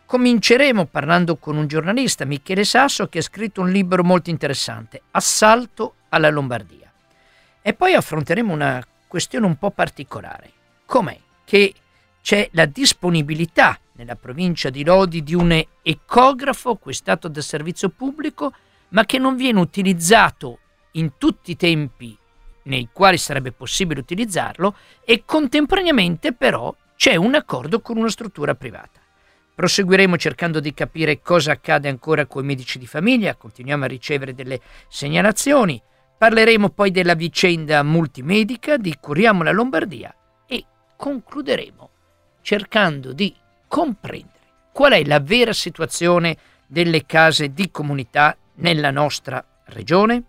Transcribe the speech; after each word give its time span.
Cominceremo 0.06 0.86
parlando 0.86 1.38
con 1.38 1.58
un 1.58 1.66
giornalista, 1.66 2.24
Michele 2.24 2.66
Sasso, 2.66 3.08
che 3.08 3.18
ha 3.18 3.24
scritto 3.24 3.62
un 3.62 3.72
libro 3.72 4.04
molto 4.04 4.30
interessante, 4.30 5.02
Assalto 5.12 5.96
alla 6.10 6.30
Lombardia. 6.30 6.92
E 7.62 7.74
poi 7.74 7.96
affronteremo 7.96 8.54
una 8.54 8.86
questione 9.08 9.48
un 9.48 9.58
po' 9.58 9.72
particolare. 9.72 10.52
Com'è 10.86 11.18
che 11.44 11.74
c'è 12.22 12.48
la 12.52 12.66
disponibilità 12.66 13.80
nella 14.04 14.16
provincia 14.16 14.70
di 14.70 14.84
Lodi 14.84 15.24
di 15.24 15.34
un 15.34 15.64
ecografo 15.82 16.72
acquistato 16.72 17.28
dal 17.28 17.42
servizio 17.42 17.90
pubblico, 17.90 18.54
ma 18.90 19.06
che 19.06 19.18
non 19.18 19.36
viene 19.36 19.60
utilizzato 19.60 20.60
in 20.92 21.14
tutti 21.18 21.52
i 21.52 21.56
tempi 21.56 22.16
nei 22.64 22.90
quali 22.92 23.18
sarebbe 23.18 23.52
possibile 23.52 24.02
utilizzarlo 24.02 24.76
e 25.04 25.24
contemporaneamente 25.26 26.34
però 26.34 26.74
c'è 26.96 27.16
un 27.16 27.34
accordo 27.34 27.82
con 27.82 27.98
una 27.98 28.10
struttura 28.10 28.54
privata. 28.54 29.00
Proseguiremo 29.56 30.18
cercando 30.18 30.60
di 30.60 30.74
capire 30.74 31.22
cosa 31.22 31.54
accade 31.54 31.90
ancora 31.90 32.26
con 32.26 32.44
i 32.44 32.48
medici 32.48 32.80
di 32.80 32.88
famiglia, 32.88 33.36
continuiamo 33.36 33.84
a 33.84 33.88
ricevere 33.88 34.34
delle 34.34 34.60
segnalazioni, 34.88 35.82
parleremo 36.18 36.70
poi 36.70 36.92
della 36.92 37.16
vicenda 37.16 37.84
multimedica 37.84 38.78
di 38.78 38.96
Curiamo 39.00 39.44
la 39.44 39.52
Lombardia 39.52 40.16
e 40.48 40.66
concluderemo 40.96 41.90
cercando 42.42 43.14
di 43.14 43.34
comprendere 43.74 44.30
qual 44.72 44.92
è 44.92 45.04
la 45.04 45.20
vera 45.20 45.52
situazione 45.52 46.38
delle 46.68 47.08
case 47.08 47.54
di 47.54 47.72
comunità 47.72 48.38
nella 48.58 48.92
nostra 48.92 49.44
regione. 49.66 50.22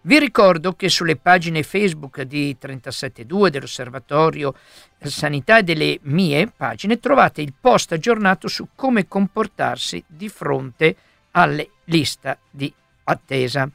Vi 0.00 0.18
ricordo 0.18 0.72
che 0.72 0.88
sulle 0.88 1.16
pagine 1.16 1.62
Facebook 1.62 2.22
di 2.22 2.56
372 2.56 3.50
dell'Osservatorio 3.50 4.54
Sanità 5.02 5.58
e 5.58 5.62
delle 5.62 5.98
mie 6.04 6.50
pagine 6.56 6.98
trovate 6.98 7.42
il 7.42 7.52
post 7.58 7.92
aggiornato 7.92 8.48
su 8.48 8.68
come 8.74 9.06
comportarsi 9.06 10.02
di 10.06 10.30
fronte 10.30 10.96
alle 11.32 11.68
liste 11.84 12.38
di 12.48 12.72
attesa. 13.04 13.68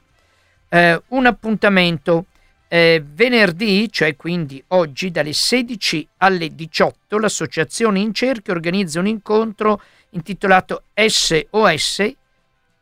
Eh, 0.67 1.01
un 1.09 1.25
appuntamento 1.27 2.25
eh, 2.67 3.03
venerdì, 3.05 3.91
cioè 3.91 4.15
quindi 4.15 4.63
oggi, 4.69 5.11
dalle 5.11 5.33
16 5.33 6.07
alle 6.17 6.53
18, 6.53 7.17
l'associazione 7.17 7.99
In 7.99 8.13
Cerchio 8.13 8.53
organizza 8.53 8.99
un 8.99 9.07
incontro 9.07 9.81
intitolato 10.11 10.83
SOS 10.93 12.13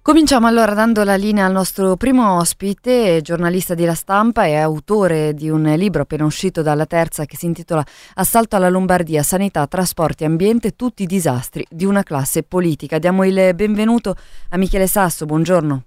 Cominciamo 0.00 0.46
allora 0.46 0.72
dando 0.72 1.04
la 1.04 1.16
linea 1.16 1.44
al 1.44 1.52
nostro 1.52 1.96
primo 1.96 2.38
ospite, 2.38 3.20
giornalista 3.20 3.74
di 3.74 3.84
La 3.84 3.94
Stampa 3.94 4.46
e 4.46 4.54
autore 4.54 5.34
di 5.34 5.50
un 5.50 5.64
libro 5.76 6.02
appena 6.02 6.24
uscito 6.24 6.62
dalla 6.62 6.86
terza 6.86 7.26
che 7.26 7.36
si 7.36 7.44
intitola 7.44 7.84
Assalto 8.14 8.56
alla 8.56 8.70
Lombardia, 8.70 9.22
sanità, 9.22 9.66
trasporti, 9.66 10.24
ambiente, 10.24 10.76
tutti 10.76 11.02
i 11.02 11.06
disastri 11.06 11.66
di 11.68 11.84
una 11.84 12.02
classe 12.04 12.42
politica. 12.42 12.98
Diamo 12.98 13.24
il 13.24 13.54
benvenuto 13.54 14.14
a 14.48 14.56
Michele 14.56 14.86
Sasso, 14.86 15.26
buongiorno. 15.26 15.82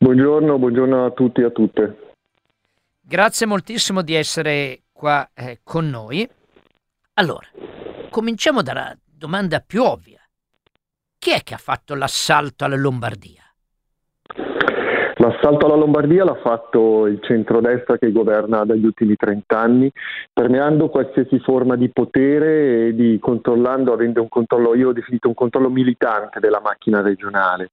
Buongiorno, 0.00 0.58
buongiorno 0.58 1.04
a 1.04 1.10
tutti 1.12 1.42
e 1.42 1.44
a 1.44 1.50
tutte. 1.50 2.14
Grazie 3.00 3.46
moltissimo 3.46 4.02
di 4.02 4.14
essere 4.14 4.80
qua 4.90 5.28
eh, 5.34 5.60
con 5.62 5.88
noi. 5.88 6.28
Allora, 7.14 7.46
cominciamo 8.08 8.62
dalla 8.62 8.96
domanda 9.04 9.60
più 9.60 9.84
ovvia 9.84 10.19
chi 11.20 11.32
è 11.32 11.42
che 11.42 11.52
ha 11.52 11.58
fatto 11.58 11.94
l'assalto 11.94 12.64
alla 12.64 12.76
Lombardia? 12.76 13.39
L'assalto 15.20 15.66
alla 15.66 15.74
Lombardia 15.74 16.24
l'ha 16.24 16.38
fatto 16.42 17.06
il 17.06 17.18
centrodestra 17.20 17.98
che 17.98 18.10
governa 18.10 18.64
dagli 18.64 18.86
ultimi 18.86 19.16
30 19.16 19.58
anni, 19.58 19.92
permeando 20.32 20.88
qualsiasi 20.88 21.38
forma 21.40 21.76
di 21.76 21.90
potere 21.90 22.86
e 22.86 22.94
di 22.94 23.18
controllando, 23.20 23.92
avendo 23.92 24.22
un 24.22 24.28
controllo, 24.28 24.74
io 24.74 24.88
ho 24.88 24.92
definito 24.94 25.28
un 25.28 25.34
controllo 25.34 25.68
militante 25.68 26.40
della 26.40 26.62
macchina 26.64 27.02
regionale, 27.02 27.72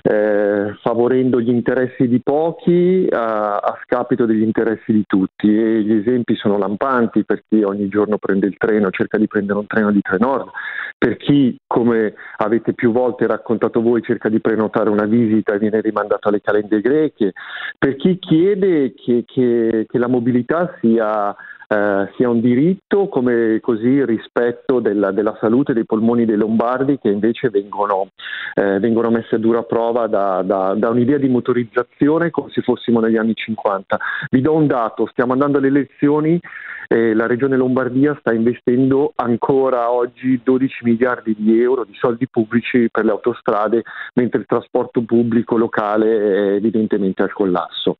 eh, 0.00 0.74
favorendo 0.80 1.38
gli 1.38 1.50
interessi 1.50 2.08
di 2.08 2.18
pochi 2.24 3.06
a, 3.10 3.56
a, 3.56 3.78
scapito 3.84 4.24
degli 4.24 4.42
interessi 4.42 4.90
di 4.90 5.04
tutti. 5.06 5.48
E 5.48 5.82
gli 5.82 5.92
esempi 5.92 6.34
sono 6.34 6.56
lampanti 6.56 7.26
per 7.26 7.42
chi 7.46 7.62
ogni 7.62 7.88
giorno 7.88 8.16
prende 8.16 8.46
il 8.46 8.56
treno, 8.56 8.88
cerca 8.88 9.18
di 9.18 9.26
prendere 9.26 9.58
un 9.58 9.66
treno 9.66 9.92
di 9.92 10.00
Trenord, 10.00 10.48
per 10.96 11.18
chi, 11.18 11.58
come 11.66 12.14
avete 12.38 12.72
più 12.72 12.90
volte 12.90 13.26
raccontato 13.26 13.82
voi, 13.82 14.00
cerca 14.00 14.30
di 14.30 14.40
prenotare 14.40 14.88
una 14.88 15.04
visita 15.04 15.52
e 15.52 15.58
viene 15.58 15.82
rimandato 15.82 16.28
alle 16.28 16.40
calende 16.40 16.84
greche, 16.86 17.32
per 17.78 17.96
chi 17.96 18.18
chiede 18.18 18.94
che, 18.94 19.24
che, 19.26 19.86
che 19.88 19.98
la 19.98 20.08
mobilità 20.08 20.76
sia 20.80 21.34
eh, 21.68 22.08
sia 22.16 22.28
un 22.28 22.40
diritto 22.40 23.08
come 23.08 23.58
così 23.60 23.88
il 23.88 24.06
rispetto 24.06 24.80
della, 24.80 25.10
della, 25.10 25.36
salute 25.40 25.72
dei 25.72 25.84
polmoni 25.84 26.24
dei 26.24 26.36
lombardi 26.36 26.98
che 26.98 27.08
invece 27.08 27.50
vengono, 27.50 28.08
eh, 28.54 28.78
vengono 28.78 29.10
messe 29.10 29.36
a 29.36 29.38
dura 29.38 29.62
prova 29.62 30.06
da, 30.06 30.42
da, 30.42 30.74
da, 30.74 30.88
un'idea 30.90 31.18
di 31.18 31.28
motorizzazione 31.28 32.30
come 32.30 32.50
se 32.50 32.62
fossimo 32.62 33.00
negli 33.00 33.16
anni 33.16 33.34
50. 33.34 33.98
Vi 34.30 34.40
do 34.40 34.54
un 34.54 34.66
dato, 34.66 35.06
stiamo 35.06 35.32
andando 35.32 35.58
alle 35.58 35.68
elezioni 35.68 36.40
e 36.88 37.14
la 37.14 37.26
regione 37.26 37.56
Lombardia 37.56 38.16
sta 38.20 38.32
investendo 38.32 39.12
ancora 39.16 39.90
oggi 39.90 40.40
12 40.42 40.84
miliardi 40.84 41.34
di 41.36 41.60
euro 41.60 41.84
di 41.84 41.94
soldi 41.94 42.28
pubblici 42.28 42.88
per 42.90 43.04
le 43.04 43.10
autostrade 43.10 43.82
mentre 44.14 44.40
il 44.40 44.46
trasporto 44.46 45.02
pubblico 45.02 45.56
locale 45.56 46.16
è 46.16 46.54
evidentemente 46.54 47.22
al 47.22 47.32
collasso. 47.32 47.98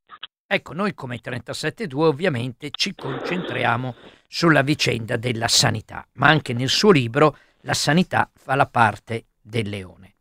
Ecco, 0.49 0.75
noi 0.75 0.95
come 0.95 1.21
37.2 1.21 1.97
ovviamente 2.03 2.69
ci 2.71 2.95
concentriamo 2.95 3.97
sulla 4.29 4.63
vicenda 4.63 5.17
della 5.17 5.49
sanità, 5.49 6.07
ma 6.13 6.29
anche 6.29 6.53
nel 6.53 6.69
suo 6.69 6.93
libro 6.93 7.37
La 7.63 7.75
sanità 7.75 8.31
fa 8.33 8.55
la 8.55 8.67
parte 8.67 9.25
del 9.41 9.69
leone. 9.69 10.15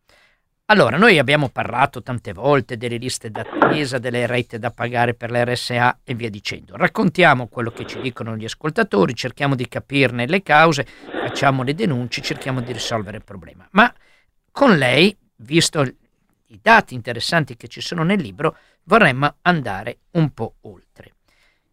Allora, 0.65 0.97
noi 0.97 1.19
abbiamo 1.19 1.49
parlato 1.49 2.01
tante 2.01 2.33
volte 2.33 2.75
delle 2.75 2.97
liste 2.97 3.29
d'attesa, 3.29 3.99
delle 3.99 4.25
rette 4.25 4.57
da 4.57 4.71
pagare 4.71 5.13
per 5.13 5.29
l'RSA 5.29 5.99
e 6.03 6.15
via 6.15 6.31
dicendo. 6.31 6.75
Raccontiamo 6.75 7.45
quello 7.45 7.69
che 7.69 7.85
ci 7.85 8.01
dicono 8.01 8.35
gli 8.35 8.45
ascoltatori, 8.45 9.13
cerchiamo 9.13 9.53
di 9.53 9.67
capirne 9.67 10.25
le 10.25 10.41
cause, 10.41 10.87
facciamo 11.11 11.61
le 11.61 11.75
denunce, 11.75 12.23
cerchiamo 12.23 12.61
di 12.61 12.73
risolvere 12.73 13.17
il 13.17 13.23
problema. 13.23 13.67
Ma 13.71 13.93
con 14.51 14.75
lei, 14.75 15.15
visto 15.35 15.83
i 15.83 16.59
dati 16.59 16.95
interessanti 16.95 17.55
che 17.55 17.67
ci 17.67 17.81
sono 17.81 18.03
nel 18.03 18.19
libro, 18.19 18.57
vorremmo 18.85 19.35
andare 19.41 19.99
un 20.11 20.33
po' 20.33 20.55
oltre. 20.61 21.15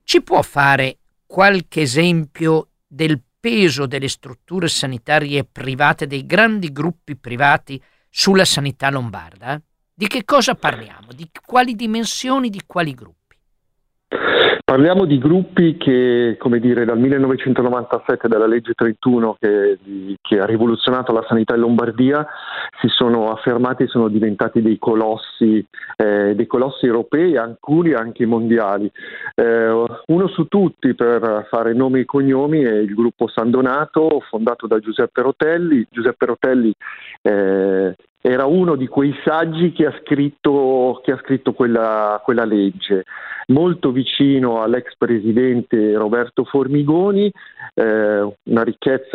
Ci 0.04 0.22
può 0.22 0.42
fare 0.42 0.98
qualche 1.26 1.82
esempio 1.82 2.68
del 2.86 3.20
peso 3.40 3.86
delle 3.86 4.08
strutture 4.08 4.68
sanitarie 4.68 5.44
private, 5.44 6.06
dei 6.06 6.26
grandi 6.26 6.70
gruppi 6.72 7.16
privati 7.16 7.82
sulla 8.08 8.44
sanità 8.44 8.90
lombarda? 8.90 9.60
Di 9.94 10.06
che 10.06 10.24
cosa 10.24 10.54
parliamo? 10.54 11.12
Di 11.12 11.30
quali 11.44 11.74
dimensioni, 11.74 12.50
di 12.50 12.62
quali 12.66 12.92
gruppi? 12.94 13.21
Parliamo 14.72 15.04
di 15.04 15.18
gruppi 15.18 15.76
che, 15.76 16.36
come 16.38 16.58
dire, 16.58 16.86
dal 16.86 16.98
1997, 16.98 18.26
dalla 18.26 18.46
legge 18.46 18.72
31 18.72 19.36
che, 19.38 19.78
che, 20.18 20.40
ha 20.40 20.46
rivoluzionato 20.46 21.12
la 21.12 21.22
sanità 21.28 21.54
in 21.54 21.60
Lombardia, 21.60 22.26
si 22.80 22.88
sono 22.88 23.30
affermati 23.30 23.82
e 23.82 23.88
sono 23.88 24.08
diventati 24.08 24.62
dei 24.62 24.78
colossi, 24.78 25.62
eh, 25.94 26.34
dei 26.34 26.46
colossi 26.46 26.86
europei, 26.86 27.36
alcuni 27.36 27.92
anche 27.92 28.24
mondiali. 28.24 28.90
Eh, 29.34 29.68
uno 30.06 30.28
su 30.28 30.46
tutti, 30.46 30.94
per 30.94 31.48
fare 31.50 31.74
nomi 31.74 32.00
e 32.00 32.04
cognomi, 32.06 32.62
è 32.62 32.72
il 32.72 32.94
gruppo 32.94 33.28
San 33.28 33.50
Donato, 33.50 34.20
fondato 34.30 34.66
da 34.66 34.78
Giuseppe 34.78 35.20
Rotelli. 35.20 35.86
Giuseppe 35.90 36.24
Rotelli 36.24 36.72
eh, 37.20 37.94
era 38.24 38.46
uno 38.46 38.76
di 38.76 38.86
quei 38.86 39.12
saggi 39.24 39.72
che 39.72 39.84
ha 39.84 40.00
scritto, 40.00 41.00
che 41.02 41.10
ha 41.10 41.18
scritto 41.18 41.52
quella, 41.52 42.20
quella, 42.22 42.44
legge, 42.44 43.02
molto 43.48 43.90
vicino 43.90 44.62
all'ex 44.62 44.94
presidente 44.96 45.94
Roberto 45.94 46.44
Formigoni, 46.44 47.30
eh, 47.74 48.36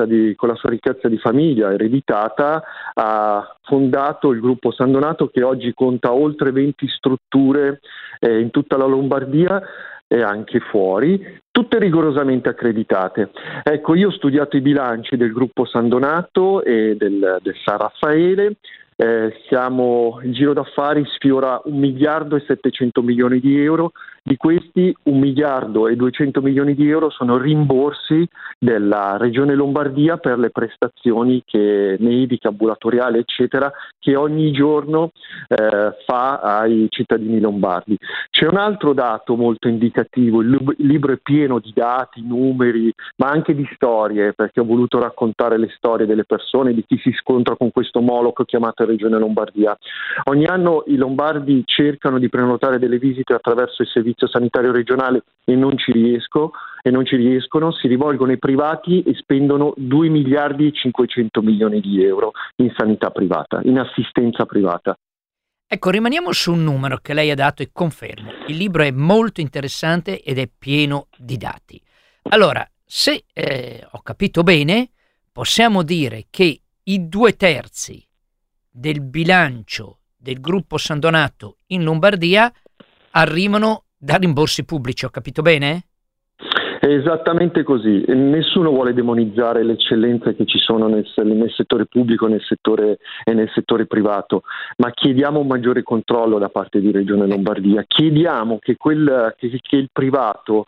di, 0.06 0.34
con 0.36 0.50
la 0.50 0.56
sua 0.56 0.70
ricchezza 0.70 1.08
di 1.08 1.18
famiglia 1.18 1.72
ereditata, 1.72 2.62
ha 2.94 3.58
fondato 3.64 4.32
il 4.32 4.42
gruppo 4.42 4.72
San 4.72 4.92
Donato 4.92 5.30
che 5.30 5.42
oggi 5.42 5.74
conta 5.74 6.12
oltre 6.12 6.52
20 6.52 6.88
strutture 6.90 7.80
eh, 8.20 8.40
in 8.40 8.52
tutta 8.52 8.76
la 8.76 8.86
Lombardia 8.86 9.62
e 10.06 10.22
anche 10.22 10.60
fuori, 10.60 11.42
tutte 11.50 11.80
rigorosamente 11.80 12.50
accreditate. 12.50 13.30
Ecco, 13.64 13.96
io 13.96 14.10
ho 14.10 14.12
studiato 14.12 14.58
i 14.58 14.62
bilanci 14.62 15.16
del 15.16 15.32
gruppo 15.32 15.66
San 15.66 15.88
Donato 15.88 16.62
e 16.64 16.96
del, 16.98 17.40
del 17.42 17.56
San 17.64 17.78
Raffaele 17.78 18.56
eh, 19.00 19.44
siamo, 19.48 20.20
il 20.24 20.34
giro 20.34 20.54
d'affari 20.54 21.06
sfiora 21.06 21.62
un 21.66 21.78
miliardo 21.78 22.36
e 22.36 22.44
700 22.46 23.04
milioni 23.04 23.40
di 23.40 23.62
euro, 23.62 23.92
di 24.28 24.36
questi 24.36 24.94
un 25.04 25.20
miliardo 25.20 25.88
e 25.88 25.96
200 25.96 26.42
milioni 26.42 26.76
di 26.76 26.90
euro 26.90 27.10
sono 27.10 27.38
rimborsi 27.38 28.28
della 28.60 29.16
Regione 29.16 29.56
Lombardia 29.56 30.18
per 30.18 30.38
le 30.38 30.50
prestazioni 30.50 31.44
che, 31.46 31.96
mediche, 32.00 32.50
ambulatoriali, 32.50 33.20
eccetera, 33.20 33.72
che 33.98 34.18
ogni 34.18 34.52
giorno 34.52 35.12
eh, 35.48 35.96
fa 36.06 36.40
ai 36.42 36.88
cittadini 36.90 37.40
lombardi. 37.40 37.98
C'è 38.30 38.48
un 38.48 38.58
altro 38.58 38.92
dato 38.92 39.38
molto 39.38 39.70
indicativo, 39.70 40.42
il 40.42 40.76
libro 40.80 41.14
è 41.14 41.20
pieno 41.24 41.60
di 41.60 41.72
dati, 41.74 42.22
numeri, 42.22 42.92
ma 43.18 43.30
anche 43.30 43.56
di 43.56 43.66
storie, 43.76 44.34
perché 44.34 44.60
ho 44.60 44.66
voluto 44.66 45.00
raccontare 45.00 45.58
le 45.58 45.70
storie 45.78 46.06
delle 46.06 46.26
persone, 46.26 46.74
di 46.74 46.84
chi 46.86 46.98
si 46.98 47.14
scontra 47.14 47.56
con 47.56 47.72
questo 47.72 48.02
Moloch 48.02 48.44
chiamato 48.44 48.84
Regione 48.84 49.18
Lombardia. 49.18 49.78
Ogni 50.26 50.46
anno 50.48 50.84
i 50.88 50.98
lombardi 50.98 51.64
cercano 51.66 52.20
di 52.20 52.28
prenotare 52.28 52.78
delle 52.78 52.98
visite 52.98 53.34
attraverso 53.34 53.84
il 53.84 53.88
servizio 54.18 54.28
sanitario 54.28 54.72
regionale 54.72 55.24
e 55.46 55.56
non 55.56 55.78
ci 55.78 55.92
riesco 55.92 56.52
e 56.82 56.90
non 56.90 57.06
ci 57.06 57.16
riescono, 57.16 57.72
si 57.72 57.88
rivolgono 57.88 58.32
ai 58.32 58.40
privati 58.40 59.04
e 59.04 59.14
spendono 59.14 59.74
2 59.78 60.10
miliardi 60.10 60.68
e 60.68 60.72
500 60.72 61.42
milioni 61.42 61.80
di 61.80 62.04
euro 62.04 62.32
in 62.58 62.74
sanità 62.76 63.12
privata, 63.12 63.62
in 63.64 63.78
assistenza 63.78 64.46
privata. 64.46 64.98
Ecco, 65.70 65.90
rimaniamo 65.90 66.32
su 66.32 66.54
un 66.54 66.64
numero 66.64 66.98
che 66.98 67.14
lei 67.14 67.30
ha 67.30 67.36
dato 67.36 67.62
e 67.62 67.70
confermo. 67.72 68.32
Il 68.48 68.58
libro 68.58 68.84
è 68.84 68.92
molto 68.92 69.42
interessante 69.42 70.22
ed 70.22 70.40
è 70.40 70.48
pieno 70.48 71.08
di 71.18 71.38
dati. 71.38 71.82
Allora, 72.30 72.66
se 72.84 73.26
eh, 73.34 73.86
ho 73.90 74.02
capito 74.02 74.44
bene, 74.44 74.92
possiamo 75.32 75.84
dire 75.84 76.28
che 76.30 76.62
i 76.84 77.08
due 77.10 77.36
terzi 77.36 78.02
del 78.70 79.02
bilancio 79.02 80.00
del 80.16 80.40
gruppo 80.40 80.78
San 80.78 81.00
Donato 81.00 81.58
in 81.68 81.84
Lombardia 81.84 82.52
arrivano 83.12 83.87
da 83.98 84.16
rimborsi 84.16 84.64
pubblici, 84.64 85.06
ho 85.06 85.10
capito 85.10 85.42
bene? 85.42 85.87
È 86.88 86.94
esattamente 86.94 87.64
così. 87.64 88.06
Nessuno 88.08 88.70
vuole 88.70 88.94
demonizzare 88.94 89.62
le 89.62 89.74
eccellenze 89.74 90.36
che 90.36 90.46
ci 90.46 90.58
sono 90.58 90.88
nel, 90.88 91.06
nel 91.16 91.52
settore 91.52 91.86
pubblico 91.86 92.28
nel 92.28 92.42
settore, 92.42 93.00
e 93.26 93.34
nel 93.34 93.52
settore 93.54 93.88
privato, 93.88 94.44
ma 94.78 94.92
chiediamo 94.92 95.38
un 95.42 95.48
maggiore 95.48 95.84
controllo 95.84 96.38
da 96.38 96.48
parte 96.48 96.80
di 96.80 96.90
Regione 96.94 97.28
Lombardia. 97.28 97.84
Chiediamo 97.86 98.60
che, 98.60 98.78
quel, 98.78 99.36
che, 99.38 99.60
che 99.62 99.76
il 99.76 99.90
privato 99.92 100.64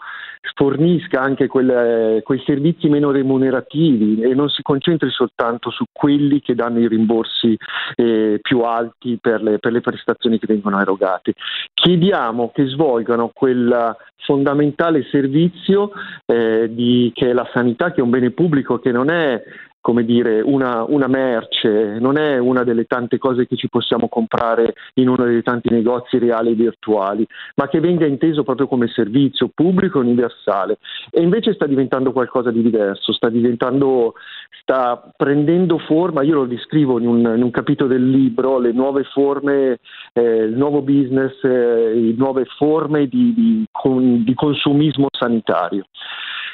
fornisca 0.56 1.22
anche 1.22 1.48
quelle, 1.48 2.20
quei 2.22 2.44
servizi 2.46 2.90
meno 2.90 3.12
remunerativi 3.12 4.22
e 4.22 4.34
non 4.34 4.50
si 4.50 4.62
concentri 4.62 5.10
soltanto 5.12 5.70
su 5.70 5.86
quelli 5.90 6.42
che 6.42 6.54
danno 6.54 6.80
i 6.80 6.88
rimborsi 6.90 7.58
eh, 7.96 8.40
più 8.42 8.60
alti 8.62 9.18
per 9.22 9.42
le, 9.42 9.60
per 9.60 9.72
le 9.72 9.80
prestazioni 9.80 10.38
che 10.38 10.48
vengono 10.48 10.82
erogate. 10.82 11.34
Chiediamo 11.74 12.52
che 12.54 12.66
svolgano 12.68 13.32
quel 13.34 13.96
fondamentale 14.30 15.08
servizio 15.10 15.92
eh, 16.26 16.70
di, 16.72 17.12
che 17.14 17.34
la 17.34 17.48
sanità, 17.54 17.92
che 17.92 18.00
è 18.00 18.04
un 18.04 18.10
bene 18.10 18.32
pubblico, 18.32 18.80
che 18.80 18.92
non 18.92 19.10
è 19.10 19.42
come 19.82 20.04
dire, 20.04 20.42
una, 20.42 20.84
una, 20.84 21.08
merce, 21.08 21.98
non 22.00 22.18
è 22.18 22.38
una 22.38 22.64
delle 22.64 22.84
tante 22.84 23.18
cose 23.18 23.48
che 23.48 23.56
ci 23.56 23.70
possiamo 23.70 24.10
comprare 24.10 24.74
in 24.96 25.08
uno 25.08 25.24
dei 25.24 25.42
tanti 25.42 25.70
negozi 25.70 26.20
reali 26.20 26.52
e 26.52 26.56
virtuali, 26.56 27.26
ma 27.56 27.68
che 27.68 27.80
venga 27.80 28.06
inteso 28.06 28.44
proprio 28.44 28.68
come 28.68 28.88
servizio 28.88 29.50
pubblico 29.54 30.00
universale. 30.00 30.80
E 31.10 31.22
invece 31.22 31.54
sta 31.54 31.66
diventando 31.66 32.12
qualcosa 32.12 32.52
di 32.52 32.62
diverso, 32.62 33.14
sta 33.14 33.30
diventando, 33.30 34.16
sta 34.62 35.12
prendendo 35.16 35.78
forma, 35.80 36.24
io 36.24 36.36
lo 36.36 36.46
descrivo 36.46 37.00
in 37.00 37.08
un, 37.08 37.20
in 37.36 37.44
un 37.44 37.52
capitolo 37.52 37.90
del 37.90 38.10
libro, 38.10 38.60
le 38.60 38.74
nuove 38.74 39.04
forme, 39.04 39.80
eh, 40.14 40.44
il 40.44 40.58
nuovo 40.58 40.82
business, 40.82 41.42
eh, 41.44 42.14
nuove 42.18 42.46
forme 42.58 43.08
di, 43.08 43.34
di, 43.34 44.24
di 44.24 44.34
consumismo 44.34 45.08
sanitario. 45.10 45.86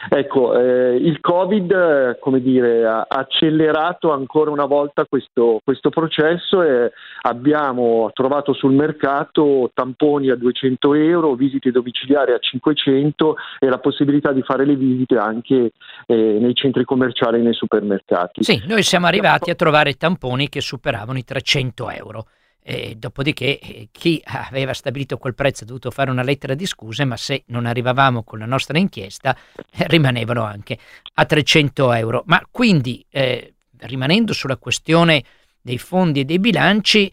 Ecco, 0.10 0.58
eh, 0.58 0.96
il 0.96 1.20
Covid 1.20 2.20
come 2.20 2.42
dire, 2.42 2.86
ha 2.86 3.06
accelerato 3.08 4.12
ancora 4.12 4.52
una 4.52 4.66
volta 4.66 5.06
questo, 5.06 5.60
questo, 5.64 5.90
processo 5.90 6.62
e 6.62 6.92
abbiamo 7.22 8.10
trovato 8.14 8.54
sul 8.54 8.74
mercato 8.74 9.72
tamponi 9.74 10.30
a 10.30 10.36
200 10.36 10.94
euro, 10.96 11.36
visite 11.36 11.72
domiciliari 11.72 12.34
a 12.34 12.40
500 12.40 13.36
e 13.60 13.70
la 13.70 13.78
possibilità 13.80 14.32
di 14.32 14.42
fare 14.42 14.66
le 14.66 14.76
visite 14.76 15.18
anche 15.18 15.72
eh, 16.08 16.38
nei 16.40 16.54
centri 16.54 16.84
commerciali 16.84 17.40
e 17.40 17.44
nei 17.44 17.54
supermercati. 17.54 18.44
Sì, 18.44 18.64
noi 18.68 18.84
siamo 18.84 19.08
arrivati 19.08 19.50
a 19.50 19.56
trovare 19.56 19.94
tamponi 19.94 20.50
che 20.50 20.62
superavano 20.62 21.18
i 21.18 21.24
300 21.24 21.90
euro. 21.92 22.26
E 22.68 22.96
dopodiché 22.96 23.60
eh, 23.60 23.90
chi 23.92 24.20
aveva 24.26 24.74
stabilito 24.74 25.18
quel 25.18 25.36
prezzo 25.36 25.64
ha 25.64 25.68
dovuto 25.68 25.92
fare 25.92 26.10
una 26.10 26.24
lettera 26.24 26.56
di 26.56 26.66
scuse, 26.66 27.06
ma 27.06 27.16
se 27.16 27.44
non 27.48 27.68
arrivavamo 27.68 28.24
con 28.24 28.40
la 28.40 28.48
nostra 28.48 28.80
inchiesta 28.80 29.38
eh, 29.70 29.86
rimanevano 29.88 30.44
anche 30.44 30.80
a 31.14 31.26
300 31.26 31.94
euro. 31.94 32.24
Ma 32.26 32.42
quindi, 32.50 33.06
eh, 33.12 33.54
rimanendo 33.82 34.34
sulla 34.34 34.58
questione 34.58 35.24
dei 35.62 35.78
fondi 35.78 36.22
e 36.22 36.26
dei 36.26 36.40
bilanci, 36.40 37.12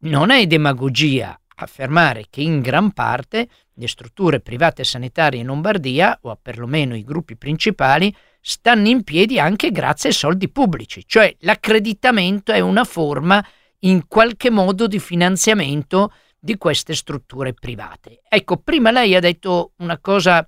non 0.00 0.30
è 0.30 0.46
demagogia 0.46 1.40
affermare 1.56 2.26
che 2.28 2.42
in 2.42 2.60
gran 2.60 2.92
parte 2.92 3.48
le 3.72 3.88
strutture 3.88 4.40
private 4.40 4.84
sanitarie 4.84 5.40
in 5.40 5.46
Lombardia, 5.46 6.18
o 6.20 6.38
perlomeno 6.40 6.94
i 6.94 7.02
gruppi 7.02 7.36
principali, 7.36 8.14
stanno 8.42 8.88
in 8.88 9.04
piedi 9.04 9.38
anche 9.38 9.70
grazie 9.70 10.10
ai 10.10 10.14
soldi 10.14 10.50
pubblici, 10.50 11.04
cioè 11.06 11.34
l'accreditamento 11.40 12.52
è 12.52 12.60
una 12.60 12.84
forma 12.84 13.42
in 13.84 14.06
qualche 14.06 14.50
modo 14.50 14.86
di 14.86 14.98
finanziamento 14.98 16.12
di 16.38 16.56
queste 16.56 16.94
strutture 16.94 17.54
private. 17.54 18.20
Ecco, 18.28 18.56
prima 18.56 18.90
lei 18.90 19.14
ha 19.14 19.20
detto 19.20 19.72
una 19.78 19.98
cosa 19.98 20.46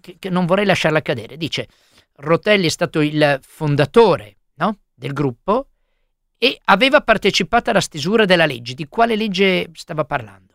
che, 0.00 0.16
che 0.18 0.30
non 0.30 0.46
vorrei 0.46 0.64
lasciarla 0.64 1.02
cadere. 1.02 1.36
Dice, 1.36 1.68
Rotelli 2.16 2.66
è 2.66 2.70
stato 2.70 3.00
il 3.00 3.40
fondatore 3.42 4.36
no? 4.54 4.78
del 4.94 5.12
gruppo 5.12 5.68
e 6.38 6.60
aveva 6.64 7.00
partecipato 7.00 7.70
alla 7.70 7.80
stesura 7.80 8.24
della 8.24 8.46
legge. 8.46 8.74
Di 8.74 8.86
quale 8.88 9.16
legge 9.16 9.70
stava 9.72 10.04
parlando? 10.04 10.51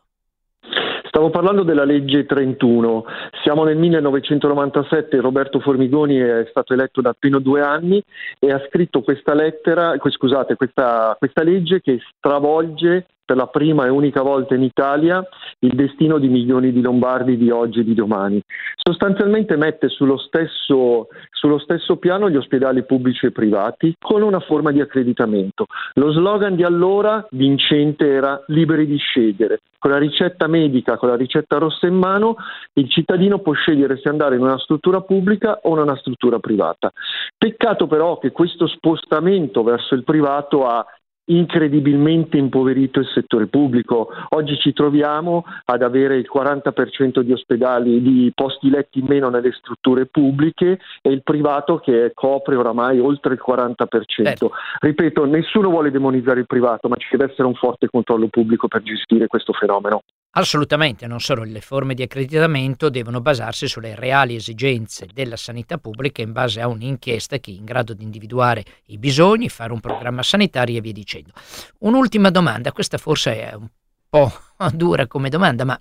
Stavo 1.17 1.31
parlando 1.31 1.63
della 1.63 1.83
legge 1.83 2.27
31, 2.27 3.03
siamo 3.41 3.63
nel 3.63 3.75
1997, 3.75 5.19
Roberto 5.19 5.59
Formigoni 5.59 6.17
è 6.17 6.45
stato 6.47 6.73
eletto 6.73 7.01
da 7.01 7.09
appena 7.09 7.39
due 7.39 7.59
anni 7.59 7.99
e 8.37 8.51
ha 8.51 8.63
scritto 8.67 9.01
questa 9.01 9.33
lettera, 9.33 9.97
scusate, 9.99 10.55
questa, 10.55 11.15
questa 11.17 11.41
legge 11.41 11.81
che 11.81 11.99
stravolge 12.17 13.07
per 13.27 13.35
la 13.35 13.47
prima 13.47 13.85
e 13.85 13.89
unica 13.89 14.21
volta 14.21 14.55
in 14.55 14.63
Italia 14.63 15.21
il 15.59 15.75
destino 15.75 16.17
di 16.17 16.29
milioni 16.29 16.71
di 16.71 16.81
lombardi 16.81 17.35
di 17.35 17.51
oggi 17.51 17.81
e 17.81 17.83
di 17.83 17.93
domani. 17.93 18.41
Sostanzialmente 18.75 19.57
mette 19.57 19.89
sullo 19.89 20.17
stesso, 20.17 21.09
sullo 21.31 21.59
stesso 21.59 21.97
piano 21.97 22.29
gli 22.29 22.37
ospedali 22.37 22.85
pubblici 22.85 23.25
e 23.25 23.31
privati 23.31 23.93
con 23.99 24.21
una 24.21 24.39
forma 24.39 24.71
di 24.71 24.79
accreditamento. 24.79 25.65
Lo 25.95 26.11
slogan 26.13 26.55
di 26.55 26.63
allora 26.63 27.27
vincente 27.31 28.09
era 28.09 28.41
liberi 28.47 28.85
di 28.85 28.95
scegliere. 28.95 29.59
Con 29.77 29.91
la 29.91 29.97
ricetta 29.97 30.47
medica, 30.47 30.97
con 30.97 31.09
la 31.09 31.15
ricetta 31.15 31.57
rossa 31.57 31.85
in 31.85 31.95
mano, 31.95 32.37
il 32.73 32.89
cittadino 32.89 33.39
può 33.39 33.53
scegliere 33.53 33.97
se 33.97 34.09
andare 34.09 34.35
in 34.35 34.41
una 34.41 34.57
struttura 34.57 35.01
pubblica 35.01 35.59
o 35.63 35.73
in 35.73 35.81
una 35.81 35.97
struttura 35.97 36.39
privata. 36.39 36.91
Peccato 37.37 37.87
però 37.87 38.17
che 38.17 38.31
questo 38.31 38.67
spostamento 38.67 39.63
verso 39.63 39.93
il 39.95 40.03
privato 40.03 40.65
ha 40.65 40.83
incredibilmente 41.27 42.37
impoverito 42.37 42.99
il 42.99 43.07
settore 43.13 43.47
pubblico. 43.47 44.09
Oggi 44.29 44.57
ci 44.57 44.73
troviamo 44.73 45.45
ad 45.65 45.81
avere 45.81 46.17
il 46.17 46.27
40% 46.31 47.21
di 47.21 47.31
ospedali, 47.31 48.01
di 48.01 48.31
posti 48.33 48.69
letti 48.69 48.99
in 48.99 49.05
meno 49.07 49.29
nelle 49.29 49.51
strutture 49.51 50.05
pubbliche 50.05 50.79
e 51.01 51.09
il 51.11 51.23
privato 51.23 51.77
che 51.79 52.11
copre 52.13 52.55
oramai 52.55 52.99
oltre 52.99 53.33
il 53.33 53.41
40%. 53.45 53.75
Certo. 54.05 54.51
Ripeto, 54.79 55.25
nessuno 55.25 55.69
vuole 55.69 55.91
demonizzare 55.91 56.39
il 56.39 56.47
privato, 56.47 56.87
ma 56.87 56.95
ci 56.97 57.07
deve 57.11 57.31
essere 57.31 57.47
un 57.47 57.55
forte 57.55 57.87
controllo 57.87 58.27
pubblico 58.27 58.67
per 58.67 58.81
gestire 58.83 59.27
questo 59.27 59.53
fenomeno. 59.53 60.01
Assolutamente, 60.37 61.07
non 61.07 61.19
solo 61.19 61.43
le 61.43 61.61
forme 61.61 61.95
di 61.95 62.03
accreditamento 62.03 62.89
devono 62.89 63.21
basarsi 63.21 63.67
sulle 63.67 63.95
reali 63.95 64.35
esigenze 64.35 65.07
della 65.11 65.35
sanità 65.35 65.79
pubblica 65.79 66.21
in 66.21 66.31
base 66.31 66.61
a 66.61 66.67
un'inchiesta 66.67 67.39
che 67.39 67.49
è 67.49 67.55
in 67.55 67.65
grado 67.65 67.95
di 67.95 68.03
individuare 68.03 68.63
i 68.85 68.99
bisogni, 68.99 69.49
fare 69.49 69.73
un 69.73 69.79
programma 69.79 70.21
sanitario 70.21 70.77
e 70.77 70.81
via 70.81 70.91
dicendo. 70.91 71.31
Un'ultima 71.79 72.29
domanda, 72.29 72.71
questa 72.71 72.99
forse 72.99 73.49
è 73.49 73.55
un 73.55 73.67
po' 74.07 74.31
dura 74.73 75.07
come 75.07 75.29
domanda, 75.29 75.65
ma 75.65 75.79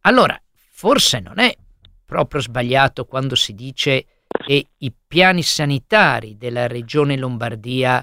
allora 0.00 0.40
forse 0.70 1.20
non 1.20 1.38
è 1.38 1.54
proprio 2.06 2.40
sbagliato 2.40 3.04
quando 3.04 3.34
si 3.34 3.52
dice 3.52 4.06
che 4.26 4.68
i 4.78 4.92
piani 5.06 5.42
sanitari 5.42 6.38
della 6.38 6.66
regione 6.68 7.18
Lombardia, 7.18 8.02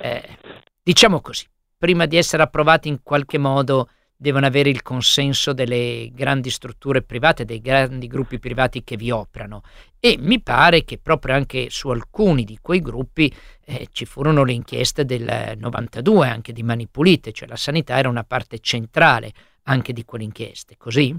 eh, 0.00 0.38
diciamo 0.84 1.20
così, 1.20 1.44
prima 1.76 2.06
di 2.06 2.16
essere 2.16 2.44
approvati 2.44 2.86
in 2.86 3.02
qualche 3.02 3.38
modo, 3.38 3.88
devono 4.16 4.46
avere 4.46 4.70
il 4.70 4.82
consenso 4.82 5.52
delle 5.52 6.10
grandi 6.12 6.50
strutture 6.50 7.02
private, 7.02 7.44
dei 7.44 7.60
grandi 7.60 8.06
gruppi 8.06 8.38
privati 8.38 8.82
che 8.82 8.96
vi 8.96 9.10
operano. 9.10 9.62
E 10.00 10.16
mi 10.18 10.40
pare 10.40 10.84
che 10.84 10.98
proprio 10.98 11.34
anche 11.34 11.66
su 11.68 11.88
alcuni 11.88 12.44
di 12.44 12.58
quei 12.60 12.80
gruppi 12.80 13.32
eh, 13.64 13.88
ci 13.92 14.06
furono 14.06 14.44
le 14.44 14.52
inchieste 14.52 15.04
del 15.04 15.56
92, 15.58 16.28
anche 16.28 16.52
di 16.52 16.62
Mani 16.62 16.86
Pulite, 16.88 17.32
cioè 17.32 17.48
la 17.48 17.56
sanità 17.56 17.98
era 17.98 18.08
una 18.08 18.24
parte 18.24 18.58
centrale 18.60 19.32
anche 19.64 19.92
di 19.92 20.04
quelle 20.04 20.24
inchieste, 20.24 20.76
così? 20.78 21.14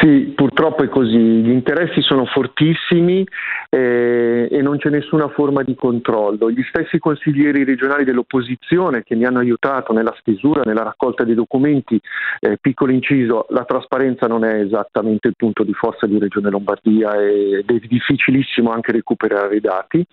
Sì, 0.00 0.32
purtroppo 0.34 0.82
è 0.82 0.88
così, 0.88 1.16
gli 1.16 1.50
interessi 1.50 2.02
sono 2.02 2.26
fortissimi 2.26 3.26
eh, 3.70 4.48
e 4.50 4.60
non 4.60 4.76
c'è 4.76 4.90
nessuna 4.90 5.28
forma 5.28 5.62
di 5.62 5.74
controllo. 5.74 6.50
Gli 6.50 6.62
stessi 6.68 6.98
consiglieri 6.98 7.64
regionali 7.64 8.04
dell'opposizione 8.04 9.04
che 9.04 9.14
mi 9.14 9.24
hanno 9.24 9.38
aiutato 9.38 9.94
nella 9.94 10.14
stesura, 10.18 10.62
nella 10.64 10.82
raccolta 10.82 11.24
dei 11.24 11.34
documenti, 11.34 11.98
eh, 12.40 12.58
piccolo 12.60 12.92
inciso, 12.92 13.46
la 13.50 13.64
trasparenza 13.64 14.26
non 14.26 14.44
è 14.44 14.60
esattamente 14.60 15.28
il 15.28 15.34
punto 15.36 15.62
di 15.62 15.72
forza 15.72 16.06
di 16.06 16.18
Regione 16.18 16.50
Lombardia 16.50 17.14
ed 17.14 17.70
è 17.70 17.86
difficilissimo 17.86 18.72
anche 18.72 18.92
recuperare 18.92 19.56
i 19.56 19.60
dati. 19.60 20.06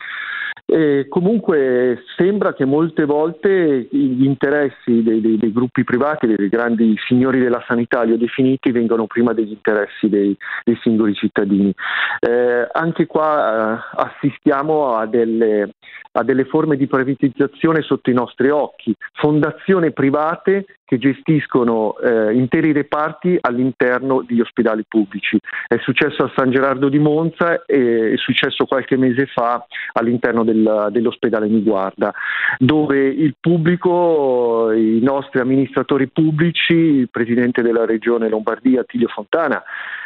E 0.66 1.08
comunque 1.10 2.04
sembra 2.16 2.54
che 2.54 2.64
molte 2.64 3.04
volte 3.04 3.88
gli 3.92 4.24
interessi 4.24 5.04
dei, 5.04 5.20
dei, 5.20 5.38
dei, 5.38 5.52
gruppi 5.52 5.84
privati, 5.84 6.26
dei 6.26 6.48
grandi 6.48 6.96
signori 7.06 7.40
della 7.40 7.62
sanità, 7.68 8.04
li 8.04 8.14
ho 8.14 8.18
definiti, 8.18 8.72
vengano 8.72 9.06
prima 9.06 9.34
degli 9.34 9.52
interessi 9.52 9.73
dei, 10.02 10.36
dei 10.64 10.78
singoli 10.82 11.14
cittadini. 11.14 11.74
Eh, 12.20 12.68
anche 12.72 13.06
qua 13.06 13.76
eh, 13.76 13.80
assistiamo 13.96 14.96
a 14.96 15.06
delle, 15.06 15.74
a 16.14 16.24
delle 16.24 16.46
forme 16.46 16.78
di 16.78 16.88
privatizzazione 16.88 17.82
sotto 17.82 18.10
i 18.10 18.14
nostri 18.14 18.50
occhi, 18.50 18.96
fondazioni 19.14 19.92
private 19.92 20.66
che 20.94 20.98
gestiscono 21.00 21.98
eh, 21.98 22.34
interi 22.34 22.72
reparti 22.72 23.38
all'interno 23.42 24.22
degli 24.22 24.42
ospedali 24.42 24.84
pubblici. 24.88 25.40
È 25.68 25.78
successo 25.82 26.24
a 26.24 26.32
San 26.36 26.52
Gerardo 26.52 26.90
di 26.90 27.00
Monza 27.00 27.64
e 27.66 28.14
è 28.14 28.18
successo 28.18 28.66
qualche 28.66 28.96
mese 28.96 29.26
fa 29.26 29.66
all'interno 29.94 30.44
del, 30.44 30.90
dell'ospedale 30.92 31.48
Niguarda, 31.48 32.14
dove 32.60 33.08
il 33.08 33.36
pubblico, 33.40 34.72
i 34.72 35.00
nostri 35.02 35.40
amministratori 35.40 36.08
pubblici, 36.10 36.74
il 36.74 37.10
presidente 37.10 37.64
della 37.64 37.86
regione 37.86 38.30
Lombardia 38.30 38.84
Tilio 38.84 39.08
Fontana, 39.08 39.63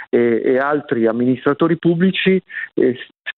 e, 0.10 0.42
e, 0.44 0.58
altri 0.58 1.06
amministratori 1.06 1.78
pubblici 1.78 2.42
eh, 2.74 2.98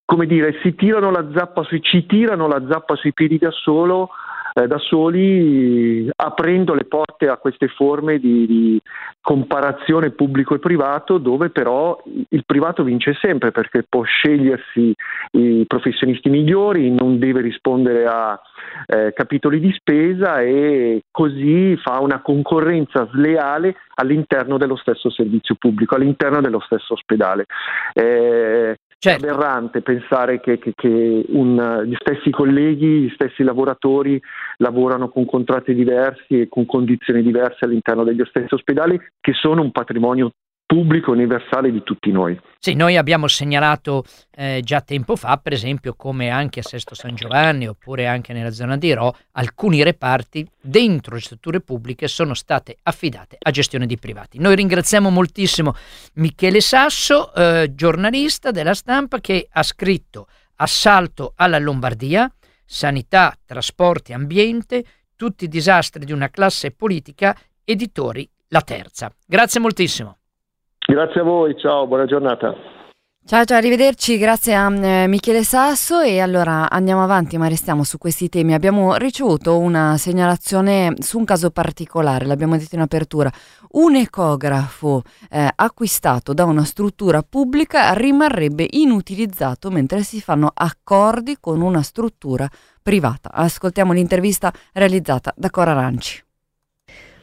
come 0.09 0.25
dire, 0.25 0.57
si 0.63 0.73
tirano 0.73 1.11
la 1.11 1.29
zappa 1.35 1.61
sui, 1.61 1.83
ci 1.83 2.07
tirano 2.07 2.47
la 2.47 2.65
zappa 2.67 2.95
sui 2.95 3.13
piedi 3.13 3.37
da 3.37 3.51
solo 3.51 4.09
eh, 4.55 4.65
da 4.65 4.79
soli 4.79 6.09
aprendo 6.15 6.73
le 6.73 6.85
porte 6.85 7.27
a 7.27 7.37
queste 7.37 7.67
forme 7.67 8.17
di, 8.17 8.47
di, 8.47 8.81
comparazione 9.21 10.09
pubblico 10.09 10.55
e 10.55 10.59
privato 10.59 11.19
dove 11.19 11.51
però 11.51 12.01
il 12.29 12.43
privato 12.45 12.83
vince 12.83 13.15
sempre 13.21 13.51
perché 13.51 13.85
può 13.87 14.01
scegliersi 14.01 14.95
i 15.33 15.65
professionisti 15.67 16.29
migliori, 16.29 16.89
non 16.89 17.19
deve 17.19 17.41
rispondere 17.41 18.05
a 18.05 18.39
eh, 18.87 19.13
capitoli 19.13 19.59
di 19.59 19.71
spesa 19.73 20.41
e 20.41 21.03
così 21.11 21.77
fa 21.77 21.99
una 21.99 22.21
concorrenza 22.21 23.07
sleale 23.11 23.75
all'interno 23.95 24.57
dello 24.57 24.77
stesso 24.77 25.11
servizio 25.11 25.55
pubblico, 25.59 25.93
all'interno 25.93 26.41
dello 26.41 26.61
stesso 26.61 26.93
ospedale. 26.93 27.45
Certo. 29.01 29.25
È 29.25 29.29
aberrante 29.29 29.81
pensare 29.81 30.41
che, 30.41 30.59
che, 30.59 30.73
che 30.75 31.25
un, 31.29 31.83
gli 31.85 31.95
stessi 31.97 32.29
colleghi, 32.31 33.03
gli 33.03 33.11
stessi 33.13 33.43
lavoratori 33.43 34.21
lavorano 34.57 35.07
con 35.07 35.25
contratti 35.25 35.73
diversi 35.73 36.41
e 36.41 36.49
con 36.49 36.65
condizioni 36.65 37.23
diverse 37.23 37.63
all'interno 37.63 38.03
degli 38.03 38.21
stessi 38.25 38.53
ospedali 38.53 38.99
che 39.21 39.31
sono 39.31 39.61
un 39.61 39.71
patrimonio 39.71 40.33
pubblico 40.69 41.09
universale 41.09 41.71
di 41.71 41.81
tutti 41.81 42.11
noi. 42.11 42.39
Sì, 42.59 42.75
noi 42.75 42.95
abbiamo 42.95 43.27
segnalato 43.27 44.03
eh, 44.29 44.61
già 44.63 44.81
tempo 44.81 45.15
fa, 45.15 45.37
per 45.37 45.51
esempio, 45.51 45.95
come 45.95 46.29
anche 46.29 46.59
a 46.59 46.63
Sesto 46.63 46.93
San 46.93 47.15
Giovanni 47.15 47.67
oppure 47.67 48.05
anche 48.05 48.33
nella 48.33 48.51
zona 48.51 48.77
di 48.77 48.93
Ro, 48.93 49.15
alcuni 49.31 49.81
reparti 49.81 50.47
dentro 50.61 51.15
le 51.15 51.21
strutture 51.21 51.61
pubbliche 51.61 52.07
sono 52.07 52.35
state 52.35 52.77
affidate 52.83 53.37
a 53.41 53.49
gestione 53.49 53.87
di 53.87 53.97
privati. 53.97 54.37
Noi 54.37 54.55
ringraziamo 54.55 55.09
moltissimo 55.09 55.73
Michele 56.15 56.61
Sasso, 56.61 57.33
eh, 57.33 57.71
giornalista 57.73 58.51
della 58.51 58.75
stampa, 58.75 59.19
che 59.19 59.47
ha 59.51 59.63
scritto 59.63 60.27
Assalto 60.57 61.33
alla 61.35 61.57
Lombardia, 61.57 62.31
sanità, 62.63 63.35
trasporti, 63.43 64.13
ambiente, 64.13 64.83
tutti 65.15 65.45
i 65.45 65.47
disastri 65.47 66.05
di 66.05 66.11
una 66.11 66.29
classe 66.29 66.69
politica, 66.69 67.35
editori 67.63 68.29
La 68.49 68.61
Terza. 68.61 69.11
Grazie 69.25 69.59
moltissimo. 69.59 70.18
Grazie 70.89 71.21
a 71.21 71.23
voi, 71.23 71.55
ciao, 71.55 71.85
buona 71.85 72.05
giornata. 72.05 72.51
Ciao, 73.23 73.45
ciao, 73.45 73.57
arrivederci, 73.57 74.17
grazie 74.17 74.55
a 74.55 74.73
eh, 74.73 75.07
Michele 75.07 75.43
Sasso 75.43 75.99
e 75.99 76.19
allora 76.19 76.67
andiamo 76.67 77.03
avanti 77.03 77.37
ma 77.37 77.47
restiamo 77.47 77.83
su 77.83 77.99
questi 77.99 78.27
temi. 78.27 78.55
Abbiamo 78.55 78.95
ricevuto 78.95 79.59
una 79.59 79.97
segnalazione 79.97 80.95
su 80.97 81.19
un 81.19 81.25
caso 81.25 81.51
particolare, 81.51 82.25
l'abbiamo 82.25 82.57
detto 82.57 82.73
in 82.73 82.81
apertura. 82.81 83.31
Un 83.73 83.97
ecografo 83.97 85.03
eh, 85.29 85.47
acquistato 85.53 86.33
da 86.33 86.45
una 86.45 86.63
struttura 86.63 87.21
pubblica 87.21 87.93
rimarrebbe 87.93 88.65
inutilizzato 88.67 89.69
mentre 89.69 90.01
si 90.01 90.19
fanno 90.21 90.49
accordi 90.51 91.37
con 91.39 91.61
una 91.61 91.83
struttura 91.83 92.49
privata. 92.81 93.29
Ascoltiamo 93.31 93.93
l'intervista 93.93 94.51
realizzata 94.73 95.31
da 95.37 95.51
Cora 95.51 95.69
Aranci. 95.69 96.23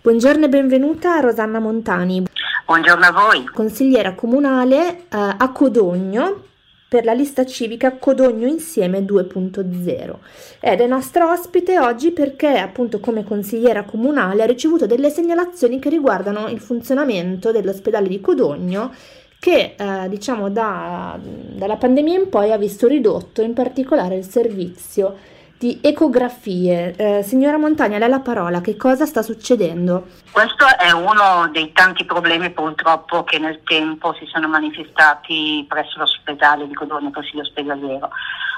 Buongiorno 0.07 0.45
e 0.45 0.49
benvenuta 0.49 1.17
a 1.17 1.19
Rosanna 1.19 1.59
Montani. 1.59 2.23
Buongiorno 2.67 3.05
a 3.05 3.13
voi. 3.13 3.45
Consigliera 3.45 4.15
comunale 4.15 4.89
eh, 4.89 5.05
a 5.09 5.53
Codogno 5.53 6.43
per 6.89 7.05
la 7.05 7.13
lista 7.13 7.47
civica 7.47 7.97
Codogno 7.97 8.49
Insieme 8.49 9.05
2.0 9.05 10.15
ed 10.59 10.81
è 10.81 10.87
nostra 10.89 11.31
ospite 11.31 11.79
oggi 11.79 12.11
perché 12.11 12.59
appunto 12.59 12.99
come 12.99 13.23
consigliera 13.23 13.85
comunale 13.85 14.43
ha 14.43 14.47
ricevuto 14.47 14.87
delle 14.87 15.11
segnalazioni 15.11 15.79
che 15.79 15.91
riguardano 15.91 16.49
il 16.49 16.59
funzionamento 16.59 17.53
dell'ospedale 17.53 18.09
di 18.09 18.21
Codogno 18.21 18.93
che 19.39 19.77
eh, 19.79 20.09
diciamo 20.09 20.51
da, 20.51 21.17
dalla 21.23 21.77
pandemia 21.77 22.19
in 22.19 22.29
poi 22.29 22.51
ha 22.51 22.59
visto 22.59 22.89
ridotto 22.89 23.43
in 23.43 23.53
particolare 23.53 24.17
il 24.17 24.25
servizio 24.25 25.17
di 25.59 25.81
ecografie. 25.83 26.95
Eh, 26.97 27.23
signora 27.23 27.57
Montagna, 27.57 27.99
lei 27.99 28.09
la 28.09 28.21
parola, 28.21 28.61
che 28.61 28.77
cosa 28.77 29.07
sta 29.07 29.23
succedendo? 29.23 30.07
Questo 30.31 30.67
è 30.79 30.91
uno 30.91 31.49
dei 31.51 31.73
tanti 31.73 32.05
problemi 32.05 32.51
purtroppo 32.51 33.25
che 33.25 33.39
nel 33.39 33.63
tempo 33.65 34.15
si 34.19 34.27
sono 34.27 34.49
manifestati 34.49 35.65
presso 35.67 35.99
l'ospedale 35.99 36.67
di 36.67 36.75
Codogno, 36.75 37.11
consiglio 37.11 37.43
ospedaliero. 37.43 38.11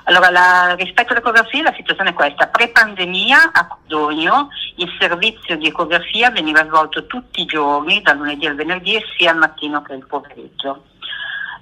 Allora, 0.05 0.31
la, 0.31 0.75
rispetto 0.75 1.13
all'ecografia 1.13 1.63
la 1.63 1.75
situazione 1.77 2.11
è 2.11 2.15
questa. 2.15 2.47
Pre-pandemia 2.49 3.51
a 3.53 3.67
Codogno 3.67 4.49
il 4.77 4.91
servizio 4.99 5.57
di 5.57 5.67
ecografia 5.67 6.31
veniva 6.31 6.65
svolto 6.65 7.07
tutti 7.07 7.43
i 7.43 7.47
giorni, 7.47 8.03
dal 8.03 8.17
lunedì 8.17 8.47
al 8.47 8.57
venerdì, 8.57 8.99
sia 9.17 9.31
al 9.31 9.39
mattino 9.39 9.83
che 9.83 9.93
al 9.93 10.07
pomeriggio. 10.07 10.85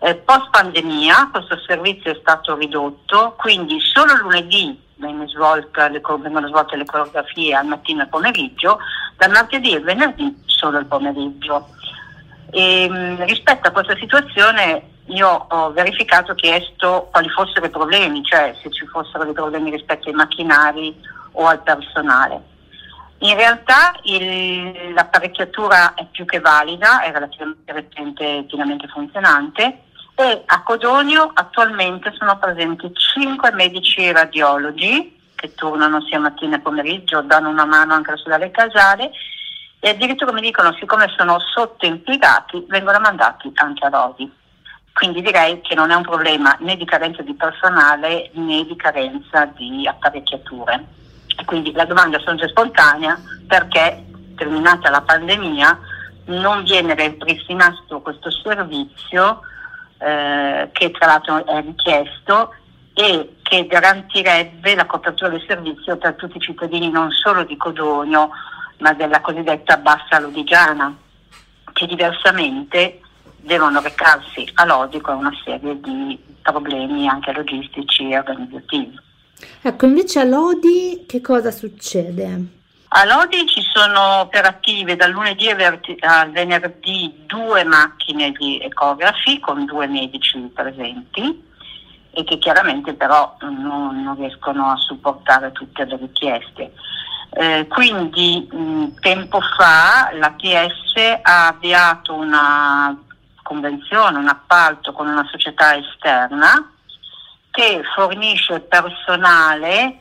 Eh, 0.00 0.14
post 0.14 0.50
pandemia 0.50 1.30
questo 1.32 1.58
servizio 1.66 2.12
è 2.12 2.18
stato 2.20 2.54
ridotto, 2.54 3.34
quindi 3.36 3.80
solo 3.80 4.14
lunedì 4.16 4.84
svolta, 5.26 5.88
le, 5.88 6.00
vengono 6.00 6.48
svolte 6.48 6.76
le 6.76 6.84
coreografie 6.84 7.54
al 7.54 7.66
mattino 7.66 8.00
e 8.00 8.02
al 8.02 8.08
pomeriggio, 8.08 8.78
dal 9.16 9.30
martedì 9.30 9.74
e 9.74 9.80
venerdì 9.80 10.42
solo 10.46 10.78
il 10.78 10.86
pomeriggio. 10.86 11.68
E, 12.50 12.84
ehm, 12.84 13.24
rispetto 13.24 13.68
a 13.68 13.72
questa 13.72 13.96
situazione 13.96 14.94
io 15.06 15.46
ho 15.48 15.70
verificato, 15.72 16.34
chiesto 16.34 17.08
quali 17.12 17.28
fossero 17.28 17.66
i 17.66 17.70
problemi, 17.70 18.24
cioè 18.24 18.54
se 18.60 18.70
ci 18.70 18.86
fossero 18.86 19.24
dei 19.24 19.34
problemi 19.34 19.70
rispetto 19.70 20.08
ai 20.08 20.14
macchinari 20.14 20.94
o 21.32 21.46
al 21.46 21.62
personale. 21.62 22.54
In 23.18 23.34
realtà 23.34 23.94
il, 24.02 24.92
l'apparecchiatura 24.94 25.94
è 25.94 26.06
più 26.10 26.24
che 26.24 26.40
valida, 26.40 27.02
è 27.02 27.12
relativamente 27.12 28.44
pienamente 28.46 28.88
funzionante 28.88 29.84
e 30.18 30.42
a 30.46 30.62
Codogno 30.62 31.30
attualmente 31.34 32.10
sono 32.16 32.38
presenti 32.38 32.90
5 32.92 33.52
medici 33.52 34.10
radiologi 34.10 35.14
che 35.34 35.52
tornano 35.54 36.00
sia 36.00 36.18
mattina 36.18 36.56
che 36.56 36.62
pomeriggio, 36.62 37.20
danno 37.20 37.50
una 37.50 37.66
mano 37.66 37.92
anche 37.92 38.10
all'ospedale 38.10 38.50
Casale 38.50 39.10
e 39.78 39.90
addirittura 39.90 40.32
mi 40.32 40.40
dicono 40.40 40.72
siccome 40.80 41.12
sono 41.14 41.38
sottoimpiegati 41.38 42.64
vengono 42.68 42.98
mandati 42.98 43.52
anche 43.56 43.84
a 43.84 43.90
Rodi. 43.90 44.32
Quindi 44.94 45.20
direi 45.20 45.60
che 45.60 45.74
non 45.74 45.90
è 45.90 45.94
un 45.94 46.02
problema 46.02 46.56
né 46.60 46.76
di 46.76 46.86
carenza 46.86 47.20
di 47.20 47.34
personale 47.34 48.30
né 48.32 48.64
di 48.64 48.74
carenza 48.74 49.44
di 49.44 49.86
apparecchiature. 49.86 50.82
E 51.36 51.44
quindi 51.44 51.72
la 51.72 51.84
domanda 51.84 52.18
sorge 52.20 52.48
spontanea 52.48 53.20
perché 53.46 54.02
terminata 54.34 54.88
la 54.88 55.02
pandemia 55.02 55.78
non 56.28 56.62
viene 56.62 56.94
ripristinato 56.94 58.00
questo 58.00 58.30
servizio 58.30 59.42
eh, 59.98 60.68
che 60.72 60.90
tra 60.90 61.06
l'altro 61.06 61.46
è 61.46 61.62
richiesto 61.62 62.54
e 62.94 63.36
che 63.42 63.66
garantirebbe 63.66 64.74
la 64.74 64.86
copertura 64.86 65.30
del 65.30 65.44
servizio 65.46 65.96
per 65.96 66.14
tutti 66.14 66.36
i 66.38 66.40
cittadini 66.40 66.90
non 66.90 67.10
solo 67.10 67.44
di 67.44 67.56
Codogno 67.56 68.30
ma 68.78 68.92
della 68.92 69.20
cosiddetta 69.20 69.76
bassa 69.76 70.18
lodigiana 70.18 70.94
che 71.72 71.86
diversamente 71.86 73.00
devono 73.36 73.80
recarsi 73.80 74.48
a 74.54 74.64
Lodi 74.64 75.00
con 75.00 75.16
una 75.16 75.32
serie 75.44 75.78
di 75.80 76.18
problemi 76.42 77.08
anche 77.08 77.32
logistici 77.32 78.10
e 78.10 78.18
organizzativi. 78.18 78.98
Ecco, 79.62 79.84
invece 79.84 80.20
a 80.20 80.24
Lodi 80.24 81.04
che 81.06 81.20
cosa 81.20 81.50
succede? 81.50 82.55
A 82.88 83.04
Lodi 83.04 83.46
ci 83.46 83.62
sono 83.72 84.20
operative 84.20 84.96
dal 84.96 85.10
lunedì 85.10 85.48
al 85.50 86.30
venerdì 86.30 87.24
due 87.26 87.64
macchine 87.64 88.30
di 88.30 88.60
ecografi 88.60 89.40
con 89.40 89.64
due 89.64 89.86
medici 89.86 90.38
presenti 90.54 91.44
e 92.12 92.24
che 92.24 92.38
chiaramente 92.38 92.94
però 92.94 93.36
non, 93.40 94.02
non 94.02 94.16
riescono 94.16 94.70
a 94.70 94.76
supportare 94.76 95.52
tutte 95.52 95.84
le 95.84 95.96
richieste. 95.96 96.72
Eh, 97.30 97.66
quindi 97.68 98.48
mh, 98.50 99.00
tempo 99.00 99.40
fa 99.40 100.10
l'ATS 100.12 101.18
ha 101.22 101.48
avviato 101.48 102.14
una 102.14 102.98
convenzione, 103.42 104.18
un 104.18 104.28
appalto 104.28 104.92
con 104.92 105.08
una 105.08 105.26
società 105.30 105.76
esterna 105.76 106.72
che 107.50 107.82
fornisce 107.94 108.60
personale 108.60 110.00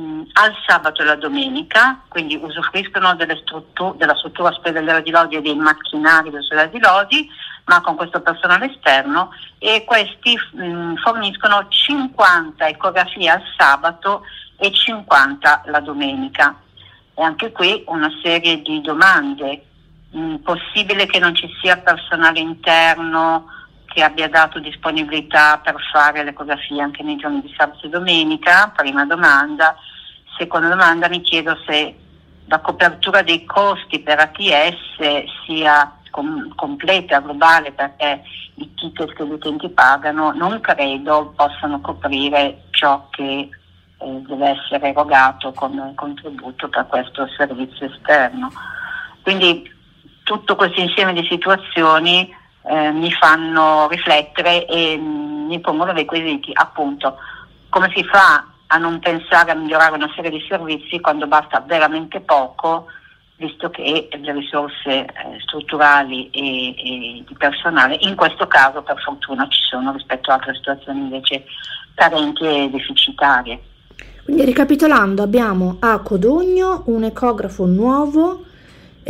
mh, 0.00 0.22
al 0.32 0.54
sabato 0.66 1.02
e 1.02 1.04
la 1.04 1.16
domenica, 1.16 2.00
quindi 2.08 2.36
usufruiscono 2.40 3.16
struttur- 3.42 3.96
della 3.96 4.16
struttura 4.16 4.50
ospedaliera 4.50 5.00
di 5.00 5.10
Lodi 5.10 5.36
e 5.36 5.42
dei 5.42 5.56
macchinari 5.56 6.30
dell'ospedale 6.30 6.70
di 6.70 6.80
Lodi, 6.80 7.30
ma 7.66 7.80
con 7.80 7.96
questo 7.96 8.20
personale 8.20 8.70
esterno 8.72 9.30
e 9.58 9.84
questi 9.84 10.36
mh, 10.52 10.94
forniscono 10.96 11.66
50 11.68 12.66
ecografie 12.68 13.30
al 13.30 13.42
sabato 13.56 14.22
e 14.56 14.72
50 14.72 15.62
la 15.66 15.80
domenica. 15.80 16.58
E 17.14 17.22
anche 17.22 17.52
qui 17.52 17.84
una 17.86 18.10
serie 18.22 18.62
di 18.62 18.80
domande 18.80 19.64
Mm, 20.16 20.36
possibile 20.36 21.06
che 21.06 21.20
non 21.20 21.36
ci 21.36 21.48
sia 21.60 21.76
personale 21.76 22.40
interno 22.40 23.46
che 23.92 24.02
abbia 24.04 24.28
dato 24.28 24.60
disponibilità 24.60 25.58
per 25.58 25.74
fare 25.92 26.22
l'ecografia 26.22 26.84
anche 26.84 27.02
nei 27.02 27.16
giorni 27.16 27.40
di 27.40 27.52
sabato 27.56 27.86
e 27.86 27.88
domenica? 27.88 28.72
Prima 28.76 29.04
domanda. 29.04 29.74
Seconda 30.38 30.68
domanda 30.68 31.08
mi 31.08 31.20
chiedo 31.20 31.58
se 31.66 31.94
la 32.46 32.58
copertura 32.60 33.22
dei 33.22 33.44
costi 33.44 33.98
per 33.98 34.20
ATS 34.20 35.24
sia 35.44 35.92
com- 36.10 36.54
completa, 36.54 37.20
globale, 37.20 37.72
perché 37.72 38.22
i 38.54 38.74
ticket 38.74 39.12
che 39.12 39.26
gli 39.26 39.32
utenti 39.32 39.68
pagano 39.68 40.32
non 40.32 40.60
credo 40.60 41.32
possano 41.34 41.80
coprire 41.80 42.64
ciò 42.70 43.08
che 43.10 43.48
eh, 43.98 44.22
deve 44.26 44.50
essere 44.50 44.90
erogato 44.90 45.52
come 45.52 45.92
contributo 45.96 46.68
per 46.68 46.86
questo 46.86 47.26
servizio 47.36 47.86
esterno. 47.86 48.50
Quindi 49.22 49.68
tutto 50.22 50.54
questo 50.54 50.80
insieme 50.80 51.12
di 51.12 51.26
situazioni 51.28 52.38
eh, 52.70 52.92
mi 52.92 53.10
fanno 53.10 53.88
riflettere 53.88 54.64
e 54.66 54.96
mh, 54.96 55.46
mi 55.46 55.58
pongono 55.58 55.92
dei 55.92 56.04
quesiti, 56.04 56.52
appunto, 56.54 57.16
come 57.68 57.90
si 57.92 58.04
fa 58.04 58.46
a 58.68 58.78
non 58.78 59.00
pensare 59.00 59.50
a 59.50 59.54
migliorare 59.54 59.96
una 59.96 60.10
serie 60.14 60.30
di 60.30 60.44
servizi 60.48 61.00
quando 61.00 61.26
basta 61.26 61.58
veramente 61.66 62.20
poco, 62.20 62.86
visto 63.36 63.70
che 63.70 64.08
le 64.12 64.32
risorse 64.32 64.88
eh, 64.88 65.06
strutturali 65.40 66.30
e, 66.30 66.68
e, 66.68 67.24
di 67.26 67.34
personale 67.36 67.96
in 68.00 68.14
questo 68.14 68.46
caso 68.46 68.82
per 68.82 69.00
fortuna 69.02 69.48
ci 69.48 69.62
sono 69.62 69.90
rispetto 69.92 70.30
a 70.30 70.34
altre 70.34 70.54
situazioni 70.54 71.00
invece 71.00 71.44
carenti 71.94 72.44
e 72.44 72.70
deficitarie. 72.70 73.60
Quindi 74.22 74.44
ricapitolando 74.44 75.22
abbiamo 75.22 75.78
a 75.80 75.98
Codogno 75.98 76.84
un 76.86 77.02
ecografo 77.02 77.66
nuovo 77.66 78.44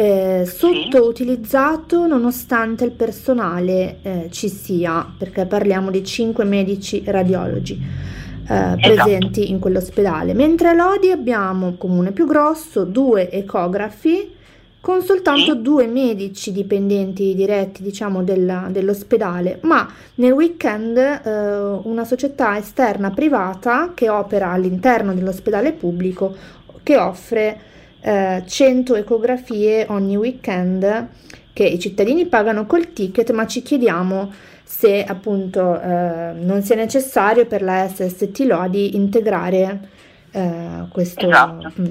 eh, 0.01 0.47
sottoutilizzato 0.47 2.07
nonostante 2.07 2.85
il 2.85 2.93
personale 2.93 3.99
eh, 4.01 4.29
ci 4.31 4.49
sia, 4.49 5.07
perché 5.19 5.45
parliamo 5.45 5.91
di 5.91 6.03
5 6.03 6.43
medici 6.45 7.03
radiologi 7.05 7.75
eh, 7.75 8.55
esatto. 8.55 8.79
presenti 8.81 9.51
in 9.51 9.59
quell'ospedale, 9.59 10.33
mentre 10.33 10.69
a 10.69 10.73
Lodi 10.73 11.11
abbiamo 11.11 11.67
un 11.67 11.77
comune 11.77 12.13
più 12.13 12.27
grosso, 12.27 12.85
due 12.85 13.31
ecografi 13.31 14.39
con 14.81 15.03
soltanto 15.03 15.53
sì. 15.53 15.61
due 15.61 15.87
medici 15.87 16.51
dipendenti 16.51 17.35
diretti 17.35 17.83
diciamo 17.83 18.23
della, 18.23 18.69
dell'ospedale, 18.71 19.59
ma 19.65 19.87
nel 20.15 20.33
weekend 20.33 20.97
eh, 20.97 21.79
una 21.83 22.07
società 22.07 22.57
esterna 22.57 23.11
privata 23.11 23.93
che 23.93 24.09
opera 24.09 24.53
all'interno 24.53 25.13
dell'ospedale 25.13 25.73
pubblico 25.73 26.35
che 26.83 26.97
offre 26.97 27.69
eh, 28.01 28.43
100 28.47 28.95
ecografie 28.95 29.87
ogni 29.89 30.17
weekend 30.17 31.09
che 31.53 31.65
i 31.65 31.79
cittadini 31.79 32.27
pagano 32.27 32.67
col 32.67 32.93
ticket, 32.93 33.31
ma 33.33 33.47
ci 33.47 33.63
chiediamo 33.63 34.33
se 34.63 35.05
appunto 35.05 35.81
eh, 35.81 36.33
non 36.35 36.63
sia 36.63 36.77
necessario 36.77 37.47
per 37.47 37.61
la 37.63 37.89
SST 37.89 38.39
Lodi 38.47 38.97
integrare 38.97 39.89
eh, 40.31 40.87
questo. 40.91 41.27
Esatto. 41.29 41.73
Mm. 41.81 41.87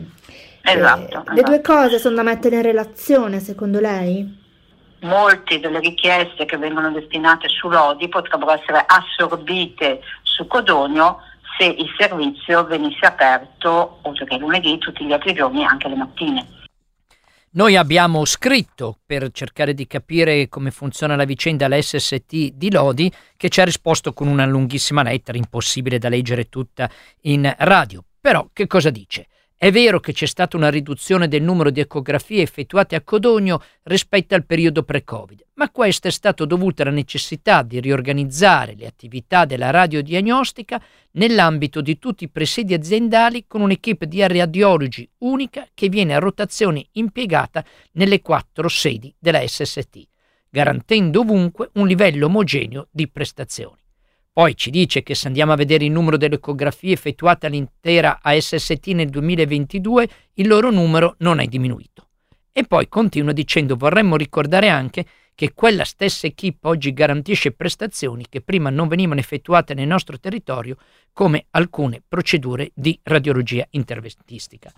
Esatto, 0.62 1.08
esatto. 1.08 1.34
Le 1.34 1.42
due 1.44 1.62
cose 1.62 2.00
sono 2.00 2.16
da 2.16 2.24
mettere 2.24 2.58
in 2.58 2.62
relazione, 2.62 3.40
secondo 3.40 3.80
lei? 3.80 4.38
Molte 5.02 5.60
delle 5.60 5.80
richieste 5.80 6.46
che 6.46 6.58
vengono 6.58 6.92
destinate 6.92 7.48
su 7.48 7.70
Lodi 7.70 8.10
potrebbero 8.10 8.52
essere 8.52 8.84
assorbite 8.86 10.02
su 10.24 10.46
Codogno 10.48 11.22
se 11.60 11.66
il 11.66 11.94
servizio 11.98 12.66
venisse 12.66 13.06
aperto, 13.06 14.00
oltre 14.04 14.26
che 14.26 14.38
lunedì, 14.38 14.78
tutti 14.78 15.06
gli 15.06 15.12
altri 15.12 15.34
giorni, 15.34 15.66
anche 15.66 15.90
le 15.90 15.96
mattine. 15.96 16.48
Noi 17.52 17.76
abbiamo 17.76 18.24
scritto 18.26 19.00
per 19.06 19.30
cercare 19.32 19.74
di 19.74 19.86
capire 19.86 20.48
come 20.48 20.72
funziona 20.72 21.16
la 21.16 21.26
vicenda 21.26 21.66
all'SST 21.66 22.54
di 22.54 22.72
Lodi, 22.72 23.12
che 23.36 23.50
ci 23.50 23.60
ha 23.60 23.66
risposto 23.66 24.14
con 24.14 24.28
una 24.28 24.46
lunghissima 24.46 25.04
lettera, 25.04 25.38
impossibile 25.38 25.98
da 25.98 26.10
leggere 26.10 26.48
tutta 26.48 26.90
in 27.22 27.54
radio. 27.58 28.04
Però 28.22 28.48
che 28.54 28.68
cosa 28.68 28.90
dice? 28.90 29.28
È 29.62 29.72
vero 29.72 30.00
che 30.00 30.14
c'è 30.14 30.26
stata 30.26 30.56
una 30.56 30.70
riduzione 30.70 31.28
del 31.28 31.44
numero 31.44 31.70
di 31.70 31.82
ecografie 31.82 32.42
effettuate 32.42 32.96
a 32.96 33.02
Codogno 33.02 33.62
rispetto 33.84 34.34
al 34.34 34.46
periodo 34.46 34.84
pre-Covid, 34.84 35.48
ma 35.56 35.70
questo 35.70 36.08
è 36.08 36.12
stato 36.12 36.46
dovuto 36.46 36.82
alla 36.82 36.92
necessità 36.92 37.62
di 37.62 37.82
riorganizzare 37.82 38.74
le 38.78 38.88
attività 38.88 39.44
della 39.44 39.70
radiodiagnostica 39.70 40.82
nell'ambito 41.12 41.82
di 41.82 42.00
tutti 42.00 42.24
i 42.24 42.30
presidi 42.30 42.74
aziendali 42.74 43.48
con 43.48 43.60
un'equipe 43.60 44.08
di 44.08 44.26
radiologi 44.26 45.06
unica 45.18 45.68
che 45.74 45.90
viene 45.90 46.16
a 46.16 46.20
rotazione 46.20 46.88
impiegata 46.94 47.62
nelle 47.96 48.22
quattro 48.22 48.70
sedi 48.70 49.14
della 49.20 49.46
SST, 49.46 50.08
garantendo 50.50 51.20
ovunque 51.20 51.72
un 51.74 51.86
livello 51.86 52.28
omogeneo 52.28 52.88
di 52.92 53.10
prestazioni. 53.10 53.89
Poi 54.32 54.56
ci 54.56 54.70
dice 54.70 55.04
che 55.04 55.16
se 55.16 55.28
andiamo 55.28 55.52
a 55.52 55.56
vedere 55.56 55.86
il 55.86 55.92
numero 55.92 56.18
delle 56.18 56.36
ecografie 56.36 56.94
effettuate 56.94 57.48
all'intera 57.48 58.20
ASST 58.22 58.88
nel 58.88 59.10
2022, 59.10 60.10
il 60.36 60.48
loro 60.48 60.72
numero 60.72 61.16
non 61.20 61.40
è 61.40 61.46
diminuito. 61.46 62.08
E 62.52 62.64
poi 62.64 62.88
continua 62.88 63.32
dicendo 63.32 63.76
vorremmo 63.76 64.16
ricordare 64.16 64.70
anche 64.70 65.06
che 65.40 65.54
quella 65.54 65.86
stessa 65.86 66.28
equip 66.28 66.66
oggi 66.66 66.92
garantisce 66.92 67.54
prestazioni 67.54 68.26
che 68.28 68.42
prima 68.42 68.70
non 68.70 68.90
venivano 68.90 69.22
effettuate 69.22 69.74
nel 69.74 69.88
nostro 69.88 70.20
territorio 70.20 70.76
come 71.14 71.46
alcune 71.52 72.02
procedure 72.06 72.72
di 72.74 73.00
radiologia 73.04 73.66
interventistica. 73.70 74.70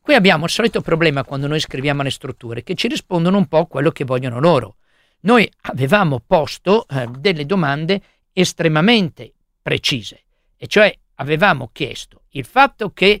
Qui 0.00 0.14
abbiamo 0.14 0.46
il 0.46 0.50
solito 0.50 0.80
problema 0.80 1.22
quando 1.22 1.46
noi 1.46 1.60
scriviamo 1.60 2.00
alle 2.00 2.10
strutture 2.10 2.64
che 2.64 2.74
ci 2.74 2.88
rispondono 2.88 3.36
un 3.36 3.46
po' 3.46 3.66
quello 3.66 3.92
che 3.92 4.04
vogliono 4.04 4.40
loro. 4.40 4.78
Noi 5.20 5.48
avevamo 5.62 6.20
posto 6.26 6.86
eh, 6.88 7.06
delle 7.16 7.46
domande 7.46 8.00
estremamente 8.40 9.32
precise, 9.60 10.22
e 10.56 10.68
cioè 10.68 10.96
avevamo 11.16 11.70
chiesto 11.72 12.22
il 12.30 12.44
fatto 12.44 12.92
che 12.92 13.20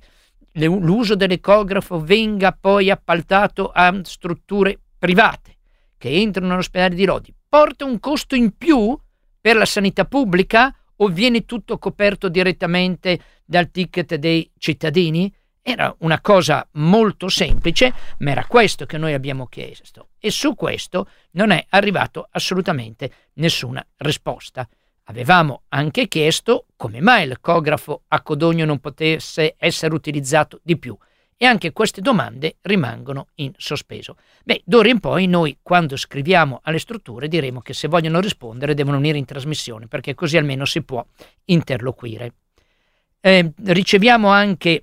l'uso 0.52 1.16
dell'ecografo 1.16 2.00
venga 2.00 2.52
poi 2.52 2.88
appaltato 2.88 3.70
a 3.72 4.00
strutture 4.04 4.78
private 4.96 5.56
che 5.98 6.10
entrano 6.10 6.50
nell'ospedale 6.50 6.94
di 6.94 7.04
Lodi, 7.04 7.34
porta 7.48 7.84
un 7.84 7.98
costo 7.98 8.36
in 8.36 8.56
più 8.56 8.96
per 9.40 9.56
la 9.56 9.64
sanità 9.64 10.04
pubblica 10.04 10.72
o 10.94 11.08
viene 11.08 11.44
tutto 11.44 11.78
coperto 11.78 12.28
direttamente 12.28 13.20
dal 13.44 13.72
ticket 13.72 14.14
dei 14.14 14.48
cittadini? 14.56 15.32
Era 15.60 15.92
una 15.98 16.20
cosa 16.20 16.66
molto 16.74 17.28
semplice, 17.28 17.92
ma 18.18 18.30
era 18.30 18.46
questo 18.46 18.86
che 18.86 18.98
noi 18.98 19.14
abbiamo 19.14 19.46
chiesto 19.46 20.10
e 20.20 20.30
su 20.30 20.54
questo 20.54 21.08
non 21.32 21.50
è 21.50 21.66
arrivato 21.70 22.28
assolutamente 22.30 23.12
nessuna 23.34 23.84
risposta. 23.96 24.68
Avevamo 25.10 25.62
anche 25.68 26.06
chiesto 26.06 26.66
come 26.76 27.00
mai 27.00 27.26
l'ecografo 27.26 28.02
a 28.08 28.20
Codogno 28.20 28.66
non 28.66 28.78
potesse 28.78 29.54
essere 29.56 29.94
utilizzato 29.94 30.60
di 30.62 30.76
più 30.76 30.96
e 31.34 31.46
anche 31.46 31.72
queste 31.72 32.02
domande 32.02 32.56
rimangono 32.62 33.28
in 33.36 33.52
sospeso. 33.56 34.16
Beh, 34.44 34.62
d'ora 34.64 34.88
in 34.88 35.00
poi 35.00 35.26
noi 35.26 35.58
quando 35.62 35.96
scriviamo 35.96 36.60
alle 36.62 36.78
strutture 36.78 37.26
diremo 37.26 37.60
che 37.60 37.72
se 37.72 37.88
vogliono 37.88 38.20
rispondere 38.20 38.74
devono 38.74 38.96
venire 38.96 39.16
in 39.16 39.24
trasmissione 39.24 39.86
perché 39.86 40.14
così 40.14 40.36
almeno 40.36 40.66
si 40.66 40.82
può 40.82 41.04
interloquire. 41.46 42.34
Eh, 43.20 43.52
riceviamo 43.64 44.28
anche 44.28 44.82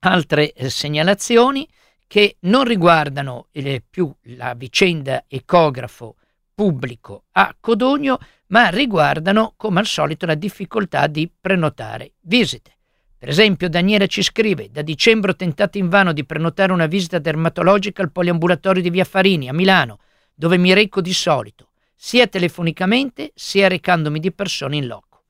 altre 0.00 0.52
eh, 0.52 0.68
segnalazioni 0.68 1.68
che 2.08 2.36
non 2.40 2.64
riguardano 2.64 3.46
eh, 3.52 3.82
più 3.88 4.12
la 4.22 4.54
vicenda 4.54 5.24
ecografo 5.28 6.16
pubblico 6.54 7.24
a 7.32 7.54
Codogno, 7.58 8.18
ma 8.48 8.68
riguardano, 8.68 9.54
come 9.56 9.80
al 9.80 9.86
solito, 9.86 10.26
la 10.26 10.34
difficoltà 10.34 11.06
di 11.06 11.30
prenotare 11.40 12.12
visite. 12.20 12.72
Per 13.18 13.28
esempio, 13.28 13.68
Daniela 13.68 14.06
ci 14.06 14.22
scrive: 14.22 14.70
Da 14.70 14.82
dicembre 14.82 15.32
ho 15.32 15.36
tentato 15.36 15.78
invano 15.78 16.12
di 16.12 16.24
prenotare 16.24 16.72
una 16.72 16.86
visita 16.86 17.18
dermatologica 17.18 18.02
al 18.02 18.12
poliambulatorio 18.12 18.82
di 18.82 18.90
Via 18.90 19.04
Farini 19.04 19.48
a 19.48 19.54
Milano, 19.54 19.98
dove 20.34 20.58
mi 20.58 20.72
reco 20.72 21.00
di 21.00 21.12
solito, 21.12 21.70
sia 21.94 22.26
telefonicamente 22.26 23.32
sia 23.34 23.68
recandomi 23.68 24.20
di 24.20 24.32
persona 24.32 24.76
in 24.76 24.86
loco. 24.86 25.22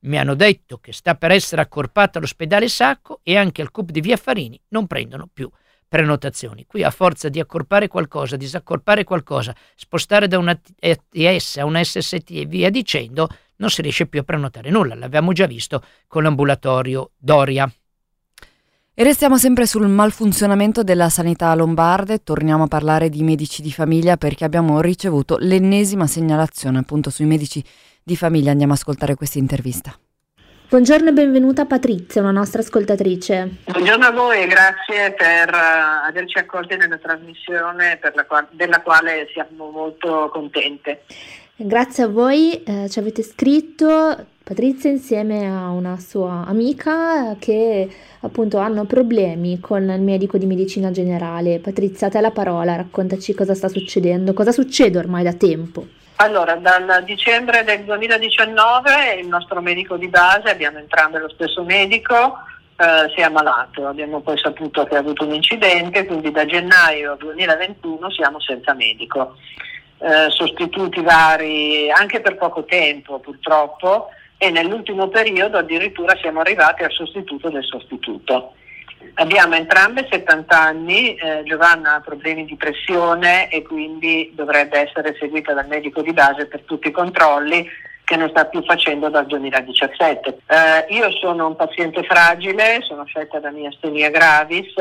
Mi 0.00 0.18
hanno 0.18 0.34
detto 0.34 0.78
che 0.78 0.92
sta 0.92 1.14
per 1.14 1.30
essere 1.30 1.62
accorpata 1.62 2.18
all'ospedale 2.18 2.68
Sacco 2.68 3.20
e 3.22 3.36
anche 3.36 3.62
al 3.62 3.70
CUP 3.70 3.90
di 3.90 4.00
Via 4.00 4.16
Farini 4.16 4.60
non 4.68 4.86
prendono 4.86 5.28
più 5.32 5.48
prenotazioni. 5.92 6.64
Qui 6.66 6.82
a 6.82 6.90
forza 6.90 7.28
di 7.28 7.38
accorpare 7.38 7.86
qualcosa, 7.86 8.36
disaccorpare 8.36 9.04
qualcosa, 9.04 9.54
spostare 9.76 10.26
da 10.26 10.38
una 10.38 10.58
TS 10.58 11.58
a 11.58 11.66
una 11.66 11.84
SST 11.84 12.30
e 12.30 12.46
via 12.46 12.70
dicendo, 12.70 13.28
non 13.56 13.68
si 13.68 13.82
riesce 13.82 14.06
più 14.06 14.20
a 14.20 14.22
prenotare 14.22 14.70
nulla. 14.70 14.94
L'abbiamo 14.94 15.32
già 15.32 15.44
visto 15.44 15.84
con 16.06 16.22
l'ambulatorio 16.22 17.10
Doria. 17.18 17.70
E 18.94 19.04
restiamo 19.04 19.36
sempre 19.36 19.66
sul 19.66 19.86
malfunzionamento 19.86 20.82
della 20.82 21.10
sanità 21.10 21.54
lombarda 21.54 22.14
e 22.14 22.22
torniamo 22.22 22.64
a 22.64 22.68
parlare 22.68 23.10
di 23.10 23.22
medici 23.22 23.60
di 23.60 23.70
famiglia 23.70 24.16
perché 24.16 24.46
abbiamo 24.46 24.80
ricevuto 24.80 25.36
l'ennesima 25.40 26.06
segnalazione 26.06 26.78
appunto 26.78 27.10
sui 27.10 27.26
medici 27.26 27.62
di 28.02 28.16
famiglia. 28.16 28.50
Andiamo 28.50 28.72
a 28.72 28.76
ascoltare 28.76 29.14
questa 29.14 29.38
intervista. 29.38 29.94
Buongiorno 30.72 31.10
e 31.10 31.12
benvenuta 31.12 31.66
Patrizia, 31.66 32.22
una 32.22 32.30
nostra 32.30 32.62
ascoltatrice. 32.62 33.56
Buongiorno 33.66 34.06
a 34.06 34.10
voi 34.10 34.40
e 34.40 34.46
grazie 34.46 35.12
per 35.12 35.52
uh, 35.52 36.08
averci 36.08 36.38
accolti 36.38 36.76
nella 36.76 36.96
trasmissione 36.96 38.00
qua- 38.26 38.48
della 38.50 38.80
quale 38.80 39.28
siamo 39.34 39.68
molto 39.68 40.30
contente. 40.32 41.02
Grazie 41.56 42.04
a 42.04 42.08
voi, 42.08 42.62
eh, 42.62 42.88
ci 42.88 42.98
avete 42.98 43.22
scritto 43.22 44.16
Patrizia 44.42 44.88
insieme 44.88 45.46
a 45.46 45.68
una 45.68 45.98
sua 45.98 46.46
amica 46.46 47.36
che 47.38 47.90
appunto 48.20 48.56
hanno 48.56 48.86
problemi 48.86 49.60
con 49.60 49.82
il 49.90 50.00
medico 50.00 50.38
di 50.38 50.46
medicina 50.46 50.90
generale. 50.90 51.58
Patrizia, 51.58 52.06
a 52.06 52.10
te 52.10 52.22
la 52.22 52.30
parola, 52.30 52.76
raccontaci 52.76 53.34
cosa 53.34 53.54
sta 53.54 53.68
succedendo, 53.68 54.32
cosa 54.32 54.52
succede 54.52 54.96
ormai 54.96 55.22
da 55.22 55.34
tempo. 55.34 56.00
Allora, 56.16 56.54
dal 56.54 57.02
dicembre 57.04 57.64
del 57.64 57.82
2019 57.82 59.14
il 59.20 59.26
nostro 59.26 59.60
medico 59.60 59.96
di 59.96 60.08
base, 60.08 60.50
abbiamo 60.50 60.78
entrambi 60.78 61.18
lo 61.18 61.28
stesso 61.28 61.64
medico, 61.64 62.38
eh, 62.76 63.10
si 63.14 63.20
è 63.20 63.24
ammalato. 63.24 63.86
Abbiamo 63.86 64.20
poi 64.20 64.38
saputo 64.38 64.84
che 64.84 64.96
ha 64.96 65.00
avuto 65.00 65.24
un 65.24 65.34
incidente, 65.34 66.06
quindi 66.06 66.30
da 66.30 66.44
gennaio 66.44 67.16
2021 67.18 68.10
siamo 68.10 68.40
senza 68.40 68.72
medico. 68.74 69.36
Eh, 69.98 70.30
sostituti 70.30 71.00
vari 71.00 71.90
anche 71.90 72.20
per 72.20 72.36
poco 72.36 72.64
tempo 72.64 73.20
purtroppo 73.20 74.08
e 74.36 74.50
nell'ultimo 74.50 75.06
periodo 75.06 75.58
addirittura 75.58 76.16
siamo 76.20 76.40
arrivati 76.40 76.82
al 76.82 76.90
sostituto 76.90 77.48
del 77.50 77.62
sostituto. 77.62 78.54
Abbiamo 79.14 79.54
entrambe 79.54 80.06
70 80.10 80.58
anni, 80.58 81.14
eh, 81.14 81.42
Giovanna 81.44 81.94
ha 81.94 82.00
problemi 82.00 82.44
di 82.44 82.56
pressione 82.56 83.50
e 83.50 83.62
quindi 83.62 84.32
dovrebbe 84.34 84.80
essere 84.80 85.14
seguita 85.18 85.52
dal 85.52 85.66
medico 85.66 86.02
di 86.02 86.12
base 86.12 86.46
per 86.46 86.62
tutti 86.62 86.88
i 86.88 86.92
controlli 86.92 87.68
che 88.04 88.16
non 88.16 88.28
sta 88.30 88.46
più 88.46 88.62
facendo 88.64 89.08
dal 89.10 89.26
2017. 89.26 90.38
Eh, 90.46 90.94
io 90.94 91.10
sono 91.12 91.46
un 91.46 91.56
paziente 91.56 92.02
fragile, 92.02 92.80
sono 92.82 93.02
affetta 93.02 93.38
da 93.38 93.50
miastenia 93.50 94.10
gravis 94.10 94.72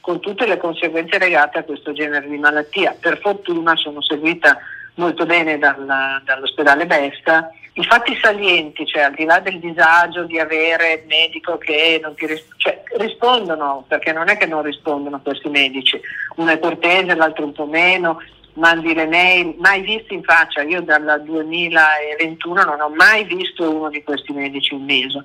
con 0.00 0.20
tutte 0.20 0.46
le 0.46 0.56
conseguenze 0.56 1.18
legate 1.18 1.58
a 1.58 1.64
questo 1.64 1.92
genere 1.92 2.28
di 2.28 2.38
malattia. 2.38 2.96
Per 2.98 3.18
fortuna 3.20 3.76
sono 3.76 4.02
seguita 4.02 4.58
molto 4.94 5.26
bene 5.26 5.58
dal, 5.58 6.20
dall'ospedale 6.24 6.86
Besta 6.86 7.50
i 7.74 7.84
fatti 7.84 8.18
salienti, 8.20 8.86
cioè 8.86 9.02
al 9.02 9.14
di 9.14 9.24
là 9.24 9.40
del 9.40 9.58
disagio 9.58 10.24
di 10.24 10.38
avere 10.38 10.92
il 10.92 11.06
medico 11.06 11.56
che 11.56 11.98
non 12.02 12.14
ti 12.14 12.26
risponde, 12.26 12.54
cioè, 12.58 12.82
rispondono, 12.98 13.84
perché 13.88 14.12
non 14.12 14.28
è 14.28 14.36
che 14.36 14.46
non 14.46 14.62
rispondono 14.62 15.20
questi 15.22 15.48
medici, 15.48 15.98
uno 16.36 16.50
è 16.50 16.58
cortese, 16.58 17.14
l'altro 17.14 17.46
un 17.46 17.52
po' 17.52 17.64
meno, 17.64 18.20
mandi 18.54 18.92
le 18.92 19.06
mail, 19.06 19.54
mai 19.58 19.80
visti 19.80 20.12
in 20.12 20.22
faccia, 20.22 20.62
io 20.62 20.82
dal 20.82 21.22
2021 21.24 22.62
non 22.62 22.80
ho 22.80 22.90
mai 22.90 23.24
visto 23.24 23.74
uno 23.74 23.88
di 23.88 24.02
questi 24.02 24.32
medici 24.32 24.74
in 24.74 24.84
viso. 24.84 25.24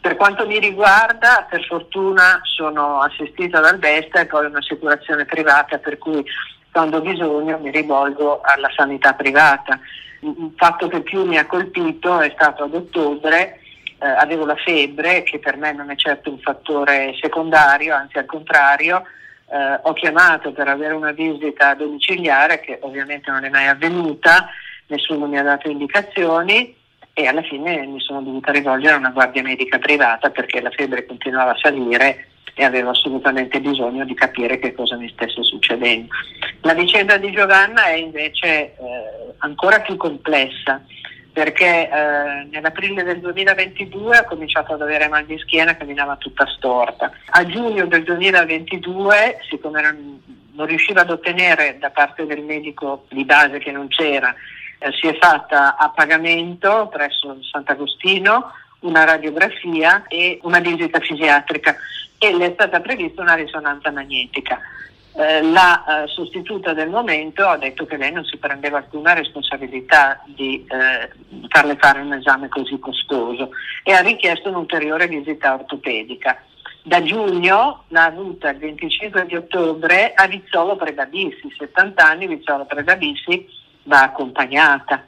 Per 0.00 0.16
quanto 0.16 0.46
mi 0.46 0.58
riguarda, 0.58 1.46
per 1.48 1.64
fortuna 1.66 2.40
sono 2.42 3.00
assistita 3.00 3.60
dal 3.60 3.78
Besta 3.78 4.20
e 4.20 4.26
poi 4.26 4.46
un'assicurazione 4.46 5.24
privata 5.24 5.78
per 5.78 5.98
cui 5.98 6.24
quando 6.72 6.96
ho 6.96 7.00
bisogno 7.00 7.58
mi 7.58 7.70
rivolgo 7.70 8.40
alla 8.40 8.70
sanità 8.74 9.12
privata 9.12 9.78
il 10.20 10.52
fatto 10.56 10.88
che 10.88 11.00
più 11.00 11.24
mi 11.24 11.38
ha 11.38 11.46
colpito 11.46 12.20
è 12.20 12.30
stato 12.34 12.64
ad 12.64 12.74
ottobre, 12.74 13.60
eh, 13.98 14.06
avevo 14.06 14.44
la 14.44 14.56
febbre, 14.56 15.22
che 15.22 15.38
per 15.38 15.56
me 15.56 15.72
non 15.72 15.90
è 15.90 15.96
certo 15.96 16.30
un 16.30 16.38
fattore 16.38 17.14
secondario, 17.20 17.94
anzi 17.94 18.18
al 18.18 18.26
contrario, 18.26 19.04
eh, 19.50 19.80
ho 19.82 19.92
chiamato 19.92 20.52
per 20.52 20.68
avere 20.68 20.94
una 20.94 21.12
visita 21.12 21.74
domiciliare 21.74 22.60
che 22.60 22.78
ovviamente 22.82 23.30
non 23.30 23.44
è 23.44 23.48
mai 23.48 23.66
avvenuta, 23.66 24.48
nessuno 24.86 25.26
mi 25.26 25.38
ha 25.38 25.42
dato 25.42 25.68
indicazioni 25.68 26.76
e 27.12 27.26
alla 27.26 27.42
fine 27.42 27.84
mi 27.86 28.00
sono 28.00 28.22
dovuta 28.22 28.52
rivolgere 28.52 28.94
a 28.94 28.98
una 28.98 29.10
guardia 29.10 29.42
medica 29.42 29.78
privata 29.78 30.30
perché 30.30 30.60
la 30.60 30.70
febbre 30.70 31.06
continuava 31.06 31.52
a 31.52 31.58
salire 31.60 32.28
e 32.54 32.64
avevo 32.64 32.90
assolutamente 32.90 33.60
bisogno 33.60 34.04
di 34.04 34.14
capire 34.14 34.58
che 34.58 34.74
cosa 34.74 34.96
mi 34.96 35.08
stesse 35.08 35.42
succedendo. 35.42 36.12
La 36.62 36.74
vicenda 36.74 37.16
di 37.16 37.30
Giovanna 37.32 37.84
è 37.84 37.94
invece 37.94 38.46
eh, 38.46 38.74
ancora 39.38 39.80
più 39.80 39.96
complessa 39.96 40.84
perché 41.32 41.88
eh, 41.88 42.48
nell'aprile 42.50 43.02
del 43.02 43.20
2022 43.20 44.16
ha 44.16 44.24
cominciato 44.24 44.74
ad 44.74 44.82
avere 44.82 45.08
mal 45.08 45.24
di 45.24 45.38
schiena, 45.38 45.76
camminava 45.76 46.16
tutta 46.16 46.46
storta. 46.46 47.10
A 47.30 47.46
giugno 47.46 47.86
del 47.86 48.02
2022, 48.02 49.38
siccome 49.48 49.80
non, 49.80 50.20
non 50.52 50.66
riusciva 50.66 51.02
ad 51.02 51.10
ottenere 51.10 51.78
da 51.78 51.90
parte 51.90 52.26
del 52.26 52.42
medico 52.42 53.06
di 53.10 53.24
base 53.24 53.58
che 53.58 53.70
non 53.70 53.88
c'era, 53.88 54.34
eh, 54.78 54.90
si 54.92 55.06
è 55.06 55.16
fatta 55.18 55.76
a 55.76 55.88
pagamento 55.90 56.88
presso 56.92 57.38
Sant'Agostino 57.42 58.52
una 58.80 59.04
radiografia 59.04 60.04
e 60.08 60.38
una 60.42 60.58
visita 60.58 61.00
fisiatrica 61.00 61.76
e 62.22 62.36
le 62.36 62.50
è 62.50 62.52
stata 62.52 62.80
prevista 62.80 63.22
una 63.22 63.34
risonanza 63.34 63.90
magnetica. 63.90 64.60
Eh, 65.12 65.42
la 65.42 66.04
eh, 66.04 66.06
sostituta 66.08 66.74
del 66.74 66.90
momento 66.90 67.46
ha 67.46 67.56
detto 67.56 67.86
che 67.86 67.96
lei 67.96 68.12
non 68.12 68.24
si 68.26 68.36
prendeva 68.36 68.76
alcuna 68.76 69.14
responsabilità 69.14 70.22
di 70.26 70.64
eh, 70.68 71.10
farle 71.48 71.76
fare 71.76 72.00
un 72.00 72.12
esame 72.12 72.48
così 72.48 72.78
costoso 72.78 73.50
e 73.82 73.92
ha 73.92 74.00
richiesto 74.00 74.50
un'ulteriore 74.50 75.08
visita 75.08 75.54
ortopedica. 75.54 76.44
Da 76.82 77.02
giugno 77.02 77.84
l'ha 77.88 78.04
avuta 78.04 78.50
il 78.50 78.58
25 78.58 79.26
di 79.26 79.36
ottobre 79.36 80.12
a 80.14 80.26
Vizzolo 80.26 80.76
Predabissi, 80.76 81.54
70 81.56 82.06
anni 82.06 82.26
Vizzolo 82.26 82.66
Predabissi 82.66 83.48
va 83.84 84.02
accompagnata 84.02 85.06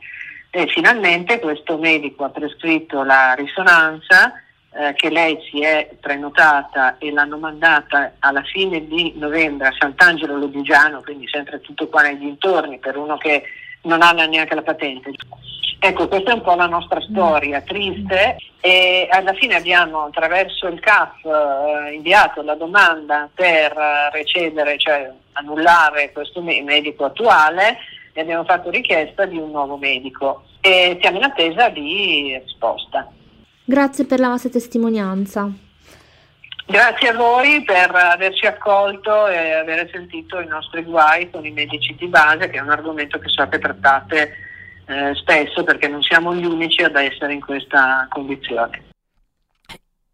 e 0.51 0.66
finalmente 0.66 1.40
questo 1.40 1.77
medico 1.77 2.25
ha 2.25 2.31
prescritto 2.31 3.03
la 3.03 3.35
risonanza 3.35 4.33
eh, 4.75 4.95
che 4.95 5.11
lei 5.11 5.39
si 5.51 5.61
è 5.61 5.91
prenotata 6.01 6.97
e 6.99 7.13
l'hanno 7.13 7.37
mandata 7.37 8.15
alla 8.21 8.43
fine 8.43 8.87
di 8.87 9.13
novembre 9.17 9.69
a 9.69 9.75
Sant'Angelo 9.79 10.37
Lodigiano, 10.37 11.03
quindi 11.03 11.29
sempre 11.29 11.61
tutto 11.61 11.89
qua 11.89 12.03
nei 12.03 12.19
dintorni 12.19 12.79
per 12.79 12.97
uno 12.97 13.17
che 13.17 13.43
non 13.83 14.03
ha 14.03 14.13
neanche 14.13 14.55
la 14.55 14.63
patente. 14.63 15.13
Ecco, 15.79 16.07
questa 16.07 16.31
è 16.31 16.35
un 16.35 16.43
po' 16.43 16.55
la 16.55 16.67
nostra 16.67 17.01
storia, 17.01 17.61
triste, 17.63 18.37
e 18.61 19.09
alla 19.11 19.33
fine 19.33 19.57
abbiamo 19.57 20.05
attraverso 20.05 20.69
il 20.69 20.79
CAF 20.79 21.25
eh, 21.25 21.93
inviato 21.93 22.41
la 22.43 22.55
domanda 22.55 23.29
per 23.35 23.77
eh, 23.77 24.11
recedere, 24.13 24.79
cioè 24.79 25.11
annullare 25.33 26.13
questo 26.13 26.41
medico 26.41 27.07
attuale 27.07 27.79
e 28.13 28.21
abbiamo 28.21 28.45
fatto 28.45 28.71
richiesta 28.71 29.27
di 29.27 29.37
un 29.37 29.51
nuovo 29.51 29.77
medico 29.77 30.45
e 30.61 30.99
siamo 31.01 31.17
in 31.19 31.25
attesa 31.25 31.69
di 31.69 32.41
risposta. 32.45 33.11
Grazie 33.73 34.05
per 34.05 34.21
la 34.21 34.29
vostra 34.29 34.51
testimonianza. 34.51 35.51
Grazie 36.67 37.09
a 37.09 37.15
voi 37.15 37.65
per 37.65 37.91
averci 37.91 38.45
accolto 38.45 39.27
e 39.29 39.53
aver 39.53 39.89
sentito 39.91 40.41
i 40.41 40.47
nostri 40.47 40.83
guai 40.83 41.31
con 41.31 41.47
i 41.47 41.53
medici 41.53 41.95
di 41.95 42.07
base, 42.07 42.51
che 42.51 42.59
è 42.59 42.61
un 42.61 42.69
argomento 42.69 43.19
che 43.19 43.31
so 43.31 43.49
che 43.49 43.59
trattate 43.59 44.35
eh, 44.85 45.15
spesso 45.15 45.65
perché 45.65 45.89
non 45.89 46.03
siamo 46.03 46.35
gli 46.35 46.45
unici 46.45 46.83
ad 46.83 46.97
essere 46.97 47.33
in 47.33 47.41
questa 47.41 48.07
condizione. 48.11 48.91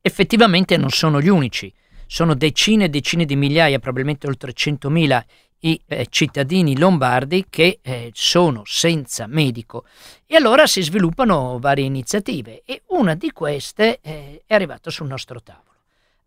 Effettivamente 0.03 0.77
non 0.77 0.91
sono 0.91 1.21
gli 1.21 1.29
unici, 1.29 1.75
sono 2.07 2.35
decine 2.35 2.85
e 2.85 2.89
decine 2.91 3.25
di 3.25 3.35
migliaia, 3.35 3.81
probabilmente 3.81 4.29
oltre 4.29 4.53
100.000 4.53 5.21
i 5.61 5.81
eh, 5.87 6.07
cittadini 6.09 6.79
lombardi 6.79 7.47
che 7.49 7.81
eh, 7.83 8.11
sono 8.15 8.63
senza 8.65 9.27
medico 9.27 9.85
e 10.27 10.37
allora 10.37 10.67
si 10.67 10.83
sviluppano 10.83 11.59
varie 11.59 11.85
iniziative 11.85 12.63
e 12.65 12.83
una 12.89 13.15
di 13.15 13.33
queste 13.33 13.99
eh, 14.01 14.43
è 14.47 14.55
arrivata 14.55 14.91
sul 14.91 15.07
nostro 15.07 15.43
tavolo. 15.43 15.65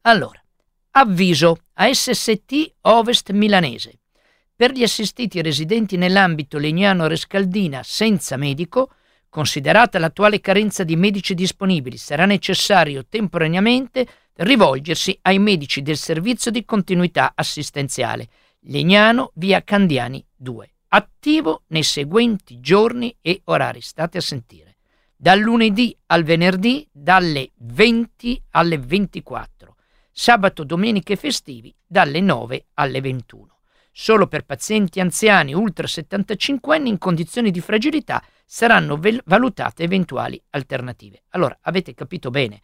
Allora, 0.01 0.41
avviso 0.91 1.57
a 1.73 1.93
SST 1.93 2.73
Ovest 2.81 3.31
Milanese. 3.31 3.99
Per 4.55 4.71
gli 4.71 4.83
assistiti 4.83 5.41
residenti 5.41 5.97
nell'ambito 5.97 6.57
Legnano-Rescaldina 6.57 7.81
senza 7.83 8.37
medico, 8.37 8.91
considerata 9.29 9.97
l'attuale 9.97 10.39
carenza 10.39 10.83
di 10.83 10.95
medici 10.95 11.33
disponibili, 11.33 11.97
sarà 11.97 12.25
necessario 12.25 13.05
temporaneamente 13.07 14.05
rivolgersi 14.35 15.17
ai 15.23 15.39
medici 15.39 15.81
del 15.81 15.97
servizio 15.97 16.51
di 16.51 16.65
continuità 16.65 17.31
assistenziale 17.33 18.27
Legnano, 18.65 19.31
via 19.35 19.63
Candiani 19.63 20.23
2, 20.35 20.73
attivo 20.89 21.63
nei 21.67 21.81
seguenti 21.81 22.59
giorni 22.59 23.15
e 23.19 23.41
orari. 23.45 23.81
State 23.81 24.19
a 24.19 24.21
sentire. 24.21 24.77
Dal 25.15 25.39
lunedì 25.39 25.97
al 26.07 26.23
venerdì 26.23 26.87
dalle 26.91 27.51
20 27.55 28.43
alle 28.51 28.77
24, 28.77 29.75
sabato, 30.11 30.63
domenica 30.63 31.11
e 31.13 31.15
festivi 31.15 31.73
dalle 31.87 32.19
9 32.19 32.65
alle 32.75 33.01
21. 33.01 33.59
Solo 33.91 34.27
per 34.27 34.45
pazienti 34.45 34.99
anziani 34.99 35.53
ultra 35.53 35.87
75 35.87 36.75
anni 36.75 36.89
in 36.89 36.99
condizioni 36.99 37.49
di 37.49 37.61
fragilità 37.61 38.23
saranno 38.45 38.99
valutate 39.25 39.83
eventuali 39.83 40.41
alternative. 40.51 41.23
Allora, 41.29 41.57
avete 41.61 41.95
capito 41.95 42.29
bene, 42.29 42.61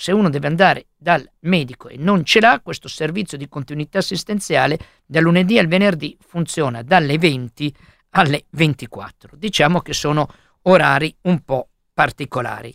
se 0.00 0.12
uno 0.12 0.30
deve 0.30 0.46
andare 0.46 0.86
dal 0.96 1.30
medico 1.40 1.88
e 1.88 1.98
non 1.98 2.24
ce 2.24 2.40
l'ha, 2.40 2.60
questo 2.64 2.88
servizio 2.88 3.36
di 3.36 3.50
continuità 3.50 3.98
assistenziale 3.98 4.78
da 5.04 5.20
lunedì 5.20 5.58
al 5.58 5.66
venerdì 5.66 6.16
funziona 6.26 6.80
dalle 6.80 7.18
20 7.18 7.74
alle 8.12 8.46
24. 8.48 9.36
Diciamo 9.36 9.82
che 9.82 9.92
sono 9.92 10.26
orari 10.62 11.14
un 11.24 11.40
po' 11.40 11.68
particolari. 11.92 12.74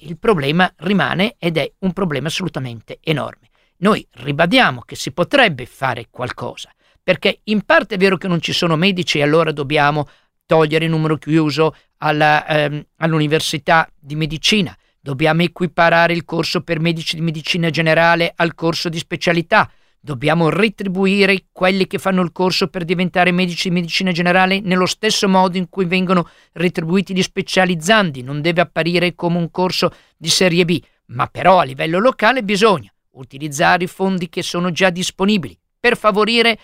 Il 0.00 0.18
problema 0.18 0.70
rimane 0.80 1.36
ed 1.38 1.56
è 1.56 1.72
un 1.78 1.94
problema 1.94 2.28
assolutamente 2.28 2.98
enorme. 3.02 3.48
Noi 3.78 4.06
ribadiamo 4.10 4.82
che 4.82 4.96
si 4.96 5.12
potrebbe 5.12 5.64
fare 5.64 6.08
qualcosa, 6.10 6.70
perché 7.02 7.40
in 7.44 7.62
parte 7.62 7.94
è 7.94 7.98
vero 7.98 8.18
che 8.18 8.28
non 8.28 8.42
ci 8.42 8.52
sono 8.52 8.76
medici 8.76 9.16
e 9.16 9.22
allora 9.22 9.52
dobbiamo 9.52 10.06
togliere 10.44 10.84
il 10.84 10.90
numero 10.90 11.16
chiuso 11.16 11.74
alla, 11.96 12.46
ehm, 12.46 12.84
all'università 12.96 13.90
di 13.98 14.16
medicina, 14.16 14.76
Dobbiamo 15.02 15.40
equiparare 15.42 16.12
il 16.12 16.26
corso 16.26 16.60
per 16.60 16.78
medici 16.78 17.16
di 17.16 17.22
medicina 17.22 17.70
generale 17.70 18.32
al 18.36 18.54
corso 18.54 18.90
di 18.90 18.98
specialità. 18.98 19.70
Dobbiamo 19.98 20.50
retribuire 20.50 21.44
quelli 21.52 21.86
che 21.86 21.98
fanno 21.98 22.20
il 22.20 22.32
corso 22.32 22.68
per 22.68 22.84
diventare 22.84 23.32
medici 23.32 23.68
di 23.68 23.74
medicina 23.74 24.12
generale 24.12 24.60
nello 24.60 24.84
stesso 24.84 25.26
modo 25.26 25.56
in 25.56 25.70
cui 25.70 25.86
vengono 25.86 26.28
retribuiti 26.52 27.14
gli 27.14 27.22
specializzandi. 27.22 28.22
Non 28.22 28.42
deve 28.42 28.60
apparire 28.60 29.14
come 29.14 29.38
un 29.38 29.50
corso 29.50 29.90
di 30.18 30.28
serie 30.28 30.66
B, 30.66 30.78
ma 31.06 31.26
però 31.28 31.60
a 31.60 31.64
livello 31.64 31.98
locale 31.98 32.42
bisogna 32.42 32.92
utilizzare 33.12 33.84
i 33.84 33.88
fondi 33.88 34.28
che 34.28 34.42
sono 34.42 34.70
già 34.70 34.90
disponibili 34.90 35.58
per 35.80 35.96
favorire 35.96 36.58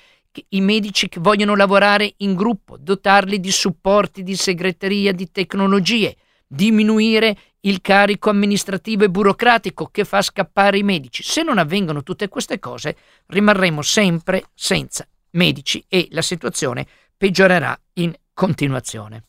i 0.51 0.61
medici 0.61 1.09
che 1.09 1.21
vogliono 1.21 1.57
lavorare 1.57 2.13
in 2.19 2.35
gruppo, 2.35 2.77
dotarli 2.79 3.41
di 3.41 3.51
supporti 3.51 4.23
di 4.23 4.37
segreteria, 4.37 5.13
di 5.13 5.31
tecnologie, 5.31 6.15
diminuire 6.47 7.37
il 7.61 7.81
carico 7.81 8.31
amministrativo 8.31 9.05
e 9.05 9.11
burocratico 9.11 9.89
che 9.91 10.05
fa 10.05 10.23
scappare 10.23 10.79
i 10.79 10.83
medici. 10.83 11.23
Se 11.23 11.43
non 11.43 11.59
avvengono 11.59 12.03
tutte 12.03 12.29
queste 12.29 12.59
cose, 12.59 12.97
rimarremo 13.27 13.83
sempre 13.83 14.45
senza 14.55 15.07
medici 15.31 15.85
e 15.89 16.09
la 16.11 16.23
situazione 16.23 16.87
peggiorerà 17.17 17.79
in 17.95 18.15
continuazione. 18.33 19.23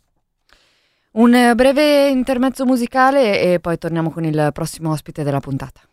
Un 1.12 1.54
breve 1.56 2.10
intermezzo 2.10 2.66
musicale 2.66 3.42
e 3.42 3.60
poi 3.60 3.78
torniamo 3.78 4.12
con 4.12 4.24
il 4.24 4.52
prossimo 4.54 4.92
ospite 4.92 5.24
della 5.24 5.40
puntata. 5.40 5.87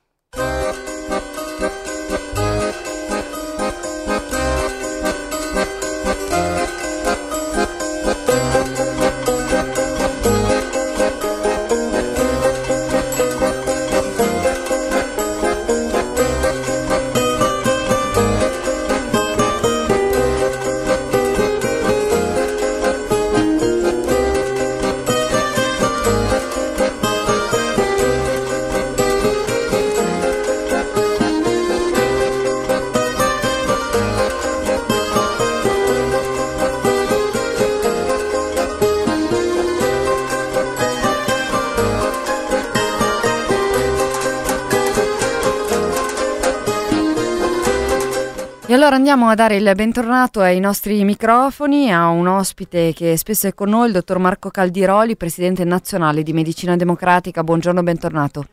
Allora 48.75 48.97
andiamo 48.97 49.29
a 49.29 49.37
dare 49.37 49.55
il 49.55 49.73
bentornato 49.77 50.41
ai 50.41 50.59
nostri 50.59 51.05
microfoni 51.05 51.93
a 51.93 52.09
un 52.09 52.27
ospite 52.27 52.93
che 52.93 53.17
spesso 53.17 53.47
è 53.47 53.55
con 53.55 53.69
noi, 53.69 53.87
il 53.87 53.93
dottor 53.93 54.19
Marco 54.19 54.51
Caldiroli, 54.51 55.17
presidente 55.17 55.63
nazionale 55.63 56.25
di 56.25 56.33
Medicina 56.33 56.75
Democratica. 56.75 57.45
Buongiorno, 57.45 57.85
bentornato. 57.85 58.45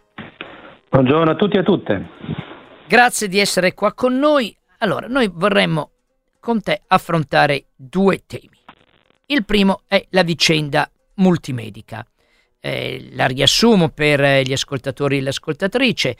Buongiorno 0.91 1.31
a 1.31 1.35
tutti 1.35 1.55
e 1.55 1.59
a 1.61 1.63
tutte. 1.63 2.09
Grazie 2.87 3.27
di 3.27 3.39
essere 3.39 3.73
qua 3.73 3.93
con 3.93 4.19
noi. 4.19 4.55
Allora, 4.77 5.07
noi 5.07 5.27
vorremmo 5.33 5.89
con 6.39 6.61
te 6.61 6.83
affrontare 6.85 7.65
due 7.75 8.21
temi. 8.27 8.59
Il 9.25 9.43
primo 9.43 9.81
è 9.87 10.05
la 10.11 10.21
vicenda 10.21 10.87
multimedica. 11.15 12.05
Eh, 12.59 13.09
la 13.13 13.25
riassumo 13.25 13.89
per 13.89 14.43
gli 14.43 14.53
ascoltatori 14.53 15.17
e 15.17 15.21
le 15.21 15.29
ascoltatrici 15.29 16.15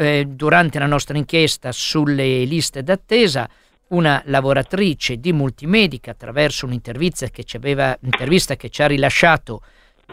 eh, 0.00 0.24
durante 0.26 0.78
la 0.78 0.86
nostra 0.86 1.18
inchiesta 1.18 1.72
sulle 1.72 2.44
liste 2.44 2.82
d'attesa 2.82 3.48
una 3.88 4.22
lavoratrice 4.26 5.18
di 5.18 5.32
multimedica 5.32 6.12
attraverso 6.12 6.64
un'intervista 6.64 7.28
che 7.28 7.44
ci, 7.44 7.56
aveva, 7.56 7.98
che 7.98 8.70
ci 8.70 8.82
ha 8.82 8.86
rilasciato 8.86 9.62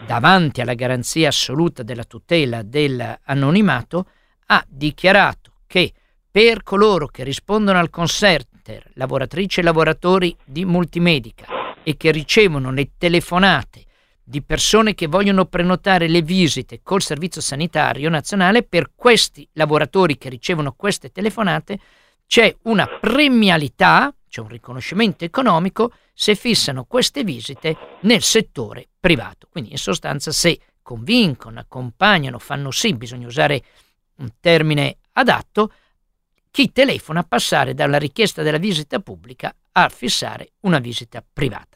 davanti 0.04 0.60
alla 0.60 0.74
garanzia 0.74 1.28
assoluta 1.28 1.82
della 1.82 2.04
tutela 2.04 2.62
dell'anonimato 2.62 4.06
ha 4.46 4.62
dichiarato 4.68 5.52
che 5.66 5.92
per 6.30 6.62
coloro 6.62 7.06
che 7.06 7.24
rispondono 7.24 7.78
al 7.78 7.88
concerter, 7.88 8.90
lavoratrici 8.94 9.60
e 9.60 9.62
lavoratori 9.62 10.36
di 10.44 10.66
multimedica 10.66 11.46
e 11.82 11.96
che 11.96 12.10
ricevono 12.10 12.70
le 12.72 12.90
telefonate 12.98 13.84
di 14.28 14.42
persone 14.42 14.92
che 14.94 15.06
vogliono 15.06 15.46
prenotare 15.46 16.06
le 16.06 16.20
visite 16.20 16.80
col 16.82 17.00
Servizio 17.00 17.40
Sanitario 17.40 18.10
Nazionale, 18.10 18.62
per 18.62 18.90
questi 18.94 19.48
lavoratori 19.54 20.18
che 20.18 20.28
ricevono 20.28 20.72
queste 20.72 21.10
telefonate 21.10 21.78
c'è 22.26 22.54
una 22.64 22.86
premialità, 22.86 24.14
c'è 24.28 24.42
un 24.42 24.48
riconoscimento 24.48 25.24
economico 25.24 25.92
se 26.12 26.34
fissano 26.34 26.84
queste 26.84 27.24
visite 27.24 27.74
nel 28.02 28.20
settore 28.20 28.88
privato. 29.00 29.48
Quindi 29.50 29.70
in 29.70 29.78
sostanza 29.78 30.30
se 30.30 30.60
convincono, 30.82 31.58
accompagnano, 31.60 32.38
fanno 32.38 32.70
sì, 32.70 32.92
bisogna 32.92 33.26
usare 33.26 33.62
un 34.16 34.28
termine 34.40 34.98
adatto, 35.12 35.72
chi 36.50 36.70
telefona 36.70 37.20
a 37.20 37.26
passare 37.26 37.72
dalla 37.72 37.96
richiesta 37.96 38.42
della 38.42 38.58
visita 38.58 38.98
pubblica 38.98 39.54
a 39.72 39.88
fissare 39.88 40.50
una 40.60 40.80
visita 40.80 41.24
privata. 41.32 41.67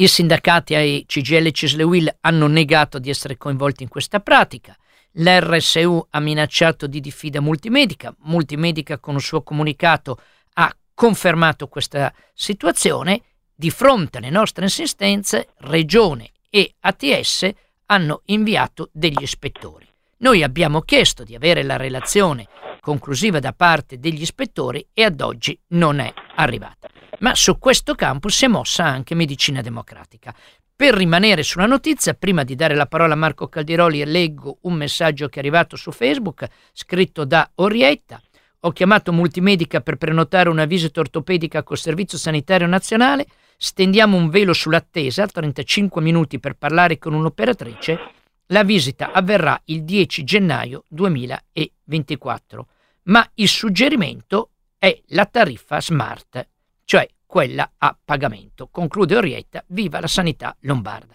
I 0.00 0.08
sindacati 0.08 0.74
ai 0.74 1.04
CGL 1.06 1.44
e 1.44 1.52
Cislewil 1.52 2.16
hanno 2.20 2.46
negato 2.46 2.98
di 2.98 3.10
essere 3.10 3.36
coinvolti 3.36 3.82
in 3.82 3.90
questa 3.90 4.20
pratica. 4.20 4.74
L'RSU 5.12 6.06
ha 6.08 6.20
minacciato 6.20 6.86
di 6.86 7.00
diffida 7.00 7.42
Multimedica. 7.42 8.14
Multimedica 8.20 8.98
con 8.98 9.12
un 9.12 9.20
suo 9.20 9.42
comunicato 9.42 10.18
ha 10.54 10.74
confermato 10.94 11.68
questa 11.68 12.14
situazione. 12.32 13.20
Di 13.54 13.68
fronte 13.68 14.16
alle 14.16 14.30
nostre 14.30 14.64
insistenze, 14.64 15.48
Regione 15.58 16.30
e 16.48 16.76
ATS 16.80 17.50
hanno 17.84 18.22
inviato 18.26 18.88
degli 18.92 19.20
ispettori. 19.20 19.86
Noi 20.20 20.42
abbiamo 20.42 20.80
chiesto 20.80 21.24
di 21.24 21.34
avere 21.34 21.62
la 21.62 21.76
relazione 21.76 22.48
conclusiva 22.80 23.38
da 23.38 23.52
parte 23.52 23.98
degli 23.98 24.22
ispettori 24.22 24.86
e 24.94 25.04
ad 25.04 25.20
oggi 25.20 25.60
non 25.68 25.98
è 25.98 26.10
arrivata. 26.36 26.88
Ma 27.20 27.34
su 27.34 27.58
questo 27.58 27.94
campo 27.94 28.28
si 28.28 28.46
è 28.46 28.48
mossa 28.48 28.84
anche 28.84 29.14
Medicina 29.14 29.60
Democratica. 29.60 30.34
Per 30.74 30.94
rimanere 30.94 31.42
sulla 31.42 31.66
notizia, 31.66 32.14
prima 32.14 32.44
di 32.44 32.54
dare 32.54 32.74
la 32.74 32.86
parola 32.86 33.12
a 33.12 33.16
Marco 33.16 33.48
Caldiroli, 33.48 34.02
leggo 34.06 34.58
un 34.62 34.72
messaggio 34.72 35.28
che 35.28 35.36
è 35.36 35.38
arrivato 35.40 35.76
su 35.76 35.92
Facebook, 35.92 36.48
scritto 36.72 37.26
da 37.26 37.50
Orietta. 37.56 38.18
Ho 38.60 38.72
chiamato 38.72 39.12
Multimedica 39.12 39.82
per 39.82 39.96
prenotare 39.96 40.48
una 40.48 40.64
visita 40.64 41.00
ortopedica 41.00 41.62
col 41.62 41.76
Servizio 41.76 42.16
Sanitario 42.16 42.66
Nazionale. 42.66 43.26
Stendiamo 43.58 44.16
un 44.16 44.30
velo 44.30 44.54
sull'attesa, 44.54 45.26
35 45.26 46.00
minuti 46.00 46.40
per 46.40 46.54
parlare 46.54 46.96
con 46.96 47.12
un'operatrice. 47.12 47.98
La 48.46 48.64
visita 48.64 49.12
avverrà 49.12 49.60
il 49.66 49.84
10 49.84 50.24
gennaio 50.24 50.84
2024, 50.88 52.66
ma 53.04 53.30
il 53.34 53.48
suggerimento 53.48 54.52
è 54.78 54.98
la 55.08 55.26
tariffa 55.26 55.78
smart, 55.82 56.48
cioè 56.90 57.06
quella 57.24 57.70
a 57.78 57.96
pagamento. 58.04 58.68
Conclude 58.68 59.14
Orietta, 59.14 59.62
viva 59.68 60.00
la 60.00 60.08
sanità 60.08 60.56
lombarda. 60.62 61.14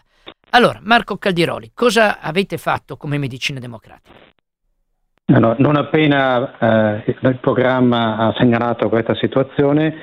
Allora, 0.51 0.79
Marco 0.81 1.17
Caldiroli, 1.17 1.71
cosa 1.73 2.21
avete 2.21 2.57
fatto 2.57 2.95
come 2.95 3.17
Medicina 3.17 3.59
Democratica? 3.59 4.15
No, 5.25 5.53
non 5.57 5.75
appena 5.75 6.95
eh, 7.03 7.17
il 7.19 7.39
programma 7.41 8.15
ha 8.15 8.33
segnalato 8.38 8.88
questa 8.88 9.15
situazione, 9.15 9.93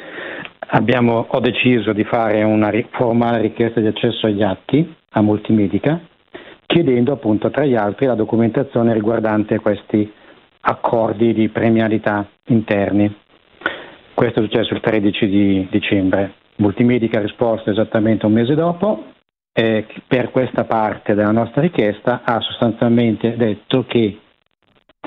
abbiamo, 0.73 1.25
ho 1.27 1.41
deciso 1.41 1.95
di 1.95 2.05
fare 2.05 2.43
una 2.43 2.71
formale 2.91 3.41
richiesta 3.41 3.81
di 3.81 3.87
accesso 3.87 4.27
agli 4.27 4.43
atti 4.43 4.95
a 5.13 5.23
Multimedica, 5.23 5.99
chiedendo 6.67 7.13
appunto 7.13 7.51
tra 7.51 7.65
gli 7.65 7.77
altri 7.77 8.05
la 8.05 8.15
documentazione 8.15 8.93
riguardante 8.93 9.59
questi 9.59 10.13
accordi 10.61 11.33
di 11.33 11.49
premialità 11.49 12.29
interni. 12.49 13.21
Questo 14.23 14.39
è 14.39 14.45
successo 14.45 14.75
il 14.75 14.81
13 14.81 15.27
di 15.27 15.67
dicembre. 15.69 16.35
Multimedica 16.59 17.19
ha 17.19 17.23
risposto 17.23 17.71
esattamente 17.71 18.25
un 18.25 18.33
mese 18.33 18.55
dopo 18.55 19.07
e 19.53 19.85
per 20.07 20.31
questa 20.31 20.63
parte 20.63 21.15
della 21.15 21.33
nostra 21.33 21.61
richiesta 21.61 22.21
ha 22.23 22.39
sostanzialmente 22.39 23.37
detto 23.37 23.85
che 23.85 24.17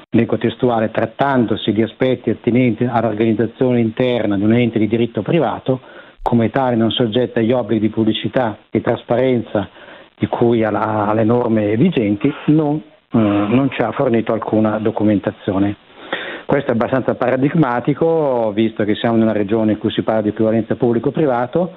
leggo 0.09 0.37
testuale, 0.37 0.91
trattandosi 0.91 1.71
di 1.71 1.81
aspetti 1.81 2.29
attinenti 2.29 2.83
all'organizzazione 2.83 3.79
interna 3.79 4.35
di 4.35 4.43
un 4.43 4.53
ente 4.53 4.79
di 4.79 4.87
diritto 4.89 5.21
privato, 5.21 5.79
come 6.21 6.49
tale 6.49 6.75
non 6.75 6.91
soggetta 6.91 7.39
agli 7.39 7.53
obblighi 7.53 7.87
di 7.87 7.93
pubblicità 7.93 8.57
e 8.69 8.81
trasparenza 8.81 9.69
di 10.17 10.27
cui 10.27 10.65
alla, 10.65 11.07
alle 11.07 11.23
norme 11.23 11.77
vigenti, 11.77 12.29
non, 12.47 12.75
eh, 12.75 13.17
non 13.17 13.69
ci 13.71 13.81
ha 13.81 13.93
fornito 13.93 14.33
alcuna 14.33 14.77
documentazione. 14.77 15.84
Questo 16.45 16.71
è 16.71 16.73
abbastanza 16.73 17.15
paradigmatico, 17.15 18.51
visto 18.53 18.83
che 18.83 18.93
siamo 18.95 19.15
in 19.15 19.23
una 19.23 19.31
regione 19.31 19.73
in 19.73 19.77
cui 19.79 19.91
si 19.91 20.03
parla 20.03 20.21
di 20.21 20.29
equivalenza 20.29 20.75
pubblico-privato, 20.75 21.75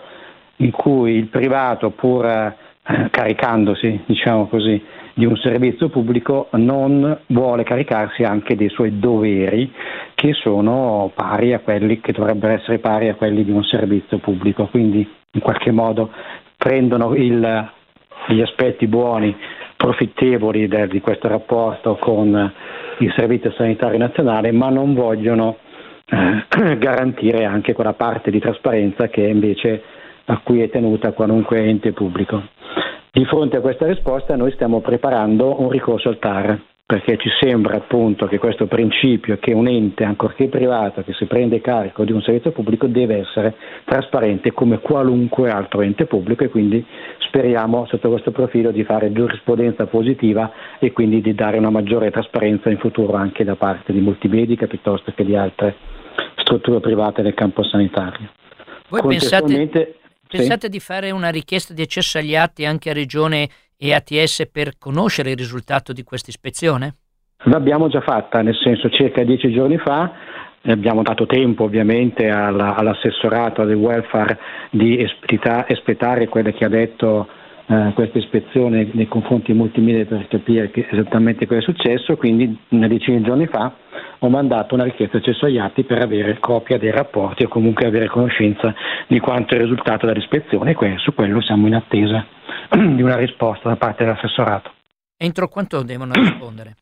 in 0.57 0.71
cui 0.71 1.13
il 1.15 1.29
privato, 1.29 1.91
pur 1.91 2.27
eh, 2.27 2.55
caricandosi 3.11 4.03
diciamo 4.07 4.47
così, 4.49 4.83
di 5.15 5.25
un 5.25 5.37
servizio 5.37 5.89
pubblico, 5.89 6.49
non 6.53 7.19
vuole 7.27 7.65
caricarsi 7.65 8.23
anche 8.23 8.57
dei 8.57 8.69
suoi 8.69 8.99
doveri 8.99 9.73
che 10.15 10.33
sono 10.35 11.11
pari 11.15 11.55
a 11.55 11.61
quelli 11.61 12.01
che 12.01 12.13
dovrebbero 12.13 12.53
essere 12.53 12.79
pari 12.79 13.09
a 13.09 13.15
quelli 13.15 13.45
di 13.45 13.51
un 13.51 13.65
servizio 13.65 14.19
pubblico. 14.19 14.67
Quindi 14.67 15.09
in 15.33 15.41
qualche 15.41 15.71
modo 15.71 16.11
prendono 16.57 17.15
il, 17.15 17.71
gli 18.29 18.41
aspetti 18.41 18.87
buoni, 18.87 19.35
profittevoli 19.79 20.67
del, 20.67 20.89
di 20.89 21.01
questo 21.01 21.29
rapporto 21.29 21.97
con 21.97 22.53
il 22.99 23.15
Servizio 23.17 23.53
Sanitario 23.53 23.97
Nazionale, 23.97 24.51
ma 24.51 24.69
non 24.69 24.93
vogliono 24.93 25.59
eh, 26.05 26.77
garantire 26.77 27.45
anche 27.45 27.73
quella 27.73 27.95
parte 27.95 28.33
di 28.33 28.41
trasparenza 28.41 29.07
che 29.07 29.23
invece 29.23 29.83
a 30.27 30.41
cui 30.43 30.61
è 30.61 30.69
tenuta 30.69 31.13
qualunque 31.13 31.59
ente 31.65 31.93
pubblico. 31.93 32.43
Di 33.11 33.25
fronte 33.25 33.57
a 33.57 33.61
questa 33.61 33.87
risposta 33.87 34.37
noi 34.37 34.51
stiamo 34.53 34.81
preparando 34.81 35.63
un 35.63 35.71
ricorso 35.71 36.09
al 36.09 36.19
TAR 36.19 36.61
perché 36.89 37.19
ci 37.19 37.29
sembra 37.39 37.77
appunto 37.77 38.27
che 38.27 38.39
questo 38.39 38.67
principio 38.67 39.37
che 39.39 39.53
un 39.53 39.69
ente, 39.69 40.05
ancorché 40.05 40.49
privato, 40.49 41.03
che 41.03 41.13
si 41.13 41.27
prende 41.27 41.61
carico 41.61 42.03
di 42.03 42.13
un 42.13 42.23
servizio 42.23 42.51
pubblico 42.51 42.87
deve 42.87 43.19
essere 43.19 43.55
trasparente 43.85 44.53
come 44.53 44.79
qualunque 44.79 45.51
altro 45.51 45.83
ente 45.83 46.07
pubblico 46.07 46.45
e 46.45 46.49
quindi 46.49 46.83
speriamo 47.29 47.87
sotto 47.87 48.11
questo 48.11 48.33
profilo 48.33 48.71
di 48.71 48.85
fare 48.85 49.13
giurisprudenza 49.13 49.87
positiva 49.87 50.51
e 50.79 50.93
quindi 50.93 51.21
di 51.21 51.35
dare 51.35 51.59
una 51.59 51.71
maggiore 51.71 52.11
trasparenza 52.11 52.71
in 52.71 52.79
futuro 52.79 53.15
anche 53.15 53.45
da 53.45 53.55
parte 53.55 53.93
di 53.93 54.01
Multimedica 54.01 54.67
piuttosto 54.67 55.13
che 55.13 55.25
di 55.25 55.37
altre 55.37 55.77
strutture 56.37 56.81
private 56.81 57.23
nel 57.23 57.35
campo 57.35 57.63
sanitario. 57.63 58.31
Voi 58.89 59.03
pensate, 59.07 59.97
pensate 60.27 60.67
sì? 60.67 60.69
di 60.69 60.81
fare 60.81 61.11
una 61.11 61.29
richiesta 61.29 61.75
di 61.75 61.83
accesso 61.83 62.19
agli 62.19 62.35
atti 62.35 62.65
anche 62.65 62.91
a 62.91 62.95
Regione 62.95 63.49
e 63.77 63.95
ATS 63.95 64.49
per 64.51 64.79
conoscere 64.79 65.31
il 65.31 65.37
risultato 65.37 65.93
di 65.93 66.03
questa 66.03 66.31
ispezione? 66.31 66.97
L'abbiamo 67.45 67.89
già 67.89 68.01
fatta, 68.01 68.43
nel 68.43 68.57
senso 68.57 68.89
circa 68.91 69.23
dieci 69.23 69.53
giorni 69.53 69.79
fa 69.79 70.11
abbiamo 70.63 71.03
dato 71.03 71.27
tempo 71.27 71.65
ovviamente 71.65 72.29
alla, 72.29 72.75
all'assessorato 72.75 73.65
del 73.65 73.77
welfare 73.77 74.39
di 74.71 74.99
espletare 75.01 76.29
quello 76.29 76.51
che 76.53 76.65
ha 76.65 76.69
detto 76.69 77.29
eh, 77.67 77.93
questa 77.95 78.19
ispezione 78.19 78.89
nei 78.93 79.09
confronti 79.09 79.53
di 79.53 79.59
multimedia 79.59 80.07
per 80.07 80.27
capire 80.27 80.71
che, 80.71 80.87
esattamente 80.91 81.47
cosa 81.47 81.61
è 81.61 81.63
successo, 81.63 82.17
quindi 82.17 82.59
una 82.69 82.89
decina 82.89 83.19
di 83.19 83.25
giorni 83.25 83.47
fa 83.47 83.75
ho 84.21 84.29
mandato 84.29 84.75
una 84.75 84.85
richiesta 84.85 85.19
di 85.19 85.25
accesso 85.29 85.47
agli 85.47 85.59
atti 85.59 85.85
per 85.85 86.01
avere 86.01 86.39
copia 86.39 86.79
dei 86.79 86.91
rapporti 86.91 87.45
o 87.45 87.49
comunque 87.49 87.87
avere 87.87 88.09
conoscenza 88.09 88.75
di 89.07 89.21
quanto 89.21 89.55
è 89.55 89.59
risultato 89.59 90.07
dall'ispezione 90.07 90.77
e 90.79 90.95
su 90.97 91.15
quello 91.15 91.41
siamo 91.43 91.67
in 91.67 91.75
attesa 91.75 92.27
di 92.73 93.03
una 93.03 93.17
risposta 93.17 93.69
da 93.69 93.77
parte 93.77 94.05
dell'assessorato. 94.05 94.73
Entro 95.17 95.49
quanto 95.49 95.83
devono 95.83 96.15
rispondere? 96.15 96.75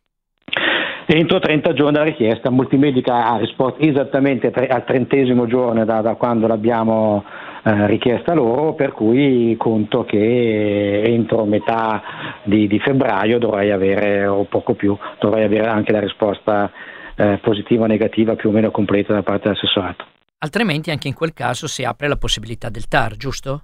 Entro 1.09 1.39
30 1.39 1.73
giorni 1.73 1.93
dalla 1.93 2.05
richiesta, 2.05 2.51
Multimedica 2.51 3.27
ha 3.27 3.37
risposto 3.37 3.79
esattamente 3.79 4.51
al 4.51 4.85
trentesimo 4.85 5.47
giorno 5.47 5.85
da, 5.85 6.01
da 6.01 6.17
quando 6.17 6.49
l'abbiamo 6.49 7.25
eh, 7.63 7.87
richiesta 7.87 8.35
loro, 8.35 8.75
per 8.75 8.91
cui 8.91 9.55
conto 9.57 10.05
che 10.05 11.03
entro 11.05 11.45
metà 11.45 12.03
di, 12.43 12.67
di, 12.67 12.81
febbraio 12.81 13.39
dovrei 13.39 13.71
avere, 13.71 14.27
o 14.27 14.47
poco 14.47 14.75
più, 14.75 14.99
dovrei 15.21 15.45
avere 15.45 15.69
anche 15.69 15.93
la 15.93 16.01
risposta 16.01 16.73
eh, 17.15 17.39
positiva 17.41 17.85
o 17.85 17.87
negativa 17.87 18.35
più 18.35 18.49
o 18.49 18.53
meno 18.53 18.73
completa 18.73 19.13
da 19.13 19.23
parte 19.23 19.45
dell'assessorato. 19.45 20.05
Altrimenti 20.39 20.91
anche 20.91 21.07
in 21.07 21.15
quel 21.15 21.33
caso 21.33 21.69
si 21.69 21.85
apre 21.85 22.09
la 22.09 22.17
possibilità 22.17 22.69
del 22.69 22.89
TAR, 22.89 23.17
giusto? 23.17 23.63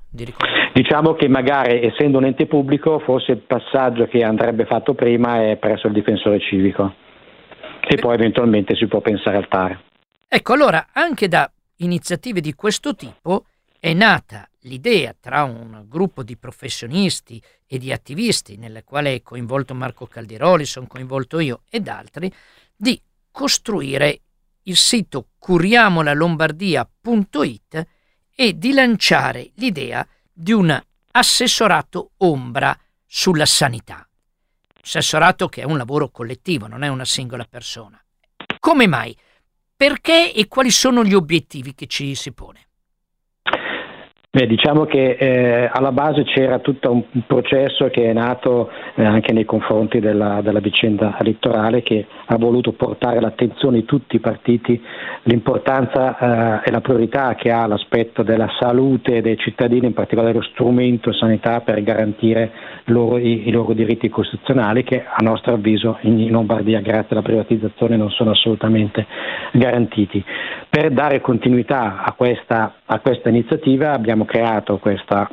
diciamo 0.72 1.14
che 1.14 1.28
magari 1.28 1.84
essendo 1.84 2.18
un 2.18 2.24
ente 2.24 2.46
pubblico 2.46 3.00
forse 3.00 3.32
il 3.32 3.38
passaggio 3.38 4.06
che 4.06 4.20
andrebbe 4.22 4.64
fatto 4.64 4.94
prima 4.94 5.42
è 5.42 5.56
presso 5.56 5.86
il 5.88 5.92
difensore 5.92 6.40
civico 6.40 6.94
e 7.88 7.96
poi 7.96 8.14
eventualmente 8.14 8.74
si 8.74 8.86
può 8.86 9.00
pensare 9.00 9.36
al 9.36 9.48
TAR. 9.48 9.82
Ecco, 10.28 10.52
allora 10.52 10.88
anche 10.92 11.28
da 11.28 11.50
iniziative 11.76 12.40
di 12.40 12.54
questo 12.54 12.94
tipo 12.94 13.46
è 13.78 13.92
nata 13.92 14.48
l'idea 14.60 15.14
tra 15.18 15.42
un 15.42 15.84
gruppo 15.88 16.22
di 16.22 16.36
professionisti 16.36 17.42
e 17.66 17.78
di 17.78 17.92
attivisti, 17.92 18.56
nella 18.56 18.82
quale 18.82 19.14
è 19.14 19.22
coinvolto 19.22 19.74
Marco 19.74 20.06
Calderoli, 20.06 20.64
sono 20.64 20.86
coinvolto 20.86 21.40
io 21.40 21.62
ed 21.68 21.88
altri, 21.88 22.32
di 22.76 23.00
costruire 23.30 24.20
il 24.64 24.76
sito 24.76 25.30
curiamolalombardia.it 25.38 27.86
e 28.34 28.56
di 28.56 28.72
lanciare 28.72 29.50
l'idea 29.56 30.06
di 30.32 30.52
un 30.52 30.80
assessorato 31.10 32.12
ombra 32.18 32.78
sulla 33.04 33.46
sanità. 33.46 34.06
Assessorato 34.84 35.48
che 35.48 35.62
è 35.62 35.64
un 35.64 35.76
lavoro 35.76 36.10
collettivo, 36.10 36.66
non 36.66 36.82
è 36.82 36.88
una 36.88 37.04
singola 37.04 37.44
persona. 37.44 38.04
Come 38.58 38.88
mai? 38.88 39.16
Perché 39.76 40.34
e 40.34 40.48
quali 40.48 40.72
sono 40.72 41.04
gli 41.04 41.14
obiettivi 41.14 41.72
che 41.72 41.86
ci 41.86 42.16
si 42.16 42.32
pone? 42.32 42.68
Beh, 44.34 44.46
diciamo 44.46 44.86
che 44.86 45.10
eh, 45.10 45.68
alla 45.70 45.92
base 45.92 46.22
c'era 46.22 46.58
tutto 46.60 46.90
un 46.90 47.04
processo 47.26 47.90
che 47.90 48.08
è 48.08 48.14
nato 48.14 48.70
eh, 48.94 49.04
anche 49.04 49.30
nei 49.34 49.44
confronti 49.44 50.00
della, 50.00 50.40
della, 50.40 50.60
vicenda 50.60 51.18
elettorale 51.20 51.82
che 51.82 52.06
ha 52.24 52.38
voluto 52.38 52.72
portare 52.72 53.20
l'attenzione 53.20 53.80
di 53.80 53.84
tutti 53.84 54.16
i 54.16 54.20
partiti 54.20 54.82
l'importanza 55.24 56.60
eh, 56.62 56.68
e 56.68 56.70
la 56.70 56.80
priorità 56.80 57.34
che 57.34 57.50
ha 57.50 57.66
l'aspetto 57.66 58.22
della 58.22 58.48
salute 58.58 59.20
dei 59.20 59.36
cittadini, 59.36 59.84
in 59.84 59.92
particolare 59.92 60.32
lo 60.32 60.40
strumento 60.40 61.12
sanità 61.12 61.60
per 61.60 61.82
garantire 61.82 62.52
loro, 62.84 63.18
i, 63.18 63.48
i, 63.48 63.50
loro 63.50 63.74
diritti 63.74 64.08
costituzionali 64.08 64.82
che 64.82 65.04
a 65.04 65.22
nostro 65.22 65.52
avviso 65.52 65.98
in 66.02 66.30
Lombardia 66.30 66.80
grazie 66.80 67.08
alla 67.10 67.20
privatizzazione 67.20 67.98
non 67.98 68.08
sono 68.08 68.30
assolutamente 68.30 69.06
garantiti. 69.52 70.24
Per 70.70 70.90
dare 70.90 71.20
continuità 71.20 72.02
a 72.02 72.12
questa, 72.12 72.76
a 72.86 72.98
questa 73.00 73.28
iniziativa 73.28 73.92
abbiamo 73.92 74.21
creato 74.24 74.78
questa 74.78 75.28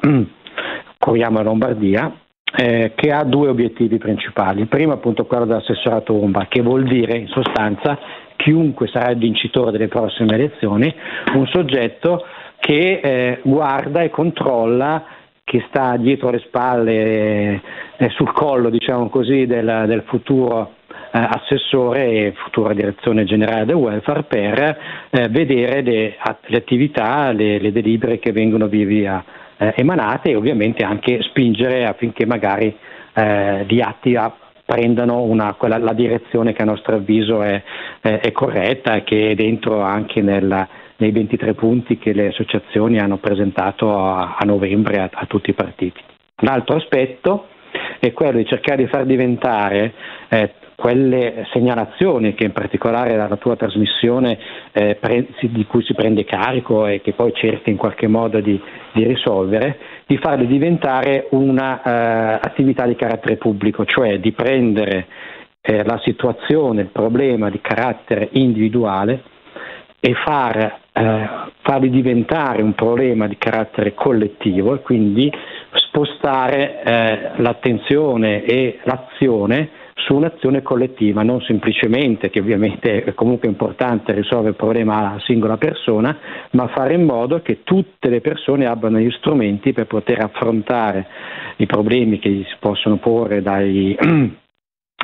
Curiamo 0.97 1.41
Lombardia 1.41 2.13
eh, 2.55 2.93
che 2.95 3.11
ha 3.11 3.23
due 3.23 3.47
obiettivi 3.47 3.97
principali. 3.97 4.61
Il 4.61 4.67
primo 4.67 4.93
appunto 4.93 5.25
quello 5.25 5.45
dell'assessorato 5.45 6.13
Umba, 6.13 6.47
che 6.49 6.61
vuol 6.61 6.83
dire 6.83 7.17
in 7.17 7.27
sostanza 7.27 7.97
chiunque 8.35 8.87
sarà 8.87 9.11
il 9.11 9.17
vincitore 9.17 9.71
delle 9.71 9.87
prossime 9.87 10.35
elezioni, 10.35 10.93
un 11.35 11.45
soggetto 11.47 12.25
che 12.59 12.99
eh, 13.01 13.39
guarda 13.43 14.01
e 14.01 14.09
controlla 14.09 15.05
che 15.43 15.63
sta 15.67 15.97
dietro 15.97 16.29
le 16.29 16.39
spalle 16.39 17.61
eh, 17.97 18.09
sul 18.09 18.31
collo 18.31 18.69
diciamo 18.69 19.09
così, 19.09 19.45
del, 19.45 19.85
del 19.87 20.03
futuro 20.05 20.73
assessore 21.11 22.05
e 22.07 22.33
futura 22.35 22.73
direzione 22.73 23.23
generale 23.23 23.65
del 23.65 23.75
welfare 23.75 24.23
per 24.23 24.77
eh, 25.09 25.27
vedere 25.29 25.81
le, 25.81 26.15
le 26.45 26.57
attività, 26.57 27.31
le, 27.31 27.59
le, 27.59 27.71
delibere 27.71 28.19
che 28.19 28.31
vengono 28.31 28.67
via 28.67 28.85
via 28.85 29.23
eh, 29.57 29.73
emanate 29.75 30.29
e 30.29 30.35
ovviamente 30.35 30.83
anche 30.83 31.21
spingere 31.23 31.85
affinché 31.85 32.25
magari 32.25 32.75
eh, 33.13 33.65
gli 33.67 33.81
atti 33.81 34.15
a, 34.15 34.33
prendano 34.65 35.23
una, 35.23 35.53
quella, 35.53 35.79
la 35.79 35.93
direzione 35.93 36.53
che 36.53 36.61
a 36.61 36.65
nostro 36.65 36.95
avviso 36.95 37.41
è, 37.41 37.61
è, 38.01 38.19
è 38.19 38.31
corretta 38.31 38.93
e 38.95 39.03
che 39.03 39.31
è 39.31 39.35
dentro 39.35 39.81
anche 39.81 40.21
nel, 40.21 40.67
nei 40.97 41.11
23 41.11 41.55
punti 41.55 41.97
che 41.97 42.13
le 42.13 42.27
associazioni 42.27 42.99
hanno 42.99 43.17
presentato 43.17 43.97
a, 43.97 44.35
a 44.37 44.45
novembre 44.45 44.99
a, 44.99 45.09
a 45.11 45.25
tutti 45.25 45.49
i 45.49 45.53
partiti. 45.53 45.99
L'altro 46.41 46.75
aspetto 46.75 47.47
è 47.99 48.13
quello 48.13 48.37
di 48.37 48.45
cercare 48.45 48.83
di 48.83 48.89
far 48.89 49.05
diventare 49.05 49.93
eh, 50.29 50.53
quelle 50.79 51.45
segnalazioni 51.51 52.33
che 52.33 52.45
in 52.45 52.53
particolare 52.53 53.15
dalla 53.15 53.35
tua 53.35 53.55
trasmissione 53.55 54.39
eh, 54.71 54.95
pre- 54.99 55.27
di 55.39 55.65
cui 55.65 55.83
si 55.83 55.93
prende 55.93 56.23
carico 56.23 56.87
e 56.87 57.01
che 57.01 57.13
poi 57.13 57.33
cerca 57.33 57.69
in 57.69 57.77
qualche 57.77 58.07
modo 58.07 58.39
di, 58.39 58.59
di 58.93 59.03
risolvere, 59.03 59.77
di 60.07 60.17
farle 60.17 60.47
diventare 60.47 61.27
un'attività 61.31 62.85
eh, 62.85 62.87
di 62.87 62.95
carattere 62.95 63.35
pubblico, 63.35 63.85
cioè 63.85 64.19
di 64.19 64.31
prendere 64.31 65.05
eh, 65.61 65.83
la 65.83 65.99
situazione, 66.03 66.81
il 66.81 66.87
problema 66.87 67.49
di 67.49 67.59
carattere 67.61 68.29
individuale 68.31 69.21
e 69.99 70.13
far, 70.13 70.79
eh, 70.93 71.29
farli 71.61 71.89
diventare 71.89 72.61
un 72.61 72.73
problema 72.73 73.27
di 73.27 73.37
carattere 73.37 73.93
collettivo 73.93 74.73
e 74.73 74.79
quindi 74.79 75.31
spostare 75.73 76.81
eh, 76.83 77.31
l'attenzione 77.37 78.43
e 78.43 78.79
l'azione 78.83 79.69
su 80.05 80.15
un'azione 80.15 80.61
collettiva, 80.61 81.23
non 81.23 81.41
semplicemente, 81.41 82.29
che 82.29 82.39
ovviamente 82.39 83.03
è 83.03 83.13
comunque 83.13 83.47
importante 83.47 84.13
risolvere 84.13 84.49
il 84.49 84.55
problema 84.55 84.97
alla 84.97 85.19
singola 85.25 85.57
persona, 85.57 86.17
ma 86.51 86.67
fare 86.67 86.93
in 86.93 87.03
modo 87.03 87.41
che 87.41 87.63
tutte 87.63 88.09
le 88.09 88.21
persone 88.21 88.65
abbiano 88.65 88.99
gli 88.99 89.11
strumenti 89.11 89.73
per 89.73 89.87
poter 89.87 90.21
affrontare 90.21 91.07
i 91.57 91.65
problemi 91.65 92.19
che 92.19 92.29
si 92.29 92.55
possono 92.59 92.97
porre 92.97 93.41
dai 93.41 93.97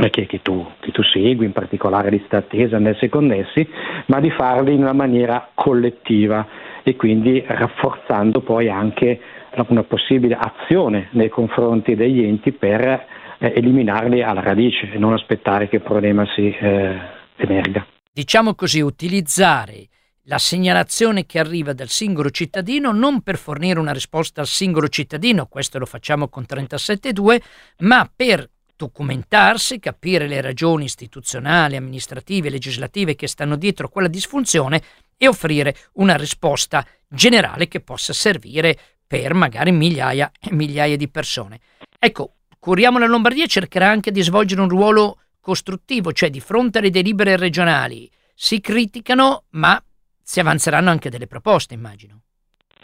che, 0.10 0.26
che, 0.26 0.41
tu, 0.41 0.66
che, 0.80 0.91
tu, 0.91 1.02
segui, 1.04 1.46
in 1.46 1.54
particolare 1.54 2.10
lista 2.10 2.38
attesa, 2.38 2.76
annessi 2.76 3.06
e 3.06 3.10
connessi, 3.10 3.68
ma 4.08 4.20
di 4.20 4.30
farli 4.32 4.74
in 4.74 4.82
una 4.82 4.93
maniera 4.93 5.50
collettiva 5.54 6.46
e 6.84 6.96
quindi 6.96 7.43
rafforzando 7.46 8.41
poi 8.41 8.70
anche 8.70 9.20
una 9.68 9.84
possibile 9.84 10.38
azione 10.39 11.08
nei 11.12 11.30
confronti 11.30 11.96
degli 11.96 12.24
enti 12.24 12.52
per 12.52 13.06
eh, 13.40 13.54
eliminarli 13.56 14.22
alla 14.22 14.42
radice 14.42 14.92
e 14.92 14.98
non 14.98 15.14
aspettare 15.14 15.68
che 15.68 15.78
il 15.78 15.82
problema 15.82 16.26
si 16.36 16.50
eh, 16.50 16.98
emerga. 17.36 17.86
Diciamo 18.12 18.56
così, 18.56 18.80
utilizzare 18.80 19.88
la 20.28 20.38
segnalazione 20.38 21.26
che 21.26 21.40
arriva 21.40 21.74
dal 21.74 21.90
singolo 21.90 22.30
cittadino 22.30 22.92
non 22.92 23.22
per 23.22 23.38
fornire 23.38 23.80
una 23.80 23.92
risposta 23.92 24.42
al 24.42 24.48
singolo 24.48 24.88
cittadino, 24.88 25.46
questo 25.46 25.78
lo 25.78 25.86
facciamo 25.86 26.30
con 26.30 26.46
37.2, 26.48 27.42
ma 27.80 28.10
per 28.14 28.50
documentarsi, 28.76 29.80
capire 29.80 30.28
le 30.28 30.42
ragioni 30.42 30.86
istituzionali, 30.86 31.76
amministrative, 31.76 32.50
legislative 32.50 33.16
che 33.16 33.28
stanno 33.28 33.56
dietro 33.56 33.88
quella 33.88 34.08
disfunzione 34.08 34.82
e 35.18 35.28
offrire 35.28 35.76
una 35.94 36.16
risposta 36.16 36.86
generale 37.08 37.68
che 37.68 37.80
possa 37.80 38.12
servire 38.12 38.78
per 39.08 39.34
magari 39.34 39.72
migliaia 39.72 40.32
e 40.40 40.54
migliaia 40.54 40.98
di 40.98 41.08
persone. 41.08 41.60
Ecco, 42.00 42.35
Curiamo 42.66 42.97
la 42.97 43.05
Lombardia 43.05 43.45
cercherà 43.45 43.89
anche 43.89 44.09
di 44.09 44.24
svolgere 44.24 44.59
un 44.59 44.70
ruolo 44.70 45.18
costruttivo, 45.39 46.11
cioè 46.13 46.32
di 46.32 46.39
fronte 46.39 46.80
alle 46.80 46.89
delibere 46.89 47.38
regionali 47.38 48.09
si 48.34 48.59
criticano, 48.59 49.43
ma 49.51 49.80
si 50.20 50.39
avanzeranno 50.39 50.89
anche 50.89 51.11
delle 51.11 51.28
proposte, 51.28 51.76
immagino. 51.76 52.22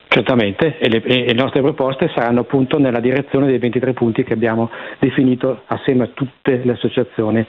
Certamente, 0.08 0.78
e 0.78 0.88
le, 0.88 1.02
e 1.02 1.26
le, 1.26 1.34
nostre 1.34 1.62
proposte 1.62 2.12
saranno 2.14 2.42
appunto 2.42 2.78
nella 2.78 3.00
direzione 3.00 3.48
dei 3.48 3.58
23 3.58 3.94
punti 3.94 4.24
che 4.24 4.34
abbiamo 4.34 4.70
definito 5.00 5.64
assieme 5.66 6.04
a 6.04 6.12
tutte 6.14 6.62
le 6.64 6.74
associazioni, 6.74 7.44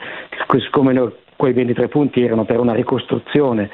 come 0.71 0.95
noi, 0.95 1.13
quei 1.37 1.53
23 1.53 1.89
punti 1.89 2.23
erano 2.23 2.47
per 2.47 2.61
una 2.61 2.73
ricostruzione 2.73 3.69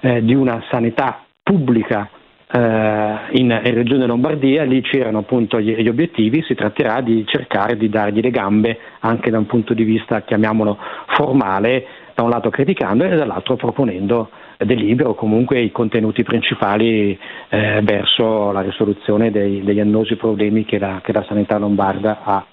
eh, 0.00 0.22
di 0.22 0.34
una 0.34 0.62
sanità 0.70 1.24
pubblica 1.42 2.10
in, 2.54 3.60
in, 3.64 3.74
Regione 3.74 4.06
Lombardia, 4.06 4.64
lì 4.64 4.82
c'erano 4.82 5.18
appunto 5.18 5.60
gli, 5.60 5.74
gli, 5.74 5.88
obiettivi, 5.88 6.42
si 6.42 6.54
tratterà 6.54 7.00
di 7.00 7.24
cercare 7.26 7.76
di 7.76 7.88
dargli 7.88 8.20
le 8.20 8.30
gambe 8.30 8.78
anche 9.00 9.30
da 9.30 9.38
un 9.38 9.46
punto 9.46 9.72
di 9.72 9.84
vista, 9.84 10.22
chiamiamolo, 10.22 10.76
formale, 11.14 11.84
da 12.14 12.22
un 12.22 12.30
lato 12.30 12.50
criticando 12.50 13.04
e 13.04 13.16
dall'altro 13.16 13.56
proponendo 13.56 14.30
delibero 14.58 15.10
o 15.10 15.14
comunque 15.14 15.60
i 15.60 15.72
contenuti 15.72 16.22
principali 16.22 17.18
eh, 17.48 17.80
verso 17.82 18.52
la 18.52 18.60
risoluzione 18.60 19.30
dei, 19.30 19.62
degli 19.64 19.80
annosi 19.80 20.16
problemi 20.16 20.64
che 20.64 20.78
la, 20.78 21.00
che 21.02 21.12
la 21.12 21.24
sanità 21.26 21.58
lombarda 21.58 22.22
ha. 22.22 22.46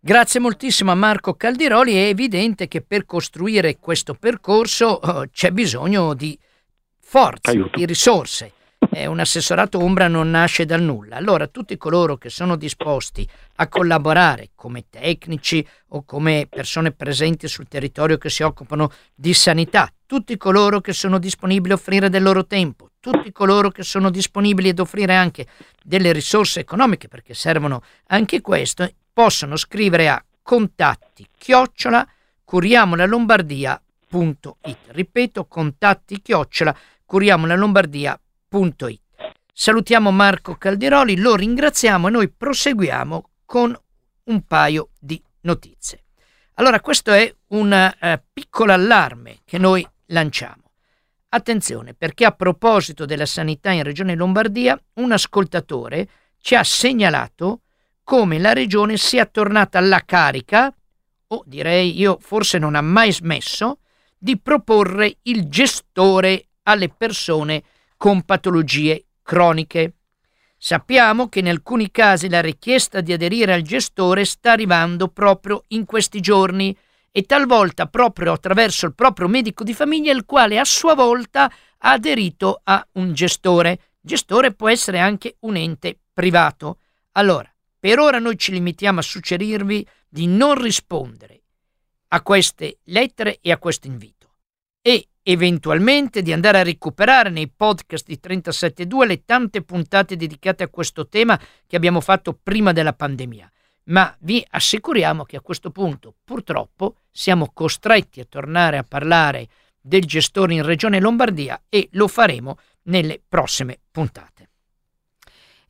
Grazie 0.00 0.38
moltissimo 0.38 0.92
a 0.92 0.94
Marco 0.94 1.34
Caldiroli, 1.34 1.94
è 1.94 2.06
evidente 2.06 2.68
che 2.68 2.82
per 2.86 3.04
costruire 3.04 3.78
questo 3.80 4.14
percorso 4.14 4.86
oh, 4.86 5.24
c'è 5.32 5.50
bisogno 5.50 6.14
di 6.14 6.38
forza, 7.00 7.50
Aiuto. 7.50 7.76
di 7.76 7.84
risorse. 7.84 8.52
Eh, 8.98 9.06
un 9.06 9.20
assessorato 9.20 9.78
Umbra 9.78 10.08
non 10.08 10.28
nasce 10.28 10.64
dal 10.64 10.82
nulla. 10.82 11.14
Allora 11.14 11.46
tutti 11.46 11.76
coloro 11.76 12.16
che 12.16 12.30
sono 12.30 12.56
disposti 12.56 13.24
a 13.56 13.68
collaborare 13.68 14.50
come 14.56 14.86
tecnici 14.90 15.64
o 15.90 16.02
come 16.04 16.48
persone 16.50 16.90
presenti 16.90 17.46
sul 17.46 17.68
territorio 17.68 18.18
che 18.18 18.28
si 18.28 18.42
occupano 18.42 18.90
di 19.14 19.32
sanità, 19.34 19.88
tutti 20.04 20.36
coloro 20.36 20.80
che 20.80 20.92
sono 20.92 21.20
disponibili 21.20 21.74
a 21.74 21.76
offrire 21.76 22.10
del 22.10 22.24
loro 22.24 22.44
tempo, 22.44 22.90
tutti 22.98 23.30
coloro 23.30 23.70
che 23.70 23.84
sono 23.84 24.10
disponibili 24.10 24.70
ad 24.70 24.80
offrire 24.80 25.14
anche 25.14 25.46
delle 25.80 26.10
risorse 26.10 26.58
economiche, 26.58 27.06
perché 27.06 27.34
servono 27.34 27.84
anche 28.08 28.40
questo, 28.40 28.90
possono 29.12 29.54
scrivere 29.54 30.08
a 30.08 30.20
contatti 30.42 31.24
chiocciola 31.38 32.04
curiamolalombardia.it. 32.42 34.76
Ripeto, 34.88 35.44
contatti 35.44 36.20
chiocciola 36.20 36.76
curiamolalombardia.it 37.04 38.26
www.radioticino.it. 38.50 39.00
Salutiamo 39.52 40.10
Marco 40.10 40.54
Calderoli, 40.56 41.16
lo 41.16 41.34
ringraziamo 41.34 42.08
e 42.08 42.10
noi 42.10 42.28
proseguiamo 42.28 43.30
con 43.44 43.76
un 44.24 44.42
paio 44.42 44.90
di 44.98 45.20
notizie. 45.42 46.04
Allora, 46.54 46.80
questo 46.80 47.12
è 47.12 47.32
un 47.48 47.92
uh, 48.00 48.20
piccolo 48.32 48.72
allarme 48.72 49.38
che 49.44 49.58
noi 49.58 49.86
lanciamo. 50.06 50.62
Attenzione, 51.30 51.94
perché 51.94 52.24
a 52.24 52.32
proposito 52.32 53.04
della 53.04 53.26
sanità 53.26 53.70
in 53.70 53.82
Regione 53.82 54.14
Lombardia, 54.14 54.80
un 54.94 55.12
ascoltatore 55.12 56.08
ci 56.40 56.54
ha 56.54 56.64
segnalato 56.64 57.62
come 58.02 58.38
la 58.38 58.52
Regione 58.52 58.96
sia 58.96 59.26
tornata 59.26 59.78
alla 59.78 60.04
carica, 60.04 60.72
o 61.30 61.42
direi 61.44 61.98
io 61.98 62.16
forse 62.20 62.58
non 62.58 62.74
ha 62.74 62.80
mai 62.80 63.12
smesso, 63.12 63.80
di 64.16 64.38
proporre 64.38 65.18
il 65.22 65.48
gestore 65.48 66.46
alle 66.62 66.88
persone 66.88 67.62
con 67.98 68.22
patologie 68.22 69.04
croniche. 69.22 69.96
Sappiamo 70.56 71.28
che 71.28 71.40
in 71.40 71.48
alcuni 71.48 71.90
casi 71.90 72.30
la 72.30 72.40
richiesta 72.40 73.02
di 73.02 73.12
aderire 73.12 73.52
al 73.52 73.62
gestore 73.62 74.24
sta 74.24 74.52
arrivando 74.52 75.08
proprio 75.08 75.64
in 75.68 75.84
questi 75.84 76.20
giorni 76.20 76.74
e 77.10 77.22
talvolta 77.24 77.86
proprio 77.86 78.32
attraverso 78.32 78.86
il 78.86 78.94
proprio 78.94 79.28
medico 79.28 79.64
di 79.64 79.74
famiglia, 79.74 80.12
il 80.12 80.24
quale 80.24 80.58
a 80.58 80.64
sua 80.64 80.94
volta 80.94 81.44
ha 81.78 81.90
aderito 81.92 82.60
a 82.64 82.86
un 82.92 83.12
gestore. 83.12 83.80
gestore 84.00 84.54
può 84.54 84.68
essere 84.68 85.00
anche 85.00 85.36
un 85.40 85.56
ente 85.56 85.98
privato. 86.12 86.78
Allora, 87.12 87.52
per 87.78 87.98
ora 87.98 88.18
noi 88.18 88.38
ci 88.38 88.52
limitiamo 88.52 89.00
a 89.00 89.02
suggerirvi 89.02 89.86
di 90.08 90.26
non 90.26 90.60
rispondere 90.60 91.42
a 92.08 92.22
queste 92.22 92.78
lettere 92.84 93.38
e 93.40 93.52
a 93.52 93.58
questo 93.58 93.86
invito 93.86 94.18
e 94.80 95.08
eventualmente 95.30 96.22
di 96.22 96.32
andare 96.32 96.60
a 96.60 96.62
recuperare 96.62 97.28
nei 97.28 97.48
podcast 97.54 98.06
di 98.06 98.18
37.2 98.22 99.06
le 99.06 99.24
tante 99.26 99.62
puntate 99.62 100.16
dedicate 100.16 100.64
a 100.64 100.68
questo 100.68 101.06
tema 101.06 101.38
che 101.66 101.76
abbiamo 101.76 102.00
fatto 102.00 102.38
prima 102.42 102.72
della 102.72 102.94
pandemia. 102.94 103.50
Ma 103.84 104.14
vi 104.20 104.44
assicuriamo 104.48 105.24
che 105.24 105.36
a 105.36 105.42
questo 105.42 105.70
punto 105.70 106.14
purtroppo 106.24 106.96
siamo 107.10 107.50
costretti 107.52 108.20
a 108.20 108.26
tornare 108.26 108.78
a 108.78 108.84
parlare 108.84 109.48
del 109.80 110.04
gestore 110.04 110.54
in 110.54 110.62
Regione 110.62 110.98
Lombardia 110.98 111.62
e 111.68 111.88
lo 111.92 112.08
faremo 112.08 112.58
nelle 112.84 113.20
prossime 113.26 113.80
puntate. 113.90 114.47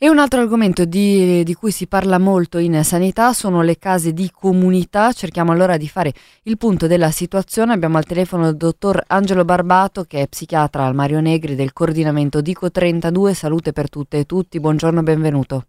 E 0.01 0.09
un 0.09 0.21
altro 0.21 0.41
argomento 0.41 0.85
di, 0.85 1.43
di, 1.43 1.55
cui 1.55 1.73
si 1.73 1.89
parla 1.89 2.21
molto 2.21 2.59
in 2.59 2.85
sanità 2.85 3.33
sono 3.33 3.63
le 3.63 3.79
case 3.79 4.13
di 4.13 4.31
comunità. 4.33 5.11
Cerchiamo 5.11 5.51
allora 5.51 5.77
di 5.77 5.89
fare 5.89 6.13
il 6.45 6.57
punto 6.57 6.87
della 6.87 7.11
situazione. 7.11 7.73
Abbiamo 7.73 7.97
al 7.97 8.05
telefono 8.05 8.47
il 8.47 8.57
dottor 8.57 9.03
Angelo 9.09 9.45
Barbato, 9.45 10.05
che 10.05 10.23
è 10.23 10.29
psichiatra 10.29 10.85
al 10.85 10.95
Mario 10.95 11.21
Negri 11.21 11.57
del 11.57 11.73
coordinamento 11.73 12.41
Dico 12.41 12.71
32. 12.71 13.35
Salute 13.35 13.73
per 13.73 13.91
tutte 13.91 14.19
e 14.19 14.25
tutti. 14.25 14.61
Buongiorno 14.61 15.01
e 15.01 15.03
benvenuto. 15.03 15.65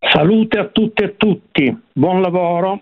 Salute 0.00 0.58
a 0.58 0.64
tutte 0.68 1.04
e 1.04 1.16
tutti. 1.18 1.78
Buon 1.92 2.22
lavoro. 2.22 2.80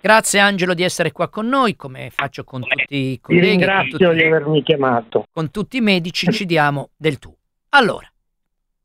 Grazie 0.00 0.38
Angelo 0.38 0.72
di 0.72 0.84
essere 0.84 1.10
qua 1.10 1.28
con 1.28 1.48
noi, 1.48 1.74
come 1.74 2.10
faccio 2.14 2.44
con 2.44 2.60
tutti 2.60 2.96
i 2.96 3.20
colleghi. 3.20 3.44
Ti 3.44 3.50
ringrazio 3.50 3.98
tutti, 3.98 4.14
di 4.14 4.22
avermi 4.22 4.62
chiamato. 4.62 5.26
Con 5.32 5.50
tutti 5.50 5.78
i 5.78 5.80
medici 5.80 6.30
ci 6.30 6.46
diamo 6.46 6.90
del 6.96 7.18
tu. 7.18 7.34
Allora, 7.70 8.08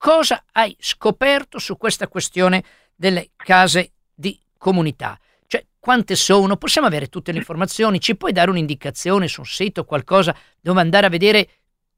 cosa 0.04 0.44
hai 0.52 0.76
scoperto 0.80 1.60
su 1.60 1.78
questa 1.78 2.10
questione 2.10 2.62
delle 2.94 3.30
case 3.38 3.92
di 4.14 4.38
comunità? 4.58 5.18
Cioè, 5.48 5.64
quante 5.80 6.16
sono? 6.16 6.58
Possiamo 6.58 6.88
avere 6.88 7.08
tutte 7.08 7.32
le 7.32 7.38
informazioni? 7.38 8.02
Ci 8.02 8.18
puoi 8.18 8.34
dare 8.34 8.50
un'indicazione 8.50 9.30
su 9.30 9.40
un 9.40 9.46
sito, 9.46 9.86
qualcosa 9.86 10.36
dove 10.60 10.82
andare 10.82 11.06
a 11.06 11.10
vedere 11.10 11.48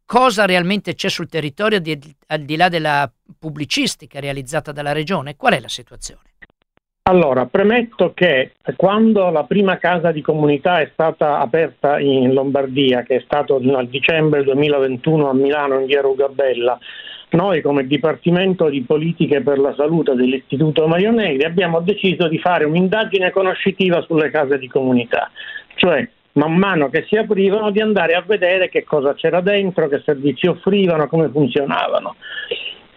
cosa 0.05 0.45
realmente 0.45 0.93
c'è 0.93 1.09
sul 1.09 1.27
territorio 1.27 1.79
di, 1.79 1.99
al 2.27 2.41
di 2.41 2.55
là 2.55 2.69
della 2.69 3.11
pubblicistica 3.39 4.19
realizzata 4.19 4.71
dalla 4.71 4.91
regione? 4.91 5.35
Qual 5.35 5.53
è 5.53 5.59
la 5.59 5.67
situazione? 5.67 6.33
Allora, 7.07 7.47
premetto 7.47 8.13
che 8.13 8.51
quando 8.75 9.31
la 9.31 9.45
prima 9.45 9.79
casa 9.79 10.11
di 10.11 10.21
comunità 10.21 10.79
è 10.79 10.91
stata 10.93 11.39
aperta 11.39 11.99
in 11.99 12.33
Lombardia, 12.33 13.01
che 13.01 13.15
è 13.15 13.21
stato 13.25 13.57
nel 13.59 13.87
dicembre 13.89 14.43
2021 14.43 15.29
a 15.29 15.33
Milano 15.33 15.79
in 15.79 15.87
via 15.87 16.01
Rugabella, 16.01 16.77
noi 17.31 17.61
come 17.61 17.87
Dipartimento 17.87 18.69
di 18.69 18.81
Politiche 18.81 19.41
per 19.41 19.59
la 19.59 19.73
Salute 19.75 20.13
dell'Istituto 20.13 20.87
Mario 20.87 21.11
Negri 21.11 21.43
abbiamo 21.43 21.81
deciso 21.81 22.27
di 22.27 22.37
fare 22.39 22.65
un'indagine 22.65 23.31
conoscitiva 23.31 24.01
sulle 24.01 24.29
case 24.29 24.57
di 24.57 24.67
comunità, 24.67 25.31
cioè 25.75 26.07
man 26.33 26.55
mano 26.55 26.89
che 26.89 27.05
si 27.07 27.15
aprivano 27.15 27.71
di 27.71 27.81
andare 27.81 28.13
a 28.13 28.23
vedere 28.25 28.69
che 28.69 28.83
cosa 28.83 29.13
c'era 29.13 29.41
dentro, 29.41 29.87
che 29.87 30.01
servizi 30.03 30.47
offrivano, 30.47 31.07
come 31.07 31.29
funzionavano. 31.29 32.15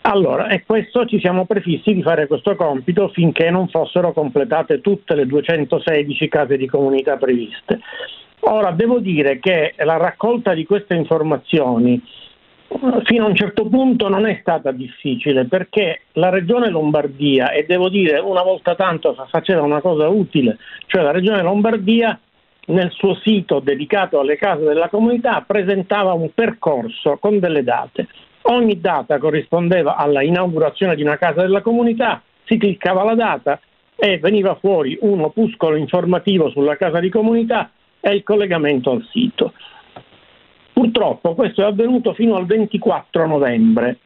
Allora, 0.03 0.49
e 0.49 0.65
questo 0.65 1.05
ci 1.07 1.21
siamo 1.21 1.45
prefissi 1.45 1.93
di 1.93 2.03
fare 2.03 2.27
questo 2.27 2.57
compito 2.57 3.09
finché 3.09 3.51
non 3.51 3.69
fossero 3.69 4.13
completate 4.13 4.81
tutte 4.81 5.15
le 5.15 5.27
216 5.27 6.29
case 6.29 6.57
di 6.57 6.67
comunità 6.67 7.17
previste. 7.17 7.81
Ora, 8.41 8.71
devo 8.71 9.01
dire 9.01 9.39
che 9.39 9.75
la 9.79 9.97
raccolta 9.97 10.55
di 10.55 10.65
queste 10.65 10.95
informazioni 10.95 12.01
fino 13.05 13.25
a 13.25 13.29
un 13.29 13.35
certo 13.35 13.67
punto 13.67 14.09
non 14.09 14.27
è 14.27 14.39
stata 14.41 14.71
difficile 14.73 15.47
perché 15.47 16.03
la 16.13 16.29
regione 16.29 16.69
Lombardia, 16.69 17.51
e 17.51 17.65
devo 17.67 17.89
dire 17.89 18.19
una 18.19 18.43
volta 18.43 18.75
tanto 18.75 19.15
faceva 19.29 19.63
una 19.63 19.81
cosa 19.81 20.09
utile, 20.09 20.59
cioè 20.87 21.03
la 21.03 21.11
regione 21.11 21.43
Lombardia 21.43 22.19
nel 22.67 22.91
suo 22.91 23.15
sito 23.15 23.61
dedicato 23.61 24.21
alle 24.21 24.37
case 24.37 24.65
della 24.65 24.89
comunità 24.89 25.43
presentava 25.47 26.13
un 26.13 26.31
percorso 26.35 27.17
con 27.17 27.39
delle 27.39 27.65
date. 27.65 28.07
Ogni 28.43 28.81
data 28.81 29.19
corrispondeva 29.19 29.97
alla 29.97 30.23
inaugurazione 30.23 30.95
di 30.95 31.03
una 31.03 31.17
casa 31.17 31.41
della 31.41 31.63
comunità, 31.63 32.23
si 32.45 32.57
cliccava 32.57 33.05
la 33.05 33.15
data 33.15 33.61
e 33.97 34.19
veniva 34.19 34.55
fuori 34.55 34.97
un 35.01 35.21
opuscolo 35.21 35.77
informativo 35.77 36.51
sulla 36.51 36.77
casa 36.77 37.01
di 37.01 37.09
comunità 37.09 37.71
e 38.01 38.15
il 38.15 38.23
collegamento 38.23 38.91
al 38.91 39.07
sito. 39.11 39.53
Purtroppo 40.79 41.35
questo 41.35 41.63
è 41.63 41.65
avvenuto 41.65 42.15
fino 42.15 42.37
al 42.37 42.47
24 42.47 43.27
novembre. 43.27 43.99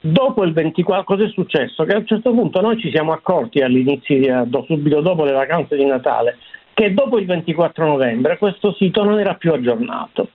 Dopo 0.00 0.42
il 0.42 0.52
24, 0.52 1.04
cosa 1.04 1.22
è 1.22 1.28
successo? 1.28 1.84
Che 1.84 1.94
a 1.94 1.98
un 1.98 2.06
certo 2.06 2.32
punto 2.32 2.60
noi 2.60 2.80
ci 2.80 2.90
siamo 2.90 3.12
accorti 3.12 3.60
all'inizio, 3.60 4.44
subito 4.66 5.00
dopo 5.02 5.22
le 5.22 5.30
vacanze 5.30 5.76
di 5.76 5.84
Natale, 5.84 6.38
che 6.74 6.92
dopo 6.92 7.18
il 7.18 7.26
24 7.26 7.86
novembre 7.86 8.38
questo 8.38 8.74
sito 8.74 9.04
non 9.04 9.20
era 9.20 9.34
più 9.34 9.52
aggiornato. 9.52 10.30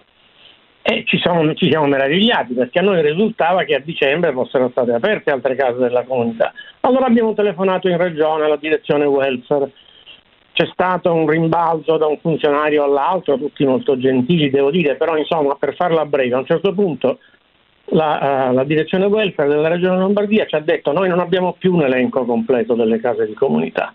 E 0.82 1.04
ci 1.06 1.20
siamo, 1.20 1.54
ci 1.56 1.70
siamo 1.70 1.88
meravigliati 1.88 2.54
perché 2.54 2.80
a 2.80 2.84
noi 2.84 3.02
risultava 3.02 3.64
che 3.64 3.76
a 3.76 3.80
dicembre 3.80 4.32
fossero 4.32 4.70
state 4.70 4.94
aperte 4.94 5.30
altre 5.30 5.56
case 5.56 5.78
della 5.78 6.04
comunità. 6.04 6.54
Allora 6.80 7.08
abbiamo 7.08 7.34
telefonato 7.34 7.90
in 7.90 7.98
regione 7.98 8.46
alla 8.46 8.56
direzione 8.56 9.04
welfare 9.04 9.74
c'è 10.62 10.70
stato 10.74 11.12
un 11.12 11.28
rimbalzo 11.28 11.98
da 11.98 12.06
un 12.06 12.20
funzionario 12.20 12.84
all'altro, 12.84 13.38
tutti 13.38 13.66
molto 13.66 13.98
gentili 13.98 14.52
devo 14.52 14.70
dire, 14.70 14.96
però 14.96 15.18
insomma 15.18 15.56
per 15.56 15.74
farla 15.74 16.06
breve, 16.06 16.36
a 16.36 16.40
un 16.40 16.46
certo 16.46 16.72
punto 16.74 17.18
la, 17.86 18.50
uh, 18.50 18.54
la, 18.54 18.64
direzione 18.64 19.06
welfare 19.06 19.50
della 19.50 19.70
regione 19.70 19.98
Lombardia 19.98 20.46
ci 20.46 20.54
ha 20.54 20.60
detto 20.60 20.92
noi 20.92 21.10
non 21.10 21.20
abbiamo 21.20 21.56
più 21.58 21.74
un 21.74 21.82
elenco 21.82 22.26
completo 22.26 22.76
delle 22.76 23.00
case 23.00 23.26
di 23.26 23.34
comunità 23.34 23.94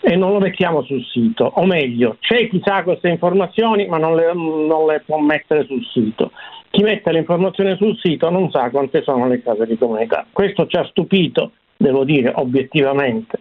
e 0.00 0.16
non 0.16 0.32
lo 0.32 0.40
mettiamo 0.40 0.82
sul 0.82 1.04
sito, 1.04 1.44
o 1.44 1.64
meglio, 1.64 2.16
c'è 2.18 2.48
chi 2.48 2.60
sa 2.64 2.82
queste 2.82 3.08
informazioni 3.08 3.86
ma 3.86 3.98
non 3.98 4.16
le, 4.16 4.32
non 4.34 4.86
le 4.86 5.02
può 5.06 5.18
mettere 5.18 5.66
sul 5.66 5.84
sito. 5.92 6.32
Chi 6.70 6.82
mette 6.82 7.12
le 7.12 7.18
informazioni 7.18 7.76
sul 7.76 7.96
sito 7.98 8.28
non 8.30 8.50
sa 8.50 8.70
quante 8.70 9.02
sono 9.02 9.28
le 9.28 9.42
case 9.42 9.66
di 9.66 9.76
comunità. 9.76 10.26
Questo 10.32 10.66
ci 10.66 10.76
ha 10.76 10.84
stupito, 10.86 11.52
devo 11.76 12.04
dire, 12.04 12.32
obiettivamente 12.34 13.38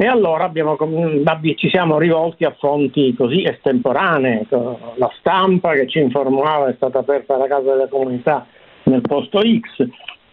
e 0.00 0.06
allora 0.06 0.44
abbiamo, 0.44 0.76
ci 1.56 1.68
siamo 1.68 1.98
rivolti 1.98 2.44
a 2.44 2.54
fonti 2.56 3.16
così 3.16 3.42
estemporanee, 3.42 4.46
la 4.94 5.10
stampa 5.18 5.72
che 5.72 5.88
ci 5.88 5.98
informava 5.98 6.68
è 6.68 6.74
stata 6.74 7.00
aperta 7.00 7.36
la 7.36 7.48
casa 7.48 7.72
della 7.72 7.88
comunità 7.88 8.46
nel 8.84 9.00
posto 9.00 9.40
X. 9.40 9.88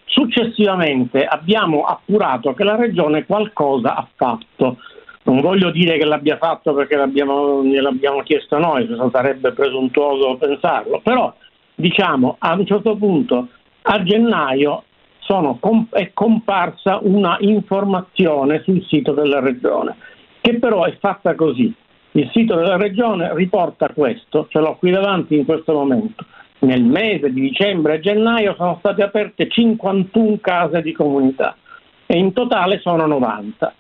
Successivamente 0.06 1.26
abbiamo 1.26 1.84
appurato 1.84 2.54
che 2.54 2.64
la 2.64 2.76
regione 2.76 3.26
qualcosa 3.26 3.96
ha 3.96 4.08
fatto. 4.16 4.78
Non 5.24 5.42
voglio 5.42 5.72
dire 5.72 5.98
che 5.98 6.06
l'abbia 6.06 6.38
fatto 6.38 6.76
perché 6.76 6.96
l'abbiamo, 6.96 7.64
gliel'abbiamo 7.64 8.22
chiesto 8.22 8.60
noi, 8.60 8.88
sarebbe 9.12 9.52
presuntuoso 9.52 10.38
pensarlo, 10.38 11.02
però 11.04 11.34
diciamo 11.74 12.36
a 12.38 12.54
un 12.54 12.68
certo 12.68 12.96
punto 12.96 13.48
a 13.82 14.04
gennaio 14.04 14.84
sono, 15.26 15.60
è 15.90 16.12
comparsa 16.14 17.00
una 17.02 17.38
informazione 17.40 18.62
sul 18.64 18.84
sito 18.86 19.12
della 19.12 19.40
regione, 19.40 19.96
che 20.40 20.60
però 20.60 20.84
è 20.84 20.96
fatta 21.00 21.36
così. 21.36 21.74
Il 22.12 22.30
sito 22.32 22.56
della 22.56 22.78
regione 22.78 23.34
riporta 23.34 23.90
questo, 23.90 24.48
ce 24.50 24.60
l'ho 24.60 24.76
qui 24.78 24.92
davanti 24.92 25.36
in 25.36 25.46
questo 25.46 25.74
momento. 25.74 26.24
Nel 26.60 26.84
mese 26.84 27.34
di 27.34 27.42
dicembre 27.42 27.96
e 27.96 28.00
gennaio 28.00 28.54
sono 28.56 28.78
state 28.80 29.04
aperte 29.04 29.50
51 29.50 30.38
case 30.40 30.82
di 30.82 30.94
comunità 30.94 31.58
e 32.06 32.18
in 32.18 32.32
totale 32.32 32.80
sono 32.80 33.06
90. 33.06 33.74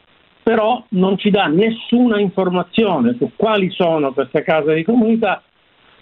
Però 0.43 0.83
non 0.89 1.17
ci 1.17 1.29
dà 1.29 1.45
nessuna 1.45 2.19
informazione 2.19 3.15
su 3.17 3.31
quali 3.35 3.69
sono 3.71 4.11
queste 4.13 4.43
case 4.43 4.73
di 4.73 4.83
comunità 4.83 5.41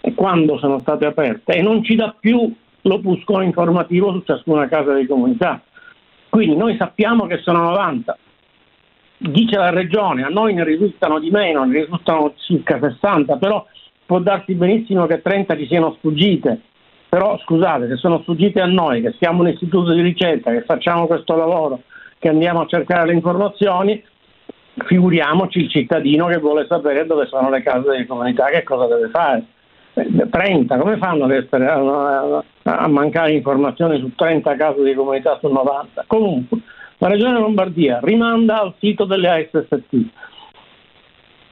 e 0.00 0.14
quando 0.14 0.58
sono 0.58 0.78
state 0.80 1.06
aperte 1.06 1.54
e 1.54 1.62
non 1.62 1.84
ci 1.84 1.94
dà 1.94 2.14
più 2.18 2.52
l'opuscolo 2.84 3.42
informativo 3.42 4.12
su 4.12 4.22
ciascuna 4.24 4.68
casa 4.68 4.94
di 4.94 5.06
comunità. 5.06 5.62
Quindi 6.28 6.56
noi 6.56 6.76
sappiamo 6.76 7.26
che 7.26 7.38
sono 7.38 7.62
90, 7.62 8.18
dice 9.18 9.56
la 9.56 9.70
regione, 9.70 10.24
a 10.24 10.28
noi 10.28 10.54
ne 10.54 10.64
risultano 10.64 11.18
di 11.18 11.30
meno, 11.30 11.64
ne 11.64 11.80
risultano 11.80 12.34
circa 12.36 12.78
60, 12.80 13.36
però 13.36 13.64
può 14.04 14.18
darsi 14.18 14.54
benissimo 14.54 15.06
che 15.06 15.22
30 15.22 15.56
ci 15.56 15.66
siano 15.66 15.94
sfuggite. 15.98 16.60
Però 17.08 17.38
scusate, 17.38 17.86
se 17.88 17.96
sono 17.96 18.20
sfuggite 18.22 18.60
a 18.60 18.66
noi, 18.66 19.00
che 19.00 19.14
siamo 19.18 19.42
un 19.42 19.48
istituto 19.48 19.92
di 19.92 20.02
ricerca, 20.02 20.50
che 20.50 20.62
facciamo 20.62 21.06
questo 21.06 21.36
lavoro, 21.36 21.82
che 22.18 22.28
andiamo 22.28 22.62
a 22.62 22.66
cercare 22.66 23.06
le 23.06 23.12
informazioni, 23.12 24.02
figuriamoci 24.84 25.60
il 25.60 25.70
cittadino 25.70 26.26
che 26.26 26.38
vuole 26.38 26.66
sapere 26.66 27.06
dove 27.06 27.26
sono 27.26 27.50
le 27.50 27.62
case 27.62 27.96
di 27.96 28.06
comunità, 28.06 28.46
che 28.46 28.64
cosa 28.64 28.86
deve 28.86 29.10
fare. 29.10 29.44
30, 29.94 30.76
come 30.76 30.96
fanno 30.96 31.24
ad 31.24 31.30
essere, 31.30 31.66
a, 31.68 32.42
a, 32.62 32.88
mancare 32.88 33.32
informazioni 33.32 33.98
su 34.00 34.12
30 34.14 34.56
casi 34.56 34.82
di 34.82 34.94
comunità 34.94 35.38
su 35.40 35.46
90? 35.46 36.04
Comunque, 36.08 36.58
la 36.98 37.08
Regione 37.08 37.38
Lombardia 37.38 38.00
rimanda 38.02 38.60
al 38.60 38.74
sito 38.78 39.04
delle 39.04 39.28
ASST. 39.28 39.94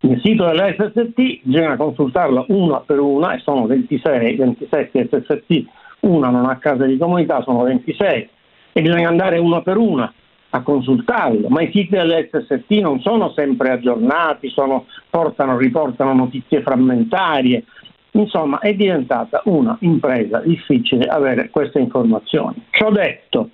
Il 0.05 0.20
sito 0.22 0.45
delle 0.45 0.74
ASST 0.76 1.40
bisogna 1.43 1.76
consultarlo 1.76 2.47
una 2.49 2.80
per 2.80 2.99
una 2.99 3.34
e 3.34 3.38
sono 3.38 3.66
26, 3.66 4.34
27 4.34 5.09
SST, 5.09 5.64
una 6.01 6.28
non 6.30 6.47
ha 6.47 6.57
case 6.57 6.86
di 6.86 6.99
comunità, 6.99 7.40
sono 7.43 7.62
26 7.62 8.28
e 8.72 8.82
bisogna 8.82 9.09
andare 9.09 9.38
una 9.38 9.62
per 9.62 9.76
una 9.76 10.12
a 10.55 10.62
consultarlo, 10.62 11.49
ma 11.49 11.62
i 11.62 11.70
siti 11.72 11.90
dell'SST 11.90 12.70
non 12.80 13.01
sono 13.01 13.32
sempre 13.34 13.70
aggiornati, 13.70 14.51
sono, 14.51 14.86
portano, 15.09 15.57
riportano 15.57 16.12
notizie 16.12 16.61
frammentarie, 16.61 17.64
insomma 18.12 18.58
è 18.58 18.74
diventata 18.74 19.42
una 19.44 19.76
impresa 19.80 20.40
difficile 20.40 21.06
avere 21.06 21.50
queste 21.50 21.78
informazioni. 21.78 22.64
Ciò 22.70 22.90
detto, 22.90 23.50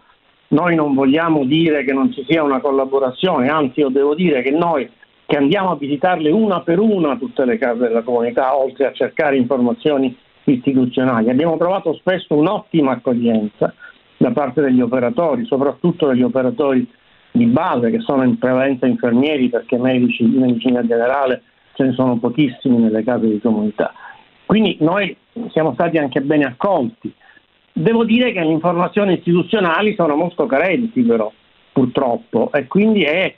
noi 0.49 0.75
non 0.75 0.95
vogliamo 0.95 1.45
dire 1.45 1.85
che 1.85 1.93
non 1.93 2.13
ci 2.13 2.25
sia 2.27 2.43
una 2.43 2.61
collaborazione, 2.61 3.49
anzi 3.49 3.81
io 3.81 3.89
devo 3.89 4.15
dire 4.15 4.43
che 4.43 4.51
noi 4.51 4.89
che 5.27 5.37
andiamo 5.37 5.73
a 5.73 5.77
visitarle 5.77 6.31
una 6.31 6.63
per 6.63 6.79
una 6.79 7.17
tutte 7.17 7.45
le 7.45 7.59
case 7.59 7.81
della 7.81 8.01
comunità, 8.01 8.57
oltre 8.57 8.87
a 8.87 8.93
cercare 8.93 9.37
informazioni 9.37 10.17
istituzionali, 10.45 11.29
abbiamo 11.29 11.59
trovato 11.59 11.93
spesso 11.93 12.35
un'ottima 12.35 12.93
accoglienza 12.93 13.75
da 14.17 14.31
parte 14.31 14.63
degli 14.63 14.81
operatori, 14.81 15.45
soprattutto 15.45 16.07
degli 16.09 16.23
operatori 16.23 16.89
di 17.31 17.45
base 17.45 17.91
che 17.91 18.01
sono 18.01 18.25
in 18.25 18.39
prevalenza 18.39 18.87
infermieri 18.87 19.51
perché 19.51 19.77
medici 19.77 20.27
di 20.27 20.39
medicina 20.39 20.85
generale 20.85 21.43
ce 21.75 21.85
ne 21.85 21.93
sono 21.93 22.17
pochissimi 22.17 22.79
nelle 22.79 23.05
case 23.05 23.29
di 23.29 23.39
comunità. 23.39 23.93
Quindi 24.49 24.79
noi 24.81 25.15
siamo 25.51 25.75
stati 25.75 25.99
anche 25.99 26.23
bene 26.23 26.47
accolti. 26.47 27.13
Devo 27.71 28.03
dire 28.03 28.33
che 28.33 28.41
le 28.41 28.51
informazioni 28.51 29.13
istituzionali 29.13 29.95
sono 29.95 30.17
molto 30.17 30.47
carenti 30.47 31.03
però, 31.03 31.31
purtroppo, 31.71 32.51
e 32.55 32.67
quindi 32.67 33.03
è 33.03 33.35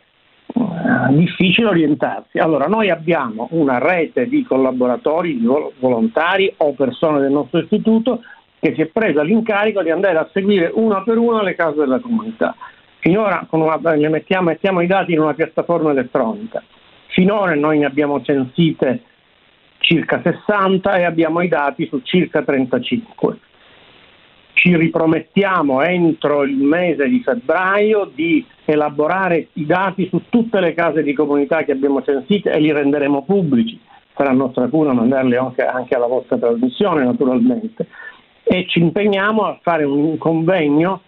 uh, 0.52 1.12
difficile 1.16 1.66
orientarsi. 1.66 2.38
Allora, 2.38 2.66
noi 2.66 2.90
abbiamo 2.90 3.48
una 3.50 3.78
rete 3.78 4.28
di 4.28 4.44
collaboratori, 4.44 5.40
di 5.40 5.48
volontari 5.80 6.54
o 6.58 6.74
persone 6.74 7.18
del 7.18 7.32
nostro 7.32 7.58
istituto 7.58 8.20
che 8.60 8.74
si 8.76 8.82
è 8.82 8.86
presa 8.86 9.24
l'incarico 9.24 9.82
di 9.82 9.90
andare 9.90 10.16
a 10.16 10.30
seguire 10.32 10.70
una 10.72 11.02
per 11.02 11.18
una 11.18 11.42
le 11.42 11.56
case 11.56 11.80
della 11.80 11.98
comunità. 11.98 12.54
Finora 13.00 13.44
una, 13.50 13.80
mettiamo, 14.08 14.50
mettiamo 14.50 14.80
i 14.80 14.86
dati 14.86 15.10
in 15.10 15.18
una 15.18 15.34
piattaforma 15.34 15.90
elettronica. 15.90 16.62
Finora 17.08 17.52
noi 17.56 17.78
ne 17.80 17.86
abbiamo 17.86 18.22
censite 18.22 19.02
circa 19.80 20.20
60 20.22 20.98
e 20.98 21.04
abbiamo 21.04 21.40
i 21.40 21.48
dati 21.48 21.86
su 21.86 22.00
circa 22.02 22.42
35. 22.42 23.38
Ci 24.52 24.76
ripromettiamo 24.76 25.82
entro 25.82 26.42
il 26.44 26.56
mese 26.56 27.08
di 27.08 27.20
febbraio 27.22 28.10
di 28.14 28.44
elaborare 28.64 29.48
i 29.54 29.66
dati 29.66 30.06
su 30.08 30.22
tutte 30.28 30.60
le 30.60 30.74
case 30.74 31.02
di 31.02 31.12
comunità 31.12 31.64
che 31.64 31.72
abbiamo 31.72 32.02
censite 32.02 32.50
e 32.50 32.60
li 32.60 32.70
renderemo 32.70 33.24
pubblici. 33.24 33.80
Sarà 34.14 34.32
nostra 34.32 34.68
cura 34.68 34.92
mandarli 34.92 35.36
anche, 35.36 35.64
anche 35.64 35.94
alla 35.94 36.06
vostra 36.06 36.36
trasmissione 36.36 37.04
naturalmente 37.04 37.86
e 38.42 38.66
ci 38.66 38.80
impegniamo 38.80 39.42
a 39.42 39.58
fare 39.62 39.84
un 39.84 40.18
convegno 40.18 41.02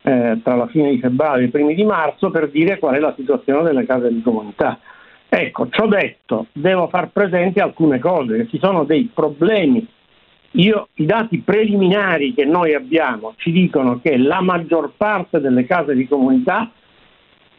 eh, 0.00 0.40
tra 0.42 0.54
la 0.54 0.66
fine 0.68 0.90
di 0.90 0.98
febbraio 0.98 1.42
e 1.42 1.44
i 1.44 1.50
primi 1.50 1.74
di 1.74 1.84
marzo 1.84 2.30
per 2.30 2.48
dire 2.48 2.78
qual 2.78 2.94
è 2.94 2.98
la 2.98 3.12
situazione 3.14 3.62
delle 3.64 3.84
case 3.84 4.08
di 4.08 4.22
comunità. 4.22 4.78
Ecco, 5.38 5.68
ciò 5.68 5.86
detto, 5.86 6.46
devo 6.52 6.88
far 6.88 7.10
presente 7.10 7.60
alcune 7.60 7.98
cose, 7.98 8.48
ci 8.48 8.58
sono 8.58 8.84
dei 8.84 9.10
problemi. 9.12 9.86
Io, 10.52 10.88
I 10.94 11.04
dati 11.04 11.40
preliminari 11.40 12.32
che 12.32 12.46
noi 12.46 12.72
abbiamo 12.72 13.34
ci 13.36 13.52
dicono 13.52 14.00
che 14.00 14.16
la 14.16 14.40
maggior 14.40 14.92
parte 14.96 15.38
delle 15.38 15.66
case 15.66 15.94
di 15.94 16.08
comunità, 16.08 16.70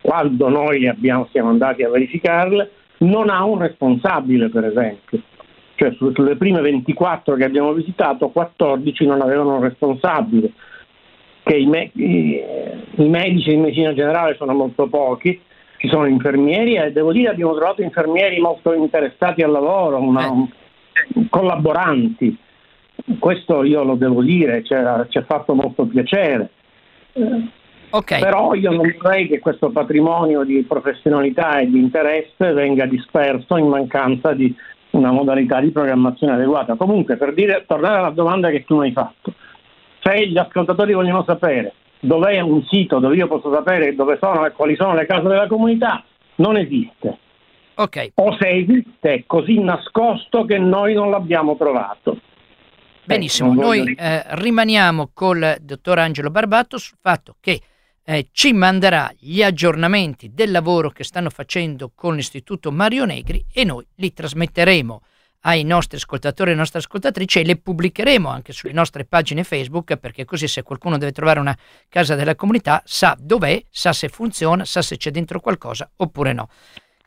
quando 0.02 0.50
noi 0.50 0.88
abbiamo, 0.88 1.28
siamo 1.32 1.50
andati 1.50 1.84
a 1.84 1.90
verificarle, 1.90 2.72
non 3.00 3.30
ha 3.30 3.44
un 3.44 3.60
responsabile, 3.60 4.50
per 4.50 4.66
esempio 4.66 5.22
cioè 5.76 5.94
sulle 5.94 6.36
prime 6.38 6.60
24 6.60 7.36
che 7.36 7.44
abbiamo 7.44 7.72
visitato 7.74 8.30
14 8.30 9.06
non 9.06 9.22
avevano 9.22 9.58
un 9.58 9.62
responsabile, 9.62 10.52
che 11.44 11.56
i, 11.56 11.68
me- 11.68 11.92
i 11.94 13.08
medici 13.08 13.52
di 13.52 13.58
medicina 13.58 13.94
generale 13.94 14.36
sono 14.38 14.54
molto 14.54 14.88
pochi, 14.88 15.40
ci 15.78 15.88
sono 15.88 16.06
infermieri 16.06 16.76
e 16.76 16.92
devo 16.92 17.12
dire 17.12 17.30
abbiamo 17.30 17.56
trovato 17.56 17.82
infermieri 17.82 18.40
molto 18.40 18.74
interessati 18.74 19.44
al 19.44 19.52
lavoro, 19.52 20.00
una, 20.00 20.30
un, 20.30 20.48
collaboranti, 21.30 22.38
questo 23.20 23.64
io 23.64 23.84
lo 23.84 23.96
devo 23.96 24.22
dire, 24.22 24.64
ci 24.64 24.74
ha 24.74 25.24
fatto 25.26 25.54
molto 25.54 25.86
piacere. 25.86 26.50
Okay. 27.90 28.20
Però 28.20 28.54
io 28.54 28.72
non 28.72 28.94
vorrei 29.00 29.28
che 29.28 29.40
questo 29.40 29.70
patrimonio 29.70 30.44
di 30.44 30.62
professionalità 30.64 31.60
e 31.60 31.68
di 31.68 31.80
interesse 31.80 32.52
venga 32.52 32.86
disperso 32.86 33.56
in 33.56 33.68
mancanza 33.68 34.34
di 34.34 34.54
una 34.92 35.12
modalità 35.12 35.60
di 35.62 35.72
programmazione 35.72 36.34
adeguata. 36.34 36.76
Comunque, 36.76 37.16
per 37.16 37.34
dire, 37.34 37.64
tornare 37.66 38.00
alla 38.00 38.10
domanda 38.10 38.50
che 38.50 38.66
tu 38.66 38.78
mi 38.78 38.88
hai 38.88 38.92
fatto, 38.92 39.34
se 40.02 40.28
gli 40.28 40.38
ascoltatori 40.38 40.94
vogliono 40.94 41.24
sapere 41.24 41.74
dov'è 42.00 42.40
un 42.40 42.64
sito 42.66 43.00
dove 43.00 43.16
io 43.16 43.28
posso 43.28 43.52
sapere 43.54 43.96
dove 43.96 44.18
sono 44.20 44.46
e 44.46 44.52
quali 44.52 44.76
sono 44.76 44.94
le 44.94 45.06
case 45.06 45.28
della 45.28 45.48
comunità, 45.48 46.04
non 46.36 46.58
esiste. 46.58 47.18
Okay. 47.76 48.12
O 48.16 48.36
se 48.40 48.50
esiste 48.50 49.14
è 49.14 49.24
così 49.28 49.60
nascosto 49.60 50.46
che 50.46 50.58
noi 50.58 50.94
non 50.94 51.12
l'abbiamo 51.12 51.56
trovato. 51.58 52.20
Benissimo, 53.04 53.54
noi 53.54 53.94
eh, 53.94 54.24
rimaniamo 54.30 55.12
col 55.14 55.58
dottor 55.62 56.00
Angelo 56.00 56.30
Barbato 56.30 56.78
sul 56.78 56.98
fatto 57.00 57.36
che 57.40 57.62
eh, 58.04 58.28
ci 58.32 58.52
manderà 58.52 59.12
gli 59.18 59.44
aggiornamenti 59.44 60.32
del 60.34 60.52
lavoro 60.52 60.90
che 60.90 61.04
stanno 61.04 61.30
facendo 61.30 61.92
con 61.94 62.16
l'Istituto 62.16 62.72
Mario 62.72 63.06
Negri 63.06 63.46
e 63.54 63.64
noi 63.64 63.86
li 63.96 64.12
trasmetteremo 64.12 65.02
ai 65.42 65.64
nostri 65.64 65.98
ascoltatori 65.98 66.50
e 66.50 66.52
alle 66.52 66.62
nostre 66.62 66.80
ascoltatrici 66.80 67.40
e 67.40 67.44
le 67.44 67.58
pubblicheremo 67.58 68.28
anche 68.28 68.54
sulle 68.54 68.74
nostre 68.74 69.06
pagine 69.06 69.44
Facebook 69.44 69.96
perché 69.98 70.26
così 70.26 70.48
se 70.48 70.64
qualcuno 70.64 70.98
deve 70.98 71.12
trovare 71.12 71.40
una 71.40 71.58
casa 71.90 72.16
della 72.16 72.36
comunità 72.36 72.82
sa 72.86 73.16
dov'è, 73.20 73.62
sa 73.70 73.94
se 73.94 74.10
funziona, 74.10 74.66
sa 74.66 74.82
se 74.82 74.98
c'è 74.98 75.12
dentro 75.12 75.40
qualcosa 75.40 75.90
oppure 75.98 76.34
no. 76.34 76.50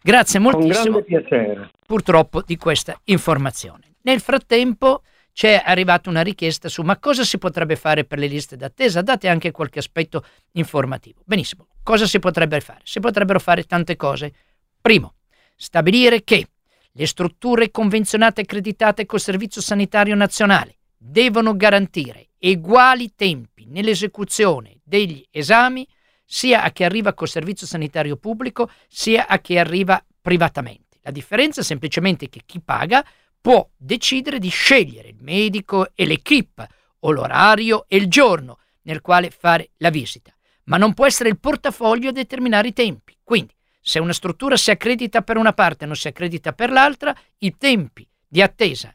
Grazie 0.03 0.39
moltissimo. 0.39 0.75
Con 0.75 0.83
grande 0.83 1.05
piacere. 1.05 1.71
Purtroppo 1.87 2.43
di 2.43 2.57
questa 2.57 2.99
informazione. 3.05 3.95
Nel 4.03 4.21
frattempo 4.21 5.03
c'è 5.33 5.63
arrivata 5.65 6.09
una 6.09 6.23
richiesta 6.23 6.69
su 6.69 6.83
ma 6.83 6.99
cosa 6.99 7.25
si 7.25 7.39
potrebbe 7.39 7.77
fare 7.77 8.05
per 8.05 8.19
le 8.19 8.27
liste 8.27 8.57
d'attesa, 8.57 9.03
date 9.03 9.29
anche 9.29 9.51
qualche 9.51 9.79
aspetto 9.79 10.25
informativo. 10.53 11.21
Benissimo, 11.25 11.67
cosa 11.83 12.07
si 12.07 12.19
potrebbe 12.19 12.61
fare? 12.61 12.81
Si 12.85 13.01
potrebbero 13.01 13.39
fare 13.39 13.65
tante 13.65 13.97
cose. 13.97 14.33
Primo, 14.81 15.15
stabilire 15.55 16.25
che 16.25 16.47
le 16.93 17.07
strutture 17.07 17.71
convenzionate 17.71 18.43
accreditate 18.43 19.07
col 19.07 19.21
Servizio 19.21 19.61
Sanitario 19.61 20.15
Nazionale 20.15 20.79
devono 20.97 21.57
garantire 21.57 22.31
uguali 22.41 23.15
tempi 23.15 23.67
nell'esecuzione 23.67 24.81
degli 24.83 25.25
esami 25.31 25.87
sia 26.25 26.63
a 26.63 26.71
chi 26.71 26.85
arriva 26.85 27.15
col 27.15 27.29
Servizio 27.29 27.67
Sanitario 27.67 28.17
Pubblico 28.17 28.71
sia 28.89 29.27
a 29.27 29.39
chi 29.39 29.59
arriva 29.59 30.05
privatamente. 30.21 30.99
La 31.03 31.11
differenza 31.11 31.61
è 31.61 31.65
semplicemente 31.65 32.29
che 32.29 32.43
chi 32.45 32.61
paga 32.61 33.05
può 33.41 33.69
decidere 33.77 34.39
di 34.39 34.49
scegliere 34.49 35.09
il 35.09 35.17
medico 35.21 35.89
e 35.95 36.07
l'equipe 36.07 36.69
o 37.01 37.11
l'orario 37.11 37.87
e 37.89 37.97
il 37.97 38.09
giorno 38.09 38.59
nel 38.83 39.01
quale 39.01 39.31
fare 39.31 39.71
la 39.79 39.91
visita, 39.91 40.35
ma 40.65 40.77
non 40.77 40.95
può 40.95 41.07
essere 41.07 41.31
il 41.31 41.39
portafoglio 41.39 42.11
a 42.11 42.13
determinare 42.13 42.69
i 42.69 42.73
tempi. 42.73 43.17
Quindi, 43.23 43.55
se 43.81 43.99
una 43.99 44.13
struttura 44.13 44.57
si 44.57 44.71
accredita 44.71 45.23
per 45.23 45.37
una 45.37 45.53
parte 45.53 45.85
e 45.85 45.87
non 45.87 45.97
si 45.97 46.09
accredita 46.09 46.53
per 46.53 46.71
l'altra, 46.71 47.17
i 47.39 47.57
tempi 47.57 48.07
di 48.27 48.43
attesa 48.43 48.95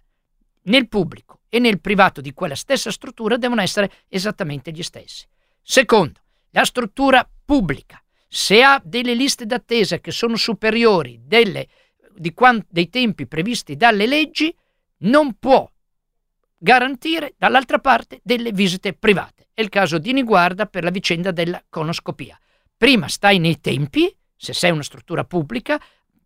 nel 0.63 0.87
pubblico 0.87 1.41
e 1.49 1.59
nel 1.59 1.79
privato 1.79 2.21
di 2.21 2.33
quella 2.33 2.55
stessa 2.55 2.91
struttura 2.91 3.37
devono 3.37 3.61
essere 3.61 3.91
esattamente 4.07 4.71
gli 4.71 4.83
stessi. 4.83 5.27
Secondo, 5.61 6.21
la 6.51 6.63
struttura 6.63 7.27
pubblica, 7.43 8.01
se 8.27 8.61
ha 8.61 8.81
delle 8.83 9.13
liste 9.13 9.45
d'attesa 9.45 9.99
che 9.99 10.11
sono 10.11 10.35
superiori 10.35 11.19
delle 11.23 11.67
di 12.17 12.33
quant- 12.33 12.65
dei 12.69 12.89
tempi 12.89 13.27
previsti 13.27 13.75
dalle 13.75 14.05
leggi 14.05 14.55
non 14.99 15.33
può 15.37 15.69
garantire 16.57 17.35
dall'altra 17.37 17.79
parte 17.79 18.19
delle 18.23 18.51
visite 18.51 18.93
private. 18.93 19.49
È 19.53 19.61
il 19.61 19.69
caso 19.69 19.97
di 19.97 20.13
Niguarda 20.13 20.65
per 20.65 20.83
la 20.83 20.89
vicenda 20.89 21.31
della 21.31 21.63
conoscopia. 21.69 22.39
Prima 22.77 23.07
stai 23.07 23.39
nei 23.39 23.59
tempi, 23.59 24.13
se 24.35 24.53
sei 24.53 24.71
una 24.71 24.83
struttura 24.83 25.23
pubblica, 25.23 25.81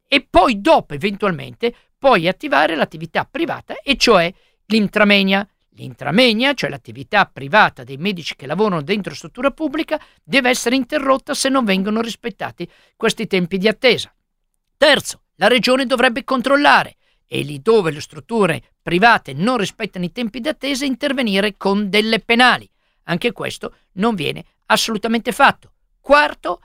e 0.07 0.25
poi 0.27 0.59
dopo 0.61 0.93
eventualmente 0.93 1.73
puoi 1.97 2.27
attivare 2.27 2.75
l'attività 2.75 3.25
privata, 3.25 3.79
e 3.81 3.97
cioè 3.97 4.33
l'intramenia. 4.65 5.47
L'intramenia, 5.79 6.53
cioè 6.55 6.69
l'attività 6.69 7.25
privata 7.25 7.85
dei 7.85 7.95
medici 7.95 8.35
che 8.35 8.45
lavorano 8.45 8.81
dentro 8.81 9.13
struttura 9.13 9.51
pubblica, 9.51 9.97
deve 10.21 10.49
essere 10.49 10.75
interrotta 10.75 11.33
se 11.33 11.47
non 11.47 11.63
vengono 11.63 12.01
rispettati 12.01 12.69
questi 12.97 13.27
tempi 13.27 13.57
di 13.57 13.69
attesa. 13.69 14.13
Terzo, 14.75 15.21
la 15.35 15.47
regione 15.47 15.85
dovrebbe 15.85 16.25
controllare 16.25 16.97
e 17.25 17.43
lì 17.43 17.61
dove 17.61 17.91
le 17.91 18.01
strutture 18.01 18.61
private 18.81 19.31
non 19.31 19.57
rispettano 19.57 20.03
i 20.03 20.11
tempi 20.11 20.41
d'attesa 20.41 20.83
intervenire 20.83 21.55
con 21.55 21.89
delle 21.89 22.19
penali. 22.19 22.69
Anche 23.03 23.31
questo 23.31 23.75
non 23.93 24.15
viene 24.15 24.43
assolutamente 24.65 25.31
fatto. 25.31 25.73
Quarto, 26.01 26.61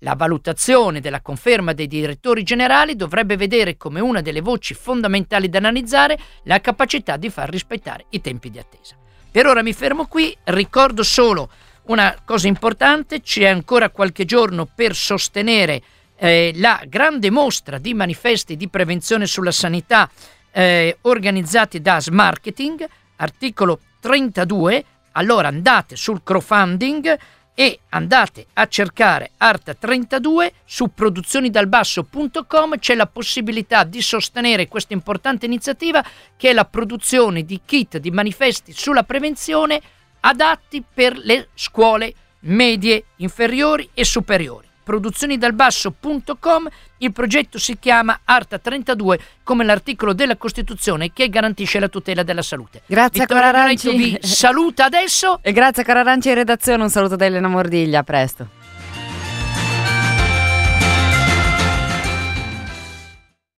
la 0.00 0.14
valutazione 0.14 1.00
della 1.00 1.20
conferma 1.20 1.72
dei 1.72 1.86
direttori 1.86 2.42
generali 2.42 2.96
dovrebbe 2.96 3.36
vedere 3.36 3.76
come 3.76 4.00
una 4.00 4.20
delle 4.20 4.40
voci 4.40 4.74
fondamentali 4.74 5.48
da 5.48 5.58
analizzare 5.58 6.18
la 6.44 6.60
capacità 6.60 7.16
di 7.16 7.30
far 7.30 7.48
rispettare 7.48 8.06
i 8.10 8.20
tempi 8.20 8.50
di 8.50 8.58
attesa. 8.58 8.96
Per 9.30 9.46
ora 9.46 9.62
mi 9.62 9.72
fermo 9.72 10.06
qui, 10.06 10.36
ricordo 10.44 11.02
solo 11.02 11.50
una 11.86 12.16
cosa 12.24 12.48
importante, 12.48 13.20
c'è 13.20 13.46
ancora 13.46 13.90
qualche 13.90 14.24
giorno 14.24 14.66
per 14.66 14.94
sostenere 14.94 15.82
eh, 16.16 16.52
la 16.56 16.82
grande 16.86 17.30
mostra 17.30 17.78
di 17.78 17.94
manifesti 17.94 18.56
di 18.56 18.68
prevenzione 18.68 19.26
sulla 19.26 19.52
sanità 19.52 20.10
eh, 20.52 20.96
organizzati 21.02 21.80
da 21.80 22.00
Smarketing, 22.00 22.86
articolo 23.16 23.80
32, 24.00 24.84
allora 25.12 25.48
andate 25.48 25.96
sul 25.96 26.22
crowdfunding 26.22 27.16
e 27.58 27.80
andate 27.88 28.48
a 28.52 28.66
cercare 28.66 29.30
Art 29.38 29.78
32 29.78 30.52
su 30.66 30.92
produzionidalbasso.com 30.92 32.78
c'è 32.78 32.94
la 32.94 33.06
possibilità 33.06 33.82
di 33.84 34.02
sostenere 34.02 34.68
questa 34.68 34.92
importante 34.92 35.46
iniziativa 35.46 36.04
che 36.36 36.50
è 36.50 36.52
la 36.52 36.66
produzione 36.66 37.44
di 37.44 37.58
kit 37.64 37.96
di 37.96 38.10
manifesti 38.10 38.74
sulla 38.74 39.04
prevenzione 39.04 39.80
adatti 40.20 40.84
per 40.92 41.16
le 41.16 41.48
scuole 41.54 42.12
medie, 42.40 43.04
inferiori 43.16 43.88
e 43.94 44.04
superiori 44.04 44.65
produzionidalbasso.com. 44.86 46.68
Il 46.98 47.12
progetto 47.12 47.58
si 47.58 47.76
chiama 47.78 48.20
Arta 48.24 48.58
32 48.58 49.18
come 49.42 49.64
l'articolo 49.64 50.12
della 50.12 50.36
Costituzione 50.36 51.12
che 51.12 51.28
garantisce 51.28 51.80
la 51.80 51.88
tutela 51.88 52.22
della 52.22 52.42
salute. 52.42 52.82
Grazie 52.86 53.22
Vittoria 53.22 53.48
a 53.48 53.50
Cora 53.50 53.62
Aranci. 53.62 53.96
vi 53.96 54.18
saluta 54.22 54.84
adesso. 54.84 55.40
E 55.42 55.50
grazie 55.50 55.84
Cora 55.84 56.00
Aranci 56.00 56.28
in 56.28 56.34
redazione. 56.36 56.84
Un 56.84 56.90
saluto 56.90 57.16
da 57.16 57.24
Elena 57.24 57.48
Mordiglia. 57.48 57.98
A 57.98 58.04
presto. 58.04 58.65